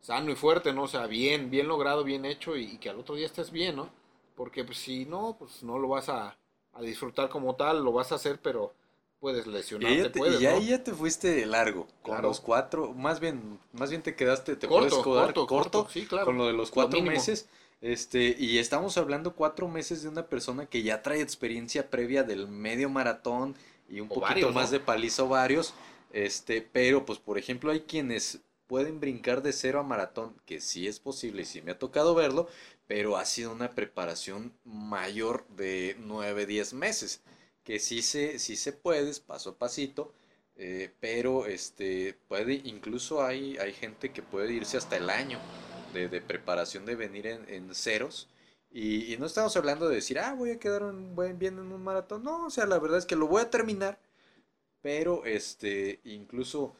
sano 0.00 0.30
y 0.30 0.34
fuerte, 0.34 0.72
¿no? 0.72 0.84
O 0.84 0.88
sea, 0.88 1.06
bien, 1.06 1.50
bien 1.50 1.68
logrado, 1.68 2.04
bien 2.04 2.24
hecho 2.24 2.56
y, 2.56 2.78
que 2.78 2.90
al 2.90 2.98
otro 2.98 3.14
día 3.14 3.26
estés 3.26 3.50
bien, 3.50 3.76
¿no? 3.76 3.90
Porque 4.34 4.64
pues, 4.64 4.78
si 4.78 5.04
no, 5.04 5.36
pues 5.38 5.62
no 5.62 5.78
lo 5.78 5.88
vas 5.88 6.08
a, 6.08 6.36
a, 6.74 6.80
disfrutar 6.82 7.28
como 7.28 7.56
tal, 7.56 7.82
lo 7.82 7.92
vas 7.92 8.12
a 8.12 8.16
hacer, 8.16 8.40
pero 8.40 8.72
puedes 9.20 9.46
lesionarte, 9.46 10.18
y 10.18 10.20
puedes, 10.20 10.40
y 10.40 10.46
ahí 10.46 10.68
ya 10.68 10.84
te 10.84 10.92
fuiste 10.92 11.44
largo, 11.44 11.88
con 12.02 12.22
los 12.22 12.40
cuatro, 12.40 12.92
más 12.94 13.18
bien, 13.18 13.58
más 13.72 13.90
bien 13.90 14.00
te 14.00 14.14
quedaste, 14.14 14.54
te 14.54 14.68
puedes 14.68 14.94
quedar 14.94 15.34
corto, 15.34 15.88
sí, 15.90 16.06
claro, 16.06 16.26
con 16.26 16.38
lo 16.38 16.46
de 16.46 16.52
los 16.52 16.70
cuatro 16.70 17.02
meses 17.02 17.48
este, 17.80 18.34
y 18.38 18.58
estamos 18.58 18.98
hablando 18.98 19.34
cuatro 19.34 19.68
meses 19.68 20.02
de 20.02 20.08
una 20.08 20.26
persona 20.26 20.66
que 20.66 20.82
ya 20.82 21.02
trae 21.02 21.20
experiencia 21.20 21.90
previa 21.90 22.24
del 22.24 22.48
medio 22.48 22.88
maratón 22.88 23.54
y 23.88 24.00
un 24.00 24.08
poquito 24.08 24.52
más 24.52 24.70
de 24.70 24.80
palizo 24.80 25.28
varios. 25.28 25.74
Este, 26.12 26.62
pero 26.62 27.04
pues 27.04 27.18
por 27.18 27.38
ejemplo 27.38 27.70
hay 27.70 27.80
quienes 27.80 28.40
pueden 28.66 29.00
brincar 29.00 29.42
de 29.42 29.52
cero 29.52 29.80
a 29.80 29.82
maratón, 29.82 30.34
que 30.44 30.60
sí 30.60 30.86
es 30.86 31.00
posible 31.00 31.42
y 31.42 31.44
sí 31.44 31.62
me 31.62 31.72
ha 31.72 31.78
tocado 31.78 32.14
verlo, 32.14 32.48
pero 32.86 33.16
ha 33.16 33.24
sido 33.24 33.52
una 33.52 33.70
preparación 33.70 34.52
mayor 34.64 35.46
de 35.48 35.96
nueve, 36.00 36.46
diez 36.46 36.74
meses, 36.74 37.22
que 37.64 37.78
sí 37.78 38.02
se, 38.02 38.38
sí 38.38 38.56
se 38.56 38.72
puede, 38.72 39.12
paso 39.20 39.50
a 39.50 39.58
pasito, 39.58 40.12
eh, 40.56 40.92
pero 41.00 41.46
este, 41.46 42.18
puede, 42.28 42.54
incluso 42.64 43.24
hay, 43.24 43.56
hay 43.58 43.72
gente 43.72 44.12
que 44.12 44.22
puede 44.22 44.52
irse 44.52 44.76
hasta 44.76 44.96
el 44.96 45.08
año 45.08 45.38
de, 45.92 46.20
preparación 46.20 46.84
de 46.84 46.96
venir 46.96 47.26
en, 47.26 47.74
ceros. 47.74 48.28
Y, 48.70 49.16
no 49.18 49.26
estamos 49.26 49.56
hablando 49.56 49.88
de 49.88 49.96
decir, 49.96 50.18
ah, 50.18 50.34
voy 50.34 50.50
a 50.50 50.58
quedar 50.58 50.82
un 50.82 51.14
buen, 51.14 51.38
bien 51.38 51.58
en 51.58 51.72
un 51.72 51.82
maratón. 51.82 52.24
No, 52.24 52.46
o 52.46 52.50
sea, 52.50 52.66
la 52.66 52.78
verdad 52.78 52.98
es 52.98 53.06
que 53.06 53.16
lo 53.16 53.26
voy 53.26 53.42
a 53.42 53.50
terminar. 53.50 53.98
Pero, 54.82 55.24
este, 55.24 56.00
incluso 56.04 56.74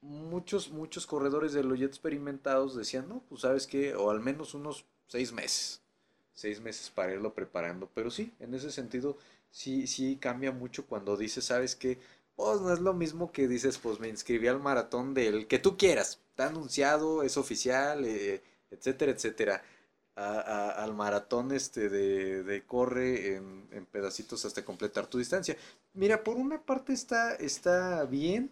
muchos, 0.00 0.70
muchos 0.70 1.06
corredores 1.06 1.52
de 1.52 1.64
los 1.64 1.78
ya 1.78 1.86
experimentados 1.86 2.76
decían, 2.76 3.08
no, 3.08 3.22
pues 3.28 3.42
sabes 3.42 3.66
que, 3.66 3.94
o 3.94 4.10
al 4.10 4.20
menos 4.20 4.54
unos 4.54 4.84
seis 5.08 5.32
meses. 5.32 5.80
Seis 6.34 6.60
meses 6.60 6.90
para 6.90 7.12
irlo 7.14 7.34
preparando. 7.34 7.90
Pero 7.94 8.10
sí, 8.10 8.32
en 8.40 8.54
ese 8.54 8.70
sentido, 8.70 9.16
sí, 9.50 9.86
sí 9.86 10.16
cambia 10.20 10.52
mucho 10.52 10.86
cuando 10.86 11.16
dices, 11.16 11.44
sabes 11.44 11.74
que, 11.74 11.98
pues 12.36 12.60
no 12.60 12.72
es 12.72 12.80
lo 12.80 12.92
mismo 12.92 13.32
que 13.32 13.48
dices, 13.48 13.78
pues 13.78 13.98
me 13.98 14.08
inscribí 14.08 14.46
al 14.48 14.60
maratón 14.60 15.14
del 15.14 15.46
que 15.46 15.58
tú 15.58 15.78
quieras 15.78 16.20
está 16.36 16.48
anunciado, 16.48 17.22
es 17.22 17.38
oficial, 17.38 18.04
eh, 18.04 18.42
etcétera, 18.70 19.12
etcétera. 19.12 19.62
al 20.16 20.94
maratón 20.94 21.52
este 21.52 21.88
de, 21.88 22.42
de 22.42 22.66
corre 22.66 23.36
en, 23.36 23.68
en, 23.70 23.86
pedacitos 23.86 24.44
hasta 24.44 24.64
completar 24.64 25.06
tu 25.06 25.18
distancia. 25.18 25.56
Mira, 25.94 26.22
por 26.24 26.36
una 26.36 26.60
parte 26.62 26.92
está, 26.92 27.34
está 27.36 28.04
bien, 28.04 28.50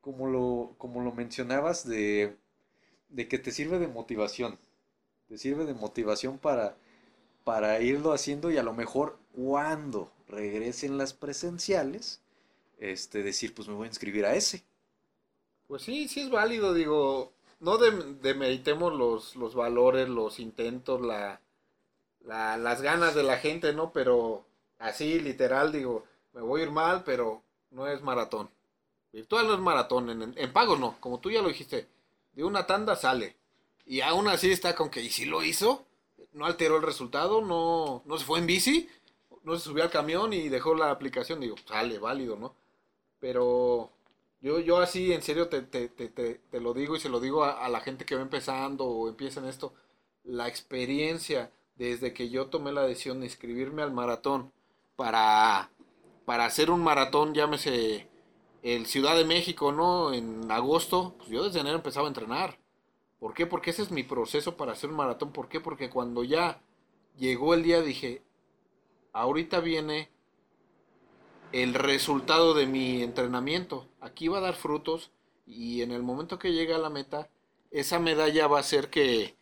como 0.00 0.28
lo, 0.28 0.74
como 0.78 1.02
lo 1.02 1.12
mencionabas, 1.12 1.86
de, 1.86 2.36
de 3.08 3.28
que 3.28 3.38
te 3.38 3.50
sirve 3.50 3.78
de 3.80 3.88
motivación. 3.88 4.58
Te 5.28 5.36
sirve 5.36 5.64
de 5.64 5.74
motivación 5.74 6.38
para, 6.38 6.76
para 7.44 7.80
irlo 7.80 8.12
haciendo 8.12 8.52
y 8.52 8.58
a 8.58 8.62
lo 8.62 8.72
mejor 8.72 9.18
cuando 9.34 10.12
regresen 10.28 10.96
las 10.96 11.12
presenciales, 11.12 12.20
este, 12.78 13.22
decir, 13.24 13.54
pues 13.54 13.68
me 13.68 13.74
voy 13.74 13.86
a 13.86 13.88
inscribir 13.88 14.26
a 14.26 14.34
ese. 14.34 14.62
Pues 15.70 15.82
sí, 15.82 16.08
sí 16.08 16.22
es 16.22 16.30
válido, 16.30 16.74
digo, 16.74 17.32
no 17.60 17.78
demeritemos 17.78 18.92
los, 18.92 19.36
los 19.36 19.54
valores, 19.54 20.08
los 20.08 20.40
intentos, 20.40 21.00
la, 21.00 21.40
las 22.24 22.82
ganas 22.82 23.14
de 23.14 23.22
la 23.22 23.36
gente, 23.36 23.72
¿no? 23.72 23.92
Pero 23.92 24.44
así, 24.80 25.20
literal, 25.20 25.70
digo, 25.70 26.04
me 26.32 26.40
voy 26.40 26.62
a 26.62 26.64
ir 26.64 26.72
mal, 26.72 27.04
pero 27.04 27.44
no 27.70 27.86
es 27.86 28.02
maratón. 28.02 28.50
Virtual 29.12 29.46
no 29.46 29.54
es 29.54 29.60
maratón, 29.60 30.10
en, 30.10 30.34
en 30.36 30.52
pago 30.52 30.74
no, 30.74 30.96
como 30.98 31.20
tú 31.20 31.30
ya 31.30 31.40
lo 31.40 31.46
dijiste, 31.46 31.86
de 32.32 32.42
una 32.42 32.66
tanda 32.66 32.96
sale. 32.96 33.36
Y 33.86 34.00
aún 34.00 34.26
así 34.26 34.50
está 34.50 34.74
con 34.74 34.90
que, 34.90 35.02
¿y 35.02 35.10
si 35.10 35.24
lo 35.24 35.44
hizo? 35.44 35.84
No 36.32 36.46
alteró 36.46 36.78
el 36.78 36.82
resultado, 36.82 37.42
no, 37.42 38.02
no 38.06 38.18
se 38.18 38.24
fue 38.24 38.40
en 38.40 38.46
bici, 38.46 38.88
no 39.44 39.56
se 39.56 39.62
subió 39.66 39.84
al 39.84 39.90
camión 39.90 40.32
y 40.32 40.48
dejó 40.48 40.74
la 40.74 40.90
aplicación, 40.90 41.38
digo, 41.38 41.54
sale, 41.68 42.00
válido, 42.00 42.34
¿no? 42.34 42.56
Pero 43.20 43.92
yo, 44.40 44.58
yo 44.60 44.78
así, 44.78 45.12
en 45.12 45.22
serio, 45.22 45.48
te, 45.48 45.62
te, 45.62 45.88
te, 45.88 46.08
te 46.08 46.60
lo 46.60 46.72
digo 46.74 46.96
y 46.96 47.00
se 47.00 47.08
lo 47.08 47.20
digo 47.20 47.44
a, 47.44 47.68
la 47.68 47.80
gente 47.80 48.04
que 48.04 48.16
va 48.16 48.22
empezando 48.22 48.86
o 48.86 49.08
empieza 49.08 49.40
en 49.40 49.46
esto. 49.46 49.74
La 50.24 50.48
experiencia 50.48 51.50
desde 51.76 52.12
que 52.14 52.30
yo 52.30 52.46
tomé 52.46 52.72
la 52.72 52.82
decisión 52.82 53.20
de 53.20 53.26
inscribirme 53.26 53.82
al 53.82 53.92
maratón 53.92 54.52
para, 54.96 55.70
para 56.24 56.46
hacer 56.46 56.70
un 56.70 56.82
maratón, 56.82 57.34
llámese 57.34 58.08
el 58.62 58.86
Ciudad 58.86 59.16
de 59.16 59.24
México, 59.24 59.72
¿no? 59.72 60.12
En 60.12 60.50
agosto, 60.50 61.14
pues 61.18 61.30
yo 61.30 61.44
desde 61.44 61.60
enero 61.60 61.76
empezaba 61.76 62.06
a 62.06 62.10
entrenar. 62.10 62.58
¿Por 63.18 63.34
qué? 63.34 63.46
Porque 63.46 63.70
ese 63.70 63.82
es 63.82 63.90
mi 63.90 64.02
proceso 64.02 64.56
para 64.56 64.72
hacer 64.72 64.90
un 64.90 64.96
maratón. 64.96 65.32
¿Por 65.32 65.48
qué? 65.48 65.60
Porque 65.60 65.90
cuando 65.90 66.24
ya 66.24 66.62
llegó 67.18 67.54
el 67.54 67.62
día 67.62 67.82
dije, 67.82 68.22
ahorita 69.12 69.60
viene 69.60 70.10
el 71.52 71.74
resultado 71.74 72.54
de 72.54 72.66
mi 72.66 73.02
entrenamiento. 73.02 73.88
Aquí 74.00 74.28
va 74.28 74.38
a 74.38 74.42
dar 74.42 74.54
frutos 74.54 75.10
y 75.46 75.82
en 75.82 75.90
el 75.90 76.02
momento 76.02 76.38
que 76.38 76.52
llegue 76.52 76.74
a 76.74 76.78
la 76.78 76.90
meta, 76.90 77.28
esa 77.70 77.98
medalla 77.98 78.46
va 78.46 78.60
a 78.60 78.64
ser 78.64 78.90
que, 78.90 79.36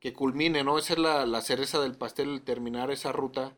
que 0.00 0.12
culmine, 0.12 0.64
¿no? 0.64 0.78
Esa 0.78 0.94
es 0.94 0.98
la, 0.98 1.26
la 1.26 1.40
cereza 1.42 1.80
del 1.80 1.96
pastel, 1.96 2.30
el 2.30 2.42
terminar 2.42 2.90
esa 2.90 3.12
ruta 3.12 3.56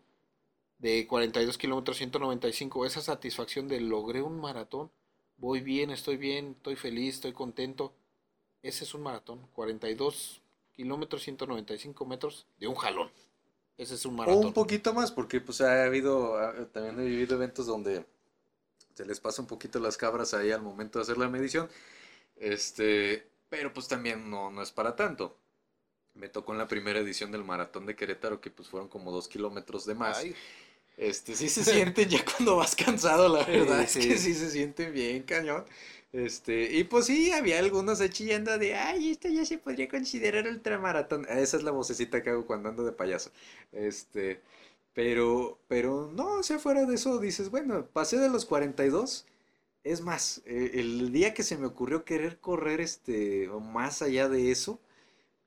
de 0.78 1.06
42 1.06 1.56
kilómetros 1.58 1.96
195, 1.96 2.84
esa 2.84 3.00
satisfacción 3.00 3.66
de 3.68 3.80
logré 3.80 4.22
un 4.22 4.40
maratón, 4.40 4.90
voy 5.38 5.60
bien, 5.60 5.90
estoy 5.90 6.16
bien, 6.16 6.54
estoy 6.56 6.76
feliz, 6.76 7.16
estoy 7.16 7.32
contento. 7.32 7.92
Ese 8.62 8.84
es 8.84 8.94
un 8.94 9.02
maratón, 9.02 9.46
42 9.54 10.42
kilómetros 10.74 11.22
195 11.22 12.04
metros 12.04 12.46
de 12.58 12.66
un 12.66 12.74
jalón. 12.74 13.10
Ese 13.78 13.94
es 13.94 14.04
un 14.06 14.16
maratón. 14.16 14.38
O 14.38 14.40
un 14.48 14.52
poquito 14.52 14.92
más, 14.94 15.12
porque 15.12 15.40
pues 15.40 15.60
ha 15.60 15.84
habido, 15.84 16.36
también 16.72 16.98
he 17.00 17.04
vivido 17.04 17.36
eventos 17.36 17.66
donde 17.66 18.04
se 18.94 19.06
les 19.06 19.20
pasa 19.20 19.42
un 19.42 19.48
poquito 19.48 19.80
las 19.80 19.96
cabras 19.96 20.34
ahí 20.34 20.52
al 20.52 20.62
momento 20.62 20.98
de 20.98 21.04
hacer 21.04 21.18
la 21.18 21.28
medición. 21.28 21.68
Este, 22.36 23.28
pero 23.50 23.72
pues 23.74 23.88
también 23.88 24.30
no, 24.30 24.50
no 24.50 24.62
es 24.62 24.72
para 24.72 24.96
tanto. 24.96 25.38
Me 26.14 26.28
tocó 26.30 26.52
en 26.52 26.58
la 26.58 26.68
primera 26.68 27.00
edición 27.00 27.32
del 27.32 27.44
maratón 27.44 27.86
de 27.86 27.96
Querétaro, 27.96 28.40
que 28.40 28.50
pues 28.50 28.68
fueron 28.68 28.88
como 28.88 29.12
dos 29.12 29.28
kilómetros 29.28 29.86
de 29.86 29.94
más. 29.96 30.18
Ay, 30.18 30.36
Este, 30.96 31.34
sí 31.36 31.48
se 31.48 31.64
sienten 31.64 32.08
ya 32.08 32.24
cuando 32.24 32.56
vas 32.56 32.76
cansado, 32.76 33.28
la 33.28 33.44
verdad 33.44 33.82
Sí, 33.82 33.98
es 33.98 33.98
que 33.98 34.16
sí. 34.16 34.18
sí 34.18 34.34
se 34.34 34.50
sienten 34.50 34.92
bien, 34.92 35.22
cañón. 35.24 35.64
Este, 36.12 36.72
y 36.78 36.84
pues 36.84 37.06
sí, 37.06 37.30
había 37.32 37.58
algunos 37.58 38.00
ahí 38.00 38.08
chillando 38.08 38.56
de, 38.58 38.74
ay, 38.74 39.10
esto 39.10 39.28
ya 39.28 39.44
se 39.44 39.58
podría 39.58 39.88
considerar 39.88 40.46
ultramaratón. 40.46 41.26
Esa 41.28 41.56
es 41.58 41.62
la 41.62 41.72
vocecita 41.72 42.22
que 42.22 42.30
hago 42.30 42.46
cuando 42.46 42.68
ando 42.70 42.84
de 42.84 42.92
payaso. 42.92 43.30
Este, 43.72 44.40
pero, 44.94 45.58
pero 45.68 46.10
no, 46.12 46.38
o 46.40 46.42
sea, 46.42 46.58
fuera 46.58 46.86
de 46.86 46.94
eso 46.94 47.18
dices, 47.18 47.50
bueno, 47.50 47.86
pasé 47.92 48.18
de 48.18 48.30
los 48.30 48.46
42. 48.46 49.26
Es 49.84 50.00
más, 50.02 50.42
eh, 50.46 50.72
el 50.74 51.12
día 51.12 51.34
que 51.34 51.42
se 51.44 51.58
me 51.58 51.66
ocurrió 51.66 52.04
querer 52.04 52.40
correr 52.40 52.80
este, 52.80 53.48
más 53.72 54.02
allá 54.02 54.28
de 54.28 54.50
eso, 54.50 54.80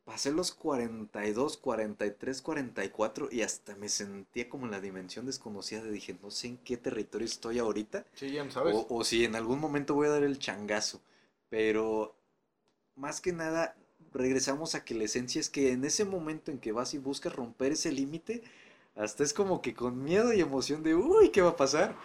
pasé 0.09 0.31
los 0.31 0.51
42, 0.53 1.57
43, 1.57 2.41
44 2.41 3.29
y 3.31 3.43
hasta 3.43 3.75
me 3.75 3.89
sentía 3.89 4.49
como 4.49 4.65
en 4.65 4.71
la 4.71 4.81
dimensión 4.81 5.27
desconocida 5.27 5.83
de 5.83 5.91
dije, 5.91 6.17
no 6.19 6.31
sé 6.31 6.47
en 6.47 6.57
qué 6.57 6.77
territorio 6.77 7.27
estoy 7.27 7.59
ahorita 7.59 8.05
sí, 8.13 8.31
ya 8.31 8.49
sabes. 8.49 8.75
o, 8.75 8.87
o 8.89 9.03
si 9.03 9.23
en 9.23 9.35
algún 9.35 9.59
momento 9.59 9.93
voy 9.93 10.07
a 10.07 10.11
dar 10.11 10.23
el 10.23 10.39
changazo. 10.39 10.99
Pero 11.49 12.15
más 12.95 13.21
que 13.21 13.33
nada 13.33 13.75
regresamos 14.13 14.73
a 14.75 14.83
que 14.83 14.95
la 14.95 15.03
esencia 15.05 15.39
es 15.39 15.49
que 15.49 15.71
en 15.73 15.85
ese 15.85 16.05
momento 16.05 16.51
en 16.51 16.59
que 16.59 16.71
vas 16.71 16.95
y 16.95 16.97
buscas 16.97 17.35
romper 17.35 17.73
ese 17.73 17.91
límite, 17.91 18.43
hasta 18.95 19.23
es 19.23 19.33
como 19.33 19.61
que 19.61 19.75
con 19.75 20.03
miedo 20.03 20.33
y 20.33 20.41
emoción 20.41 20.83
de, 20.83 20.95
uy, 20.95 21.29
¿qué 21.29 21.41
va 21.41 21.51
a 21.51 21.57
pasar? 21.57 21.95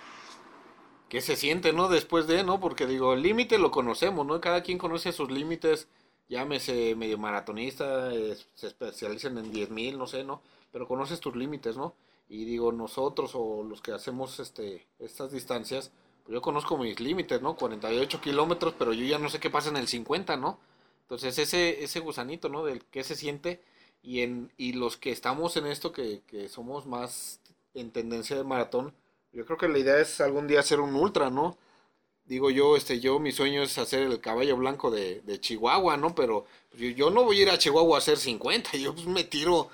¿Qué 1.08 1.20
se 1.20 1.36
siente, 1.36 1.72
no? 1.72 1.88
Después 1.88 2.26
de, 2.26 2.42
¿no? 2.44 2.60
Porque 2.60 2.86
digo, 2.86 3.14
el 3.14 3.22
límite 3.22 3.58
lo 3.58 3.70
conocemos, 3.70 4.26
¿no? 4.26 4.40
Cada 4.40 4.62
quien 4.62 4.78
conoce 4.78 5.12
sus 5.12 5.30
límites, 5.30 5.88
llámese 6.28 6.94
medio 6.94 7.18
maratonista, 7.18 8.10
se 8.54 8.66
especializan 8.66 9.38
en 9.38 9.52
10.000, 9.52 9.96
no 9.96 10.06
sé, 10.06 10.24
¿no? 10.24 10.42
Pero 10.72 10.88
conoces 10.88 11.20
tus 11.20 11.36
límites, 11.36 11.76
¿no? 11.76 11.94
Y 12.28 12.44
digo, 12.44 12.72
nosotros 12.72 13.32
o 13.34 13.62
los 13.62 13.80
que 13.82 13.92
hacemos 13.92 14.40
este, 14.40 14.86
estas 14.98 15.32
distancias, 15.32 15.92
pues 16.24 16.34
yo 16.34 16.42
conozco 16.42 16.78
mis 16.78 17.00
límites, 17.00 17.42
¿no? 17.42 17.56
48 17.56 18.20
kilómetros, 18.20 18.74
pero 18.78 18.92
yo 18.92 19.04
ya 19.04 19.18
no 19.18 19.28
sé 19.28 19.40
qué 19.40 19.50
pasa 19.50 19.68
en 19.68 19.76
el 19.76 19.88
50, 19.88 20.36
¿no? 20.36 20.58
Entonces 21.02 21.38
ese, 21.38 21.84
ese 21.84 22.00
gusanito, 22.00 22.48
¿no? 22.48 22.64
Del 22.64 22.84
qué 22.86 23.04
se 23.04 23.14
siente 23.14 23.60
y, 24.02 24.20
en, 24.20 24.52
y 24.56 24.72
los 24.72 24.96
que 24.96 25.12
estamos 25.12 25.56
en 25.56 25.66
esto, 25.66 25.92
que, 25.92 26.22
que 26.26 26.48
somos 26.48 26.86
más 26.86 27.40
en 27.74 27.90
tendencia 27.90 28.36
de 28.36 28.44
maratón, 28.44 28.94
yo 29.32 29.44
creo 29.44 29.58
que 29.58 29.68
la 29.68 29.78
idea 29.78 29.98
es 29.98 30.20
algún 30.20 30.46
día 30.46 30.60
hacer 30.60 30.80
un 30.80 30.94
ultra, 30.94 31.28
¿no? 31.30 31.58
Digo 32.26 32.50
yo, 32.50 32.76
este, 32.76 33.00
yo, 33.00 33.18
mi 33.18 33.32
sueño 33.32 33.62
es 33.62 33.76
hacer 33.76 34.00
el 34.02 34.20
caballo 34.20 34.56
blanco 34.56 34.90
de, 34.90 35.20
de 35.22 35.40
Chihuahua, 35.40 35.96
¿no? 35.98 36.14
Pero 36.14 36.46
pues, 36.70 36.80
yo, 36.82 36.88
yo 36.90 37.10
no 37.10 37.24
voy 37.24 37.38
a 37.38 37.42
ir 37.42 37.50
a 37.50 37.58
Chihuahua 37.58 37.96
a 37.96 37.98
hacer 37.98 38.16
50, 38.18 38.76
yo 38.78 38.94
pues 38.94 39.06
me 39.06 39.24
tiro 39.24 39.68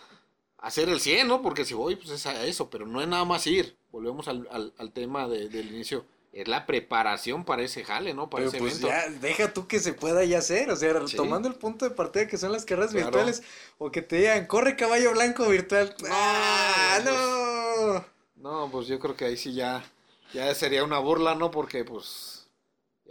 a 0.59 0.66
hacer 0.66 0.88
el 0.88 1.01
100, 1.01 1.28
¿no? 1.28 1.42
Porque 1.42 1.64
si 1.64 1.74
voy, 1.74 1.94
pues 1.96 2.11
es 2.11 2.26
a 2.26 2.44
eso, 2.44 2.68
pero 2.68 2.86
no 2.86 3.01
es 3.01 3.07
nada 3.09 3.24
más 3.24 3.46
ir. 3.46 3.76
Volvemos 3.92 4.26
al, 4.28 4.48
al, 4.51 4.72
al 4.78 4.92
tema 4.92 5.28
de- 5.28 5.48
del 5.48 5.68
inicio. 5.72 6.05
Es 6.32 6.46
la 6.46 6.64
preparación 6.66 7.44
para 7.44 7.62
ese 7.62 7.84
jale, 7.84 8.14
¿no? 8.14 8.30
Para 8.30 8.44
Pero 8.44 8.51
ese 8.51 8.59
pues 8.59 8.74
evento. 8.82 8.88
ya, 8.88 9.09
deja 9.20 9.53
tú 9.53 9.66
que 9.66 9.80
se 9.80 9.92
pueda 9.94 10.24
ya 10.24 10.38
hacer, 10.38 10.70
o 10.70 10.76
sea, 10.76 11.07
Sí. 11.09 11.16
tomando 11.16 11.48
el 11.48 11.55
punto 11.57 11.88
de 11.88 11.90
partida 11.94 12.28
que 12.28 12.36
son 12.36 12.53
las 12.53 12.64
carreras 12.64 12.90
Claro. 12.92 13.07
virtuales, 13.07 13.42
o 13.78 13.90
que 13.90 14.01
te 14.03 14.16
digan, 14.18 14.46
corre 14.46 14.76
caballo 14.76 15.11
blanco 15.12 15.48
virtual. 15.48 15.92
¡Ah, 16.09 17.01
pues, 17.03 17.14
no! 17.14 18.05
No, 18.36 18.70
pues 18.70 18.86
yo 18.86 18.98
creo 19.01 19.16
que 19.16 19.24
ahí 19.24 19.36
sí 19.36 19.55
ya, 19.55 19.84
ya 20.32 20.55
sería 20.55 20.84
una 20.84 20.98
burla, 21.01 21.34
¿no? 21.34 21.51
Porque 21.51 21.84
pues, 21.84 22.39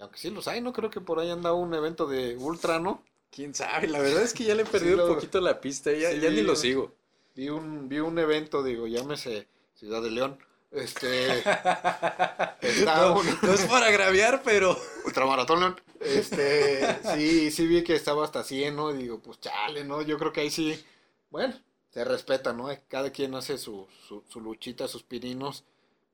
aunque 0.02 0.18
sí 0.20 0.30
los 0.30 0.48
hay, 0.48 0.62
¿no? 0.62 0.74
Creo 0.74 0.90
que 0.90 1.02
por 1.02 1.20
ahí 1.20 1.30
anda 1.30 1.54
un 1.54 1.74
evento 1.74 2.08
de 2.08 2.36
ultra, 2.38 2.80
¿no? 2.80 3.04
Quién 3.32 3.54
sabe, 3.54 3.88
la 3.88 4.00
verdad 4.00 4.24
es 4.24 4.34
que 4.34 4.44
ya 4.44 4.56
le 4.56 4.64
he 4.64 4.66
perdido 4.66 4.98
lo- 4.98 5.08
un 5.08 5.16
poquito 5.16 5.40
la 5.40 5.62
pista, 5.62 5.92
ya, 5.92 6.12
sí, 6.12 6.20
ya 6.20 6.30
ni 6.30 6.42
lo 6.42 6.56
sigo. 6.56 6.94
Vi 7.36 7.50
un, 7.50 7.88
vi 7.88 8.00
un 8.00 8.18
evento, 8.20 8.64
digo, 8.64 8.88
llámese 8.88 9.48
Ciudad 9.76 10.02
de 10.02 10.12
León. 10.12 10.38
Este. 10.72 11.40
está 12.62 12.96
No, 13.08 13.20
un 13.20 13.28
no 13.42 13.54
es 13.54 13.62
para 13.66 13.88
agraviar, 13.88 14.42
pero. 14.44 14.78
ultramaratón 15.06 15.60
León. 15.60 15.82
Este. 16.00 16.98
Sí, 17.16 17.52
sí 17.52 17.68
vi 17.68 17.84
que 17.84 17.96
estaba 17.96 18.24
hasta 18.24 18.44
100, 18.44 18.76
¿no? 18.76 18.92
Y 18.94 18.98
digo, 18.98 19.20
pues 19.20 19.40
chale, 19.40 19.84
¿no? 19.84 20.02
Yo 20.02 20.18
creo 20.18 20.32
que 20.34 20.42
ahí 20.42 20.50
sí. 20.52 20.84
Bueno, 21.30 21.54
se 21.92 22.04
respeta, 22.04 22.54
¿no? 22.54 22.70
Cada 22.88 23.12
quien 23.12 23.36
hace 23.36 23.58
su, 23.58 23.88
su, 24.08 24.24
su 24.28 24.42
luchita, 24.42 24.88
sus 24.88 25.04
pininos. 25.04 25.64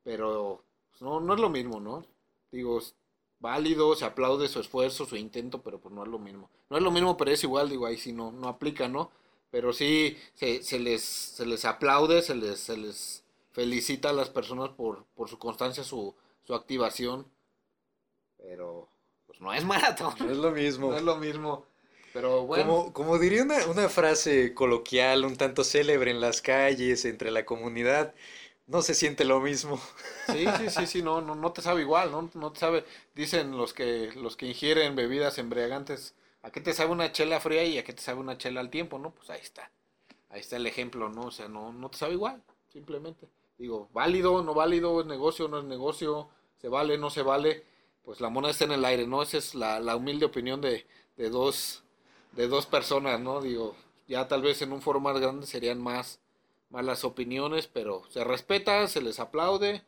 Pero 0.04 0.64
pues, 0.92 1.02
no, 1.02 1.20
no 1.20 1.34
es 1.34 1.40
lo 1.40 1.50
mismo, 1.50 1.80
¿no? 1.80 2.06
Digo, 2.52 2.82
válido, 3.40 3.96
se 3.96 4.06
aplaude 4.06 4.48
su 4.48 4.60
esfuerzo, 4.60 5.06
su 5.06 5.16
intento, 5.18 5.62
pero 5.62 5.80
pues 5.80 5.94
no 5.94 6.04
es 6.04 6.10
lo 6.10 6.20
mismo. 6.20 6.50
No 6.70 6.78
es 6.78 6.84
lo 6.84 6.92
mismo, 6.92 7.18
pero 7.18 7.32
es 7.32 7.44
igual, 7.44 7.70
digo, 7.70 7.86
ahí 7.86 7.98
sí 7.98 8.14
no, 8.14 8.32
no 8.32 8.48
aplica, 8.48 8.88
¿no? 8.88 9.12
Pero 9.52 9.74
sí 9.74 10.18
se, 10.34 10.64
se 10.64 10.80
les, 10.80 11.04
se 11.04 11.46
les 11.46 11.66
aplaude, 11.66 12.22
se 12.22 12.36
les, 12.36 12.60
se 12.60 12.78
les 12.78 13.24
felicita 13.52 14.10
a 14.10 14.14
las 14.14 14.30
personas 14.30 14.70
por, 14.70 15.06
por 15.16 15.30
su 15.30 15.40
constancia, 15.40 15.84
su, 15.84 16.16
su 16.44 16.54
activación. 16.56 17.28
Pero 18.38 18.90
pues 19.26 19.42
no 19.42 19.54
es 19.54 19.66
maratón, 19.72 20.14
No 20.20 20.30
es 20.32 20.38
lo 20.38 20.52
mismo. 20.52 20.92
no 20.92 20.98
es 20.98 21.04
lo 21.04 21.16
mismo. 21.18 21.66
Pero 22.14 22.46
bueno, 22.46 22.66
Como, 22.68 22.94
como 22.94 23.20
diría 23.20 23.44
una, 23.44 23.66
una 23.68 23.90
frase 23.90 24.54
coloquial, 24.54 25.26
un 25.26 25.36
tanto 25.38 25.64
célebre 25.64 26.12
en 26.12 26.22
las 26.22 26.42
calles, 26.42 27.06
entre 27.06 27.32
la 27.32 27.46
comunidad, 27.46 28.16
no 28.68 28.82
se 28.82 28.94
siente 28.96 29.26
lo 29.26 29.40
mismo. 29.40 29.80
sí, 30.24 30.52
sí, 30.58 30.70
sí, 30.70 30.88
sí, 30.88 31.02
no, 31.02 31.22
no, 31.22 31.36
no 31.36 31.52
te 31.54 31.62
sabe 31.62 31.82
igual, 31.82 32.12
¿no? 32.12 32.30
No 32.34 32.52
te 32.52 32.60
sabe, 32.60 32.86
dicen 33.14 33.58
los 33.58 33.74
que, 33.74 34.12
los 34.16 34.36
que 34.36 34.48
ingieren 34.48 34.96
bebidas 34.96 35.38
embriagantes, 35.38 36.16
¿a 36.42 36.52
qué 36.52 36.62
te 36.62 36.74
sabe 36.74 36.92
una 36.92 37.12
chela 37.12 37.40
fría 37.40 37.64
y 37.64 37.78
a 37.78 37.84
qué 37.84 37.94
te 37.94 38.02
sabe 38.02 38.20
una 38.20 38.38
chela 38.38 38.62
al 38.62 38.70
tiempo, 38.70 39.00
no? 39.00 39.12
Pues 39.14 39.30
ahí 39.30 39.42
está, 39.42 39.72
ahí 40.30 40.42
está 40.42 40.58
el 40.58 40.68
ejemplo, 40.68 41.10
¿no? 41.10 41.24
O 41.28 41.32
sea, 41.32 41.48
no, 41.48 41.74
no 41.74 41.90
te 41.90 41.98
sabe 41.98 42.14
igual, 42.14 42.44
simplemente. 42.70 43.28
Digo, 43.58 43.90
válido, 43.94 44.44
no 44.44 44.54
válido, 44.54 45.00
es 45.02 45.08
negocio, 45.08 45.48
no 45.48 45.60
es 45.60 45.66
negocio, 45.66 46.30
se 46.58 46.70
vale, 46.70 46.98
no 46.98 47.10
se 47.10 47.22
vale, 47.22 47.64
pues 48.04 48.22
la 48.22 48.30
moneda 48.30 48.52
está 48.52 48.66
en 48.66 48.74
el 48.74 48.86
aire, 48.86 49.08
¿no? 49.08 49.22
Esa 49.24 49.38
es 49.38 49.56
la, 49.56 49.80
la 49.80 49.96
humilde 49.96 50.26
opinión 50.26 50.62
de, 50.62 50.86
de 51.18 51.30
dos, 51.30 51.84
de 52.34 52.48
dos 52.48 52.66
personas, 52.66 53.20
¿no? 53.20 53.42
Digo, 53.42 53.76
ya 54.08 54.28
tal 54.28 54.42
vez 54.42 54.62
en 54.62 54.74
un 54.74 54.82
foro 54.82 55.00
más 55.00 55.20
grande 55.20 55.48
serían 55.48 55.82
más, 55.82 56.20
más 56.76 56.86
las 56.86 57.06
opiniones, 57.06 57.68
pero 57.68 58.04
se 58.10 58.24
respeta, 58.24 58.88
se 58.88 59.02
les 59.02 59.20
aplaude 59.20 59.82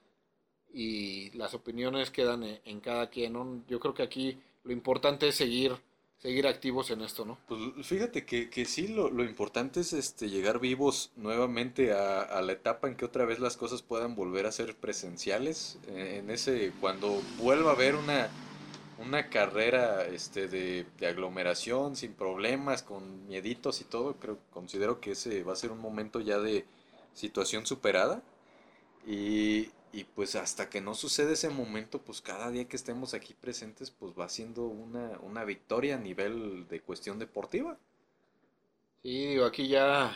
y 0.73 1.31
las 1.31 1.53
opiniones 1.53 2.11
quedan 2.11 2.43
en, 2.43 2.79
cada 2.79 3.09
quien. 3.09 3.33
Yo 3.67 3.79
creo 3.79 3.93
que 3.93 4.03
aquí 4.03 4.39
lo 4.63 4.71
importante 4.71 5.27
es 5.27 5.35
seguir, 5.35 5.75
seguir 6.17 6.47
activos 6.47 6.89
en 6.91 7.01
esto, 7.01 7.25
¿no? 7.25 7.37
Pues 7.47 7.59
fíjate 7.85 8.25
que, 8.25 8.49
que 8.49 8.65
sí, 8.65 8.87
lo, 8.87 9.09
lo 9.09 9.23
importante 9.23 9.81
es 9.81 9.93
este, 9.93 10.29
llegar 10.29 10.59
vivos 10.59 11.11
nuevamente 11.15 11.93
a, 11.93 12.21
a 12.21 12.41
la 12.41 12.53
etapa 12.53 12.87
en 12.87 12.95
que 12.95 13.05
otra 13.05 13.25
vez 13.25 13.39
las 13.39 13.57
cosas 13.57 13.81
puedan 13.81 14.15
volver 14.15 14.45
a 14.45 14.51
ser 14.51 14.75
presenciales. 14.75 15.79
eh, 15.87 16.19
En 16.23 16.29
ese, 16.29 16.71
cuando 16.79 17.21
vuelva 17.37 17.71
a 17.71 17.73
haber 17.73 17.95
una, 17.95 18.29
una 18.97 19.29
carrera 19.29 20.05
este, 20.07 20.47
de, 20.47 20.85
de 20.99 21.07
aglomeración 21.07 21.95
sin 21.95 22.13
problemas, 22.13 22.83
con 22.83 23.27
mieditos 23.27 23.81
y 23.81 23.85
todo, 23.85 24.15
creo, 24.19 24.39
considero 24.51 24.99
que 24.99 25.11
ese 25.11 25.43
va 25.43 25.53
a 25.53 25.55
ser 25.55 25.71
un 25.71 25.79
momento 25.79 26.19
ya 26.19 26.39
de 26.39 26.65
situación 27.17 27.65
superada. 27.65 28.23
Y, 29.07 29.71
y 29.93 30.03
pues 30.15 30.35
hasta 30.35 30.69
que 30.69 30.81
no 30.81 30.93
sucede 30.93 31.33
ese 31.33 31.49
momento, 31.49 32.01
pues 32.01 32.21
cada 32.21 32.51
día 32.51 32.67
que 32.67 32.75
estemos 32.77 33.13
aquí 33.13 33.33
presentes, 33.33 33.91
pues 33.91 34.13
va 34.19 34.29
siendo 34.29 34.65
una, 34.67 35.19
una 35.21 35.45
victoria 35.45 35.95
a 35.95 35.99
nivel 35.99 36.67
de 36.67 36.81
cuestión 36.81 37.19
deportiva. 37.19 37.77
Sí, 39.01 39.25
digo, 39.27 39.45
aquí 39.45 39.67
ya, 39.67 40.15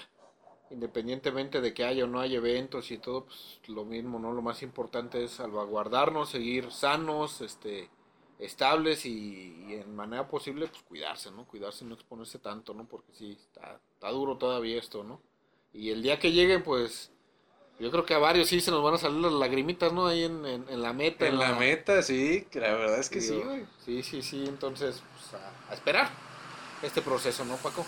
independientemente 0.70 1.62
de 1.62 1.74
que 1.74 1.84
haya 1.86 2.06
o 2.06 2.08
no 2.08 2.20
haya 2.20 2.38
eventos 2.38 2.92
y 2.92 2.98
todo, 2.98 3.26
pues 3.26 3.62
lo 3.68 3.86
mismo, 3.86 4.20
¿no? 4.20 4.34
Lo 4.34 4.42
más 4.42 4.62
importante 4.64 5.24
es 5.24 5.32
salvaguardarnos, 5.32 6.30
seguir 6.30 6.72
sanos, 6.72 7.42
este, 7.42 7.90
estables 8.40 9.06
y, 9.06 9.66
y 9.70 9.74
en 9.76 9.96
manera 9.96 10.28
posible, 10.28 10.68
pues 10.68 10.84
cuidarse, 10.84 11.32
¿no? 11.32 11.48
Cuidarse 11.48 11.86
y 11.86 11.88
no 11.88 11.96
exponerse 11.96 12.40
tanto, 12.40 12.74
¿no? 12.74 12.86
Porque 12.88 13.14
sí, 13.14 13.32
está, 13.40 13.80
está 13.94 14.10
duro 14.12 14.38
todavía 14.38 14.80
esto, 14.80 15.04
¿no? 15.04 15.22
Y 15.74 15.92
el 15.92 16.02
día 16.02 16.20
que 16.20 16.32
lleguen, 16.32 16.64
pues, 16.64 17.10
Yo 17.80 17.90
creo 17.90 18.06
que 18.06 18.14
a 18.14 18.20
varios 18.20 18.50
sí 18.50 18.62
se 18.62 18.70
nos 18.70 18.84
van 18.84 18.94
a 18.94 18.98
salir 19.00 19.22
las 19.22 19.34
lagrimitas, 19.34 19.92
¿no? 19.92 20.06
Ahí 20.06 20.24
en, 20.24 20.46
en, 20.46 20.82
la 20.82 20.94
meta. 20.94 21.26
En, 21.26 21.40
la, 21.40 21.56
meta, 21.56 22.04
sí, 22.04 22.46
que 22.52 22.60
la 22.60 22.74
verdad 22.76 23.00
es 23.00 23.10
que 23.10 23.22
sí, 23.22 23.34
güey. 23.34 23.66
Sí, 23.84 24.04
sí, 24.04 24.22
sí, 24.22 24.44
entonces, 24.48 25.02
pues 25.14 25.42
a, 25.42 25.74
esperar 25.74 26.12
este 26.84 27.02
proceso, 27.02 27.44
¿no, 27.44 27.56
Paco? 27.58 27.84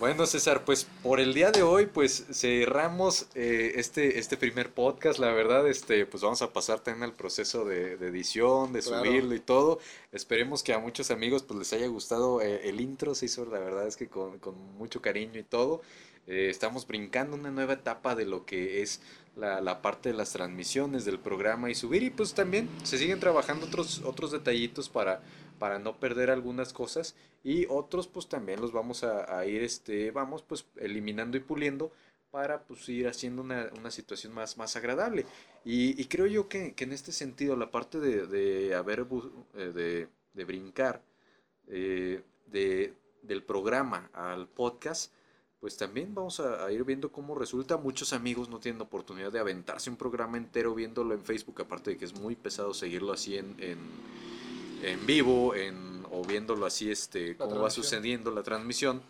Bueno, 0.00 0.24
César, 0.24 0.64
pues 0.64 0.86
por 1.02 1.20
el 1.20 1.34
día 1.34 1.52
de 1.52 1.62
hoy, 1.62 1.84
pues 1.84 2.24
cerramos 2.32 3.26
eh, 3.34 3.74
este, 3.76 4.18
este 4.18 4.38
primer 4.38 4.72
podcast. 4.72 5.18
La 5.18 5.30
verdad, 5.30 5.68
este, 5.68 6.06
pues 6.06 6.22
vamos 6.22 6.40
a 6.40 6.54
pasar 6.54 6.80
también 6.80 7.04
al 7.04 7.12
proceso 7.12 7.66
de, 7.66 7.92
edición, 7.92 8.72
de 8.72 8.80
subirlo 8.80 9.34
y 9.34 9.40
todo. 9.40 9.78
Esperemos 10.10 10.62
que 10.62 10.72
a 10.72 10.78
muchos 10.78 11.10
amigos 11.10 11.42
pues 11.42 11.58
les 11.58 11.72
haya 11.74 11.86
gustado 11.86 12.40
eh, 12.40 12.68
el 12.68 12.80
intro, 12.80 13.14
se 13.14 13.26
hizo 13.26 13.44
la 13.44 13.58
verdad 13.58 13.86
es 13.86 13.96
que 13.96 14.08
con, 14.08 14.38
con 14.38 14.56
mucho 14.78 15.02
cariño 15.02 15.38
y 15.38 15.44
todo. 15.44 15.82
Eh, 16.30 16.48
estamos 16.48 16.86
brincando 16.86 17.36
una 17.36 17.50
nueva 17.50 17.72
etapa 17.72 18.14
de 18.14 18.24
lo 18.24 18.46
que 18.46 18.82
es 18.82 19.00
la, 19.34 19.60
la, 19.60 19.82
parte 19.82 20.10
de 20.10 20.14
las 20.14 20.32
transmisiones 20.32 21.04
del 21.04 21.18
programa 21.18 21.72
y 21.72 21.74
subir 21.74 22.04
y 22.04 22.10
pues 22.10 22.34
también 22.34 22.68
se 22.84 22.98
siguen 22.98 23.18
trabajando 23.18 23.66
otros, 23.66 24.02
otros 24.04 24.30
detallitos 24.30 24.88
para, 24.88 25.22
para 25.58 25.80
no 25.80 25.98
perder 25.98 26.30
algunas 26.30 26.72
cosas 26.72 27.16
y 27.42 27.66
otros 27.68 28.06
pues 28.06 28.28
también 28.28 28.60
los 28.60 28.70
vamos 28.70 29.02
a, 29.02 29.44
ir 29.44 29.64
este 29.64 30.12
vamos 30.12 30.42
pues 30.42 30.66
eliminando 30.76 31.36
y 31.36 31.40
puliendo 31.40 31.90
para 32.30 32.62
pues 32.62 32.88
ir 32.88 33.08
haciendo 33.08 33.42
una, 33.42 33.68
una 33.76 33.90
situación 33.90 34.32
más, 34.32 34.56
más 34.56 34.76
agradable. 34.76 35.26
Y, 35.64 36.00
y 36.00 36.04
creo 36.04 36.26
yo 36.26 36.48
que, 36.48 36.74
que, 36.74 36.84
en 36.84 36.92
este 36.92 37.10
sentido 37.10 37.56
la 37.56 37.72
parte 37.72 37.98
de, 37.98 38.28
de 38.28 38.76
haber 38.76 39.04
eh, 39.56 39.72
de, 39.74 40.08
de 40.34 40.44
brincar 40.44 41.02
eh, 41.66 42.22
de, 42.46 42.94
del 43.22 43.42
programa 43.42 44.10
al 44.12 44.46
podcast 44.46 45.12
pues 45.60 45.76
también 45.76 46.14
vamos 46.14 46.40
a, 46.40 46.72
ir 46.72 46.84
viendo 46.84 47.12
cómo 47.12 47.34
resulta. 47.34 47.76
Muchos 47.76 48.14
amigos 48.14 48.48
no 48.48 48.58
tienen 48.58 48.80
oportunidad 48.80 49.30
de 49.30 49.38
aventarse 49.38 49.90
un 49.90 49.96
programa 49.96 50.38
entero 50.38 50.74
viéndolo 50.74 51.14
en 51.14 51.22
Facebook, 51.22 51.60
aparte 51.60 51.90
de 51.90 51.96
que 51.98 52.06
es 52.06 52.14
muy 52.18 52.34
pesado 52.34 52.72
seguirlo 52.72 53.12
así 53.12 53.36
en, 53.36 53.56
en, 53.58 55.06
vivo 55.06 55.54
en, 55.54 56.04
o 56.10 56.24
viéndolo 56.24 56.64
así, 56.64 56.90
este, 56.90 57.36
cómo 57.36 57.60
va 57.60 57.70
sucediendo 57.70 58.30
la 58.30 58.42
transmisión. 58.42 59.02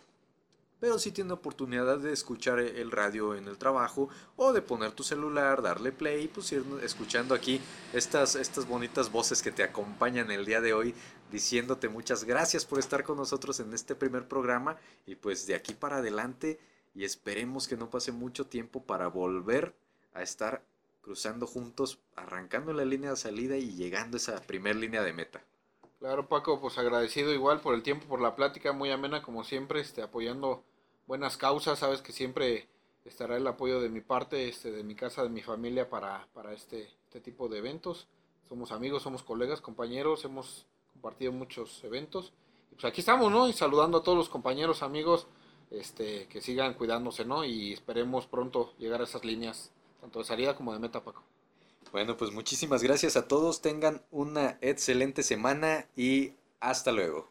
Pero 0.81 0.97
si 0.97 1.11
tiene 1.11 1.31
oportunidad 1.31 1.99
de 1.99 2.11
escuchar 2.11 2.59
el 2.59 2.89
radio 2.89 3.35
en 3.35 3.47
el 3.47 3.59
trabajo 3.59 4.09
o 4.35 4.51
de 4.51 4.63
poner 4.63 4.91
tu 4.91 5.03
celular, 5.03 5.61
darle 5.61 5.91
play 5.91 6.23
y 6.23 6.27
pues 6.27 6.51
ir 6.51 6.65
escuchando 6.83 7.35
aquí 7.35 7.61
estas, 7.93 8.35
estas 8.35 8.67
bonitas 8.67 9.11
voces 9.11 9.43
que 9.43 9.51
te 9.51 9.61
acompañan 9.61 10.31
el 10.31 10.43
día 10.43 10.59
de 10.59 10.73
hoy 10.73 10.95
diciéndote 11.31 11.89
muchas 11.89 12.25
gracias 12.25 12.65
por 12.65 12.79
estar 12.79 13.03
con 13.03 13.17
nosotros 13.17 13.59
en 13.59 13.73
este 13.73 13.95
primer 13.95 14.27
programa 14.27 14.77
y 15.05 15.15
pues 15.15 15.47
de 15.47 15.55
aquí 15.55 15.73
para 15.73 15.97
adelante 15.97 16.59
y 16.93 17.05
esperemos 17.05 17.67
que 17.67 17.77
no 17.77 17.89
pase 17.89 18.11
mucho 18.11 18.45
tiempo 18.45 18.83
para 18.83 19.07
volver 19.07 19.73
a 20.13 20.21
estar 20.21 20.63
cruzando 21.01 21.47
juntos, 21.47 21.99
arrancando 22.15 22.73
la 22.73 22.85
línea 22.85 23.11
de 23.11 23.15
salida 23.15 23.57
y 23.57 23.71
llegando 23.71 24.17
a 24.17 24.19
esa 24.19 24.41
primera 24.41 24.77
línea 24.77 25.01
de 25.01 25.13
meta. 25.13 25.41
Claro, 25.99 26.27
Paco, 26.27 26.59
pues 26.59 26.77
agradecido 26.77 27.31
igual 27.33 27.61
por 27.61 27.75
el 27.75 27.83
tiempo, 27.83 28.07
por 28.07 28.21
la 28.21 28.35
plática, 28.35 28.73
muy 28.73 28.91
amena 28.91 29.21
como 29.21 29.43
siempre, 29.43 29.81
este, 29.81 30.01
apoyando 30.01 30.63
buenas 31.07 31.37
causas, 31.37 31.79
sabes 31.79 32.01
que 32.01 32.11
siempre 32.11 32.67
estará 33.05 33.37
el 33.37 33.47
apoyo 33.47 33.79
de 33.79 33.89
mi 33.89 34.01
parte, 34.01 34.49
este, 34.49 34.71
de 34.71 34.83
mi 34.83 34.95
casa, 34.95 35.23
de 35.23 35.29
mi 35.29 35.41
familia 35.41 35.89
para, 35.89 36.27
para 36.33 36.53
este, 36.53 36.89
este 37.05 37.21
tipo 37.21 37.47
de 37.47 37.59
eventos. 37.59 38.07
Somos 38.49 38.71
amigos, 38.71 39.03
somos 39.03 39.23
colegas, 39.23 39.61
compañeros, 39.61 40.25
hemos 40.25 40.65
compartido 41.01 41.31
muchos 41.31 41.83
eventos. 41.83 42.31
Y 42.71 42.75
pues 42.75 42.85
aquí 42.85 43.01
estamos, 43.01 43.31
¿no? 43.31 43.49
Y 43.49 43.53
saludando 43.53 43.97
a 43.97 44.03
todos 44.03 44.17
los 44.17 44.29
compañeros, 44.29 44.83
amigos, 44.83 45.25
este, 45.71 46.27
que 46.27 46.41
sigan 46.41 46.75
cuidándose, 46.75 47.25
¿no? 47.25 47.43
Y 47.43 47.73
esperemos 47.73 48.27
pronto 48.27 48.73
llegar 48.77 49.01
a 49.01 49.05
esas 49.05 49.25
líneas, 49.25 49.71
tanto 49.99 50.19
de 50.19 50.25
salida 50.25 50.55
como 50.55 50.73
de 50.73 50.79
meta, 50.79 51.03
Paco. 51.03 51.23
Bueno, 51.91 52.15
pues 52.15 52.31
muchísimas 52.31 52.83
gracias 52.83 53.17
a 53.17 53.27
todos, 53.27 53.61
tengan 53.61 54.03
una 54.11 54.59
excelente 54.61 55.23
semana 55.23 55.87
y 55.95 56.33
hasta 56.59 56.91
luego. 56.91 57.30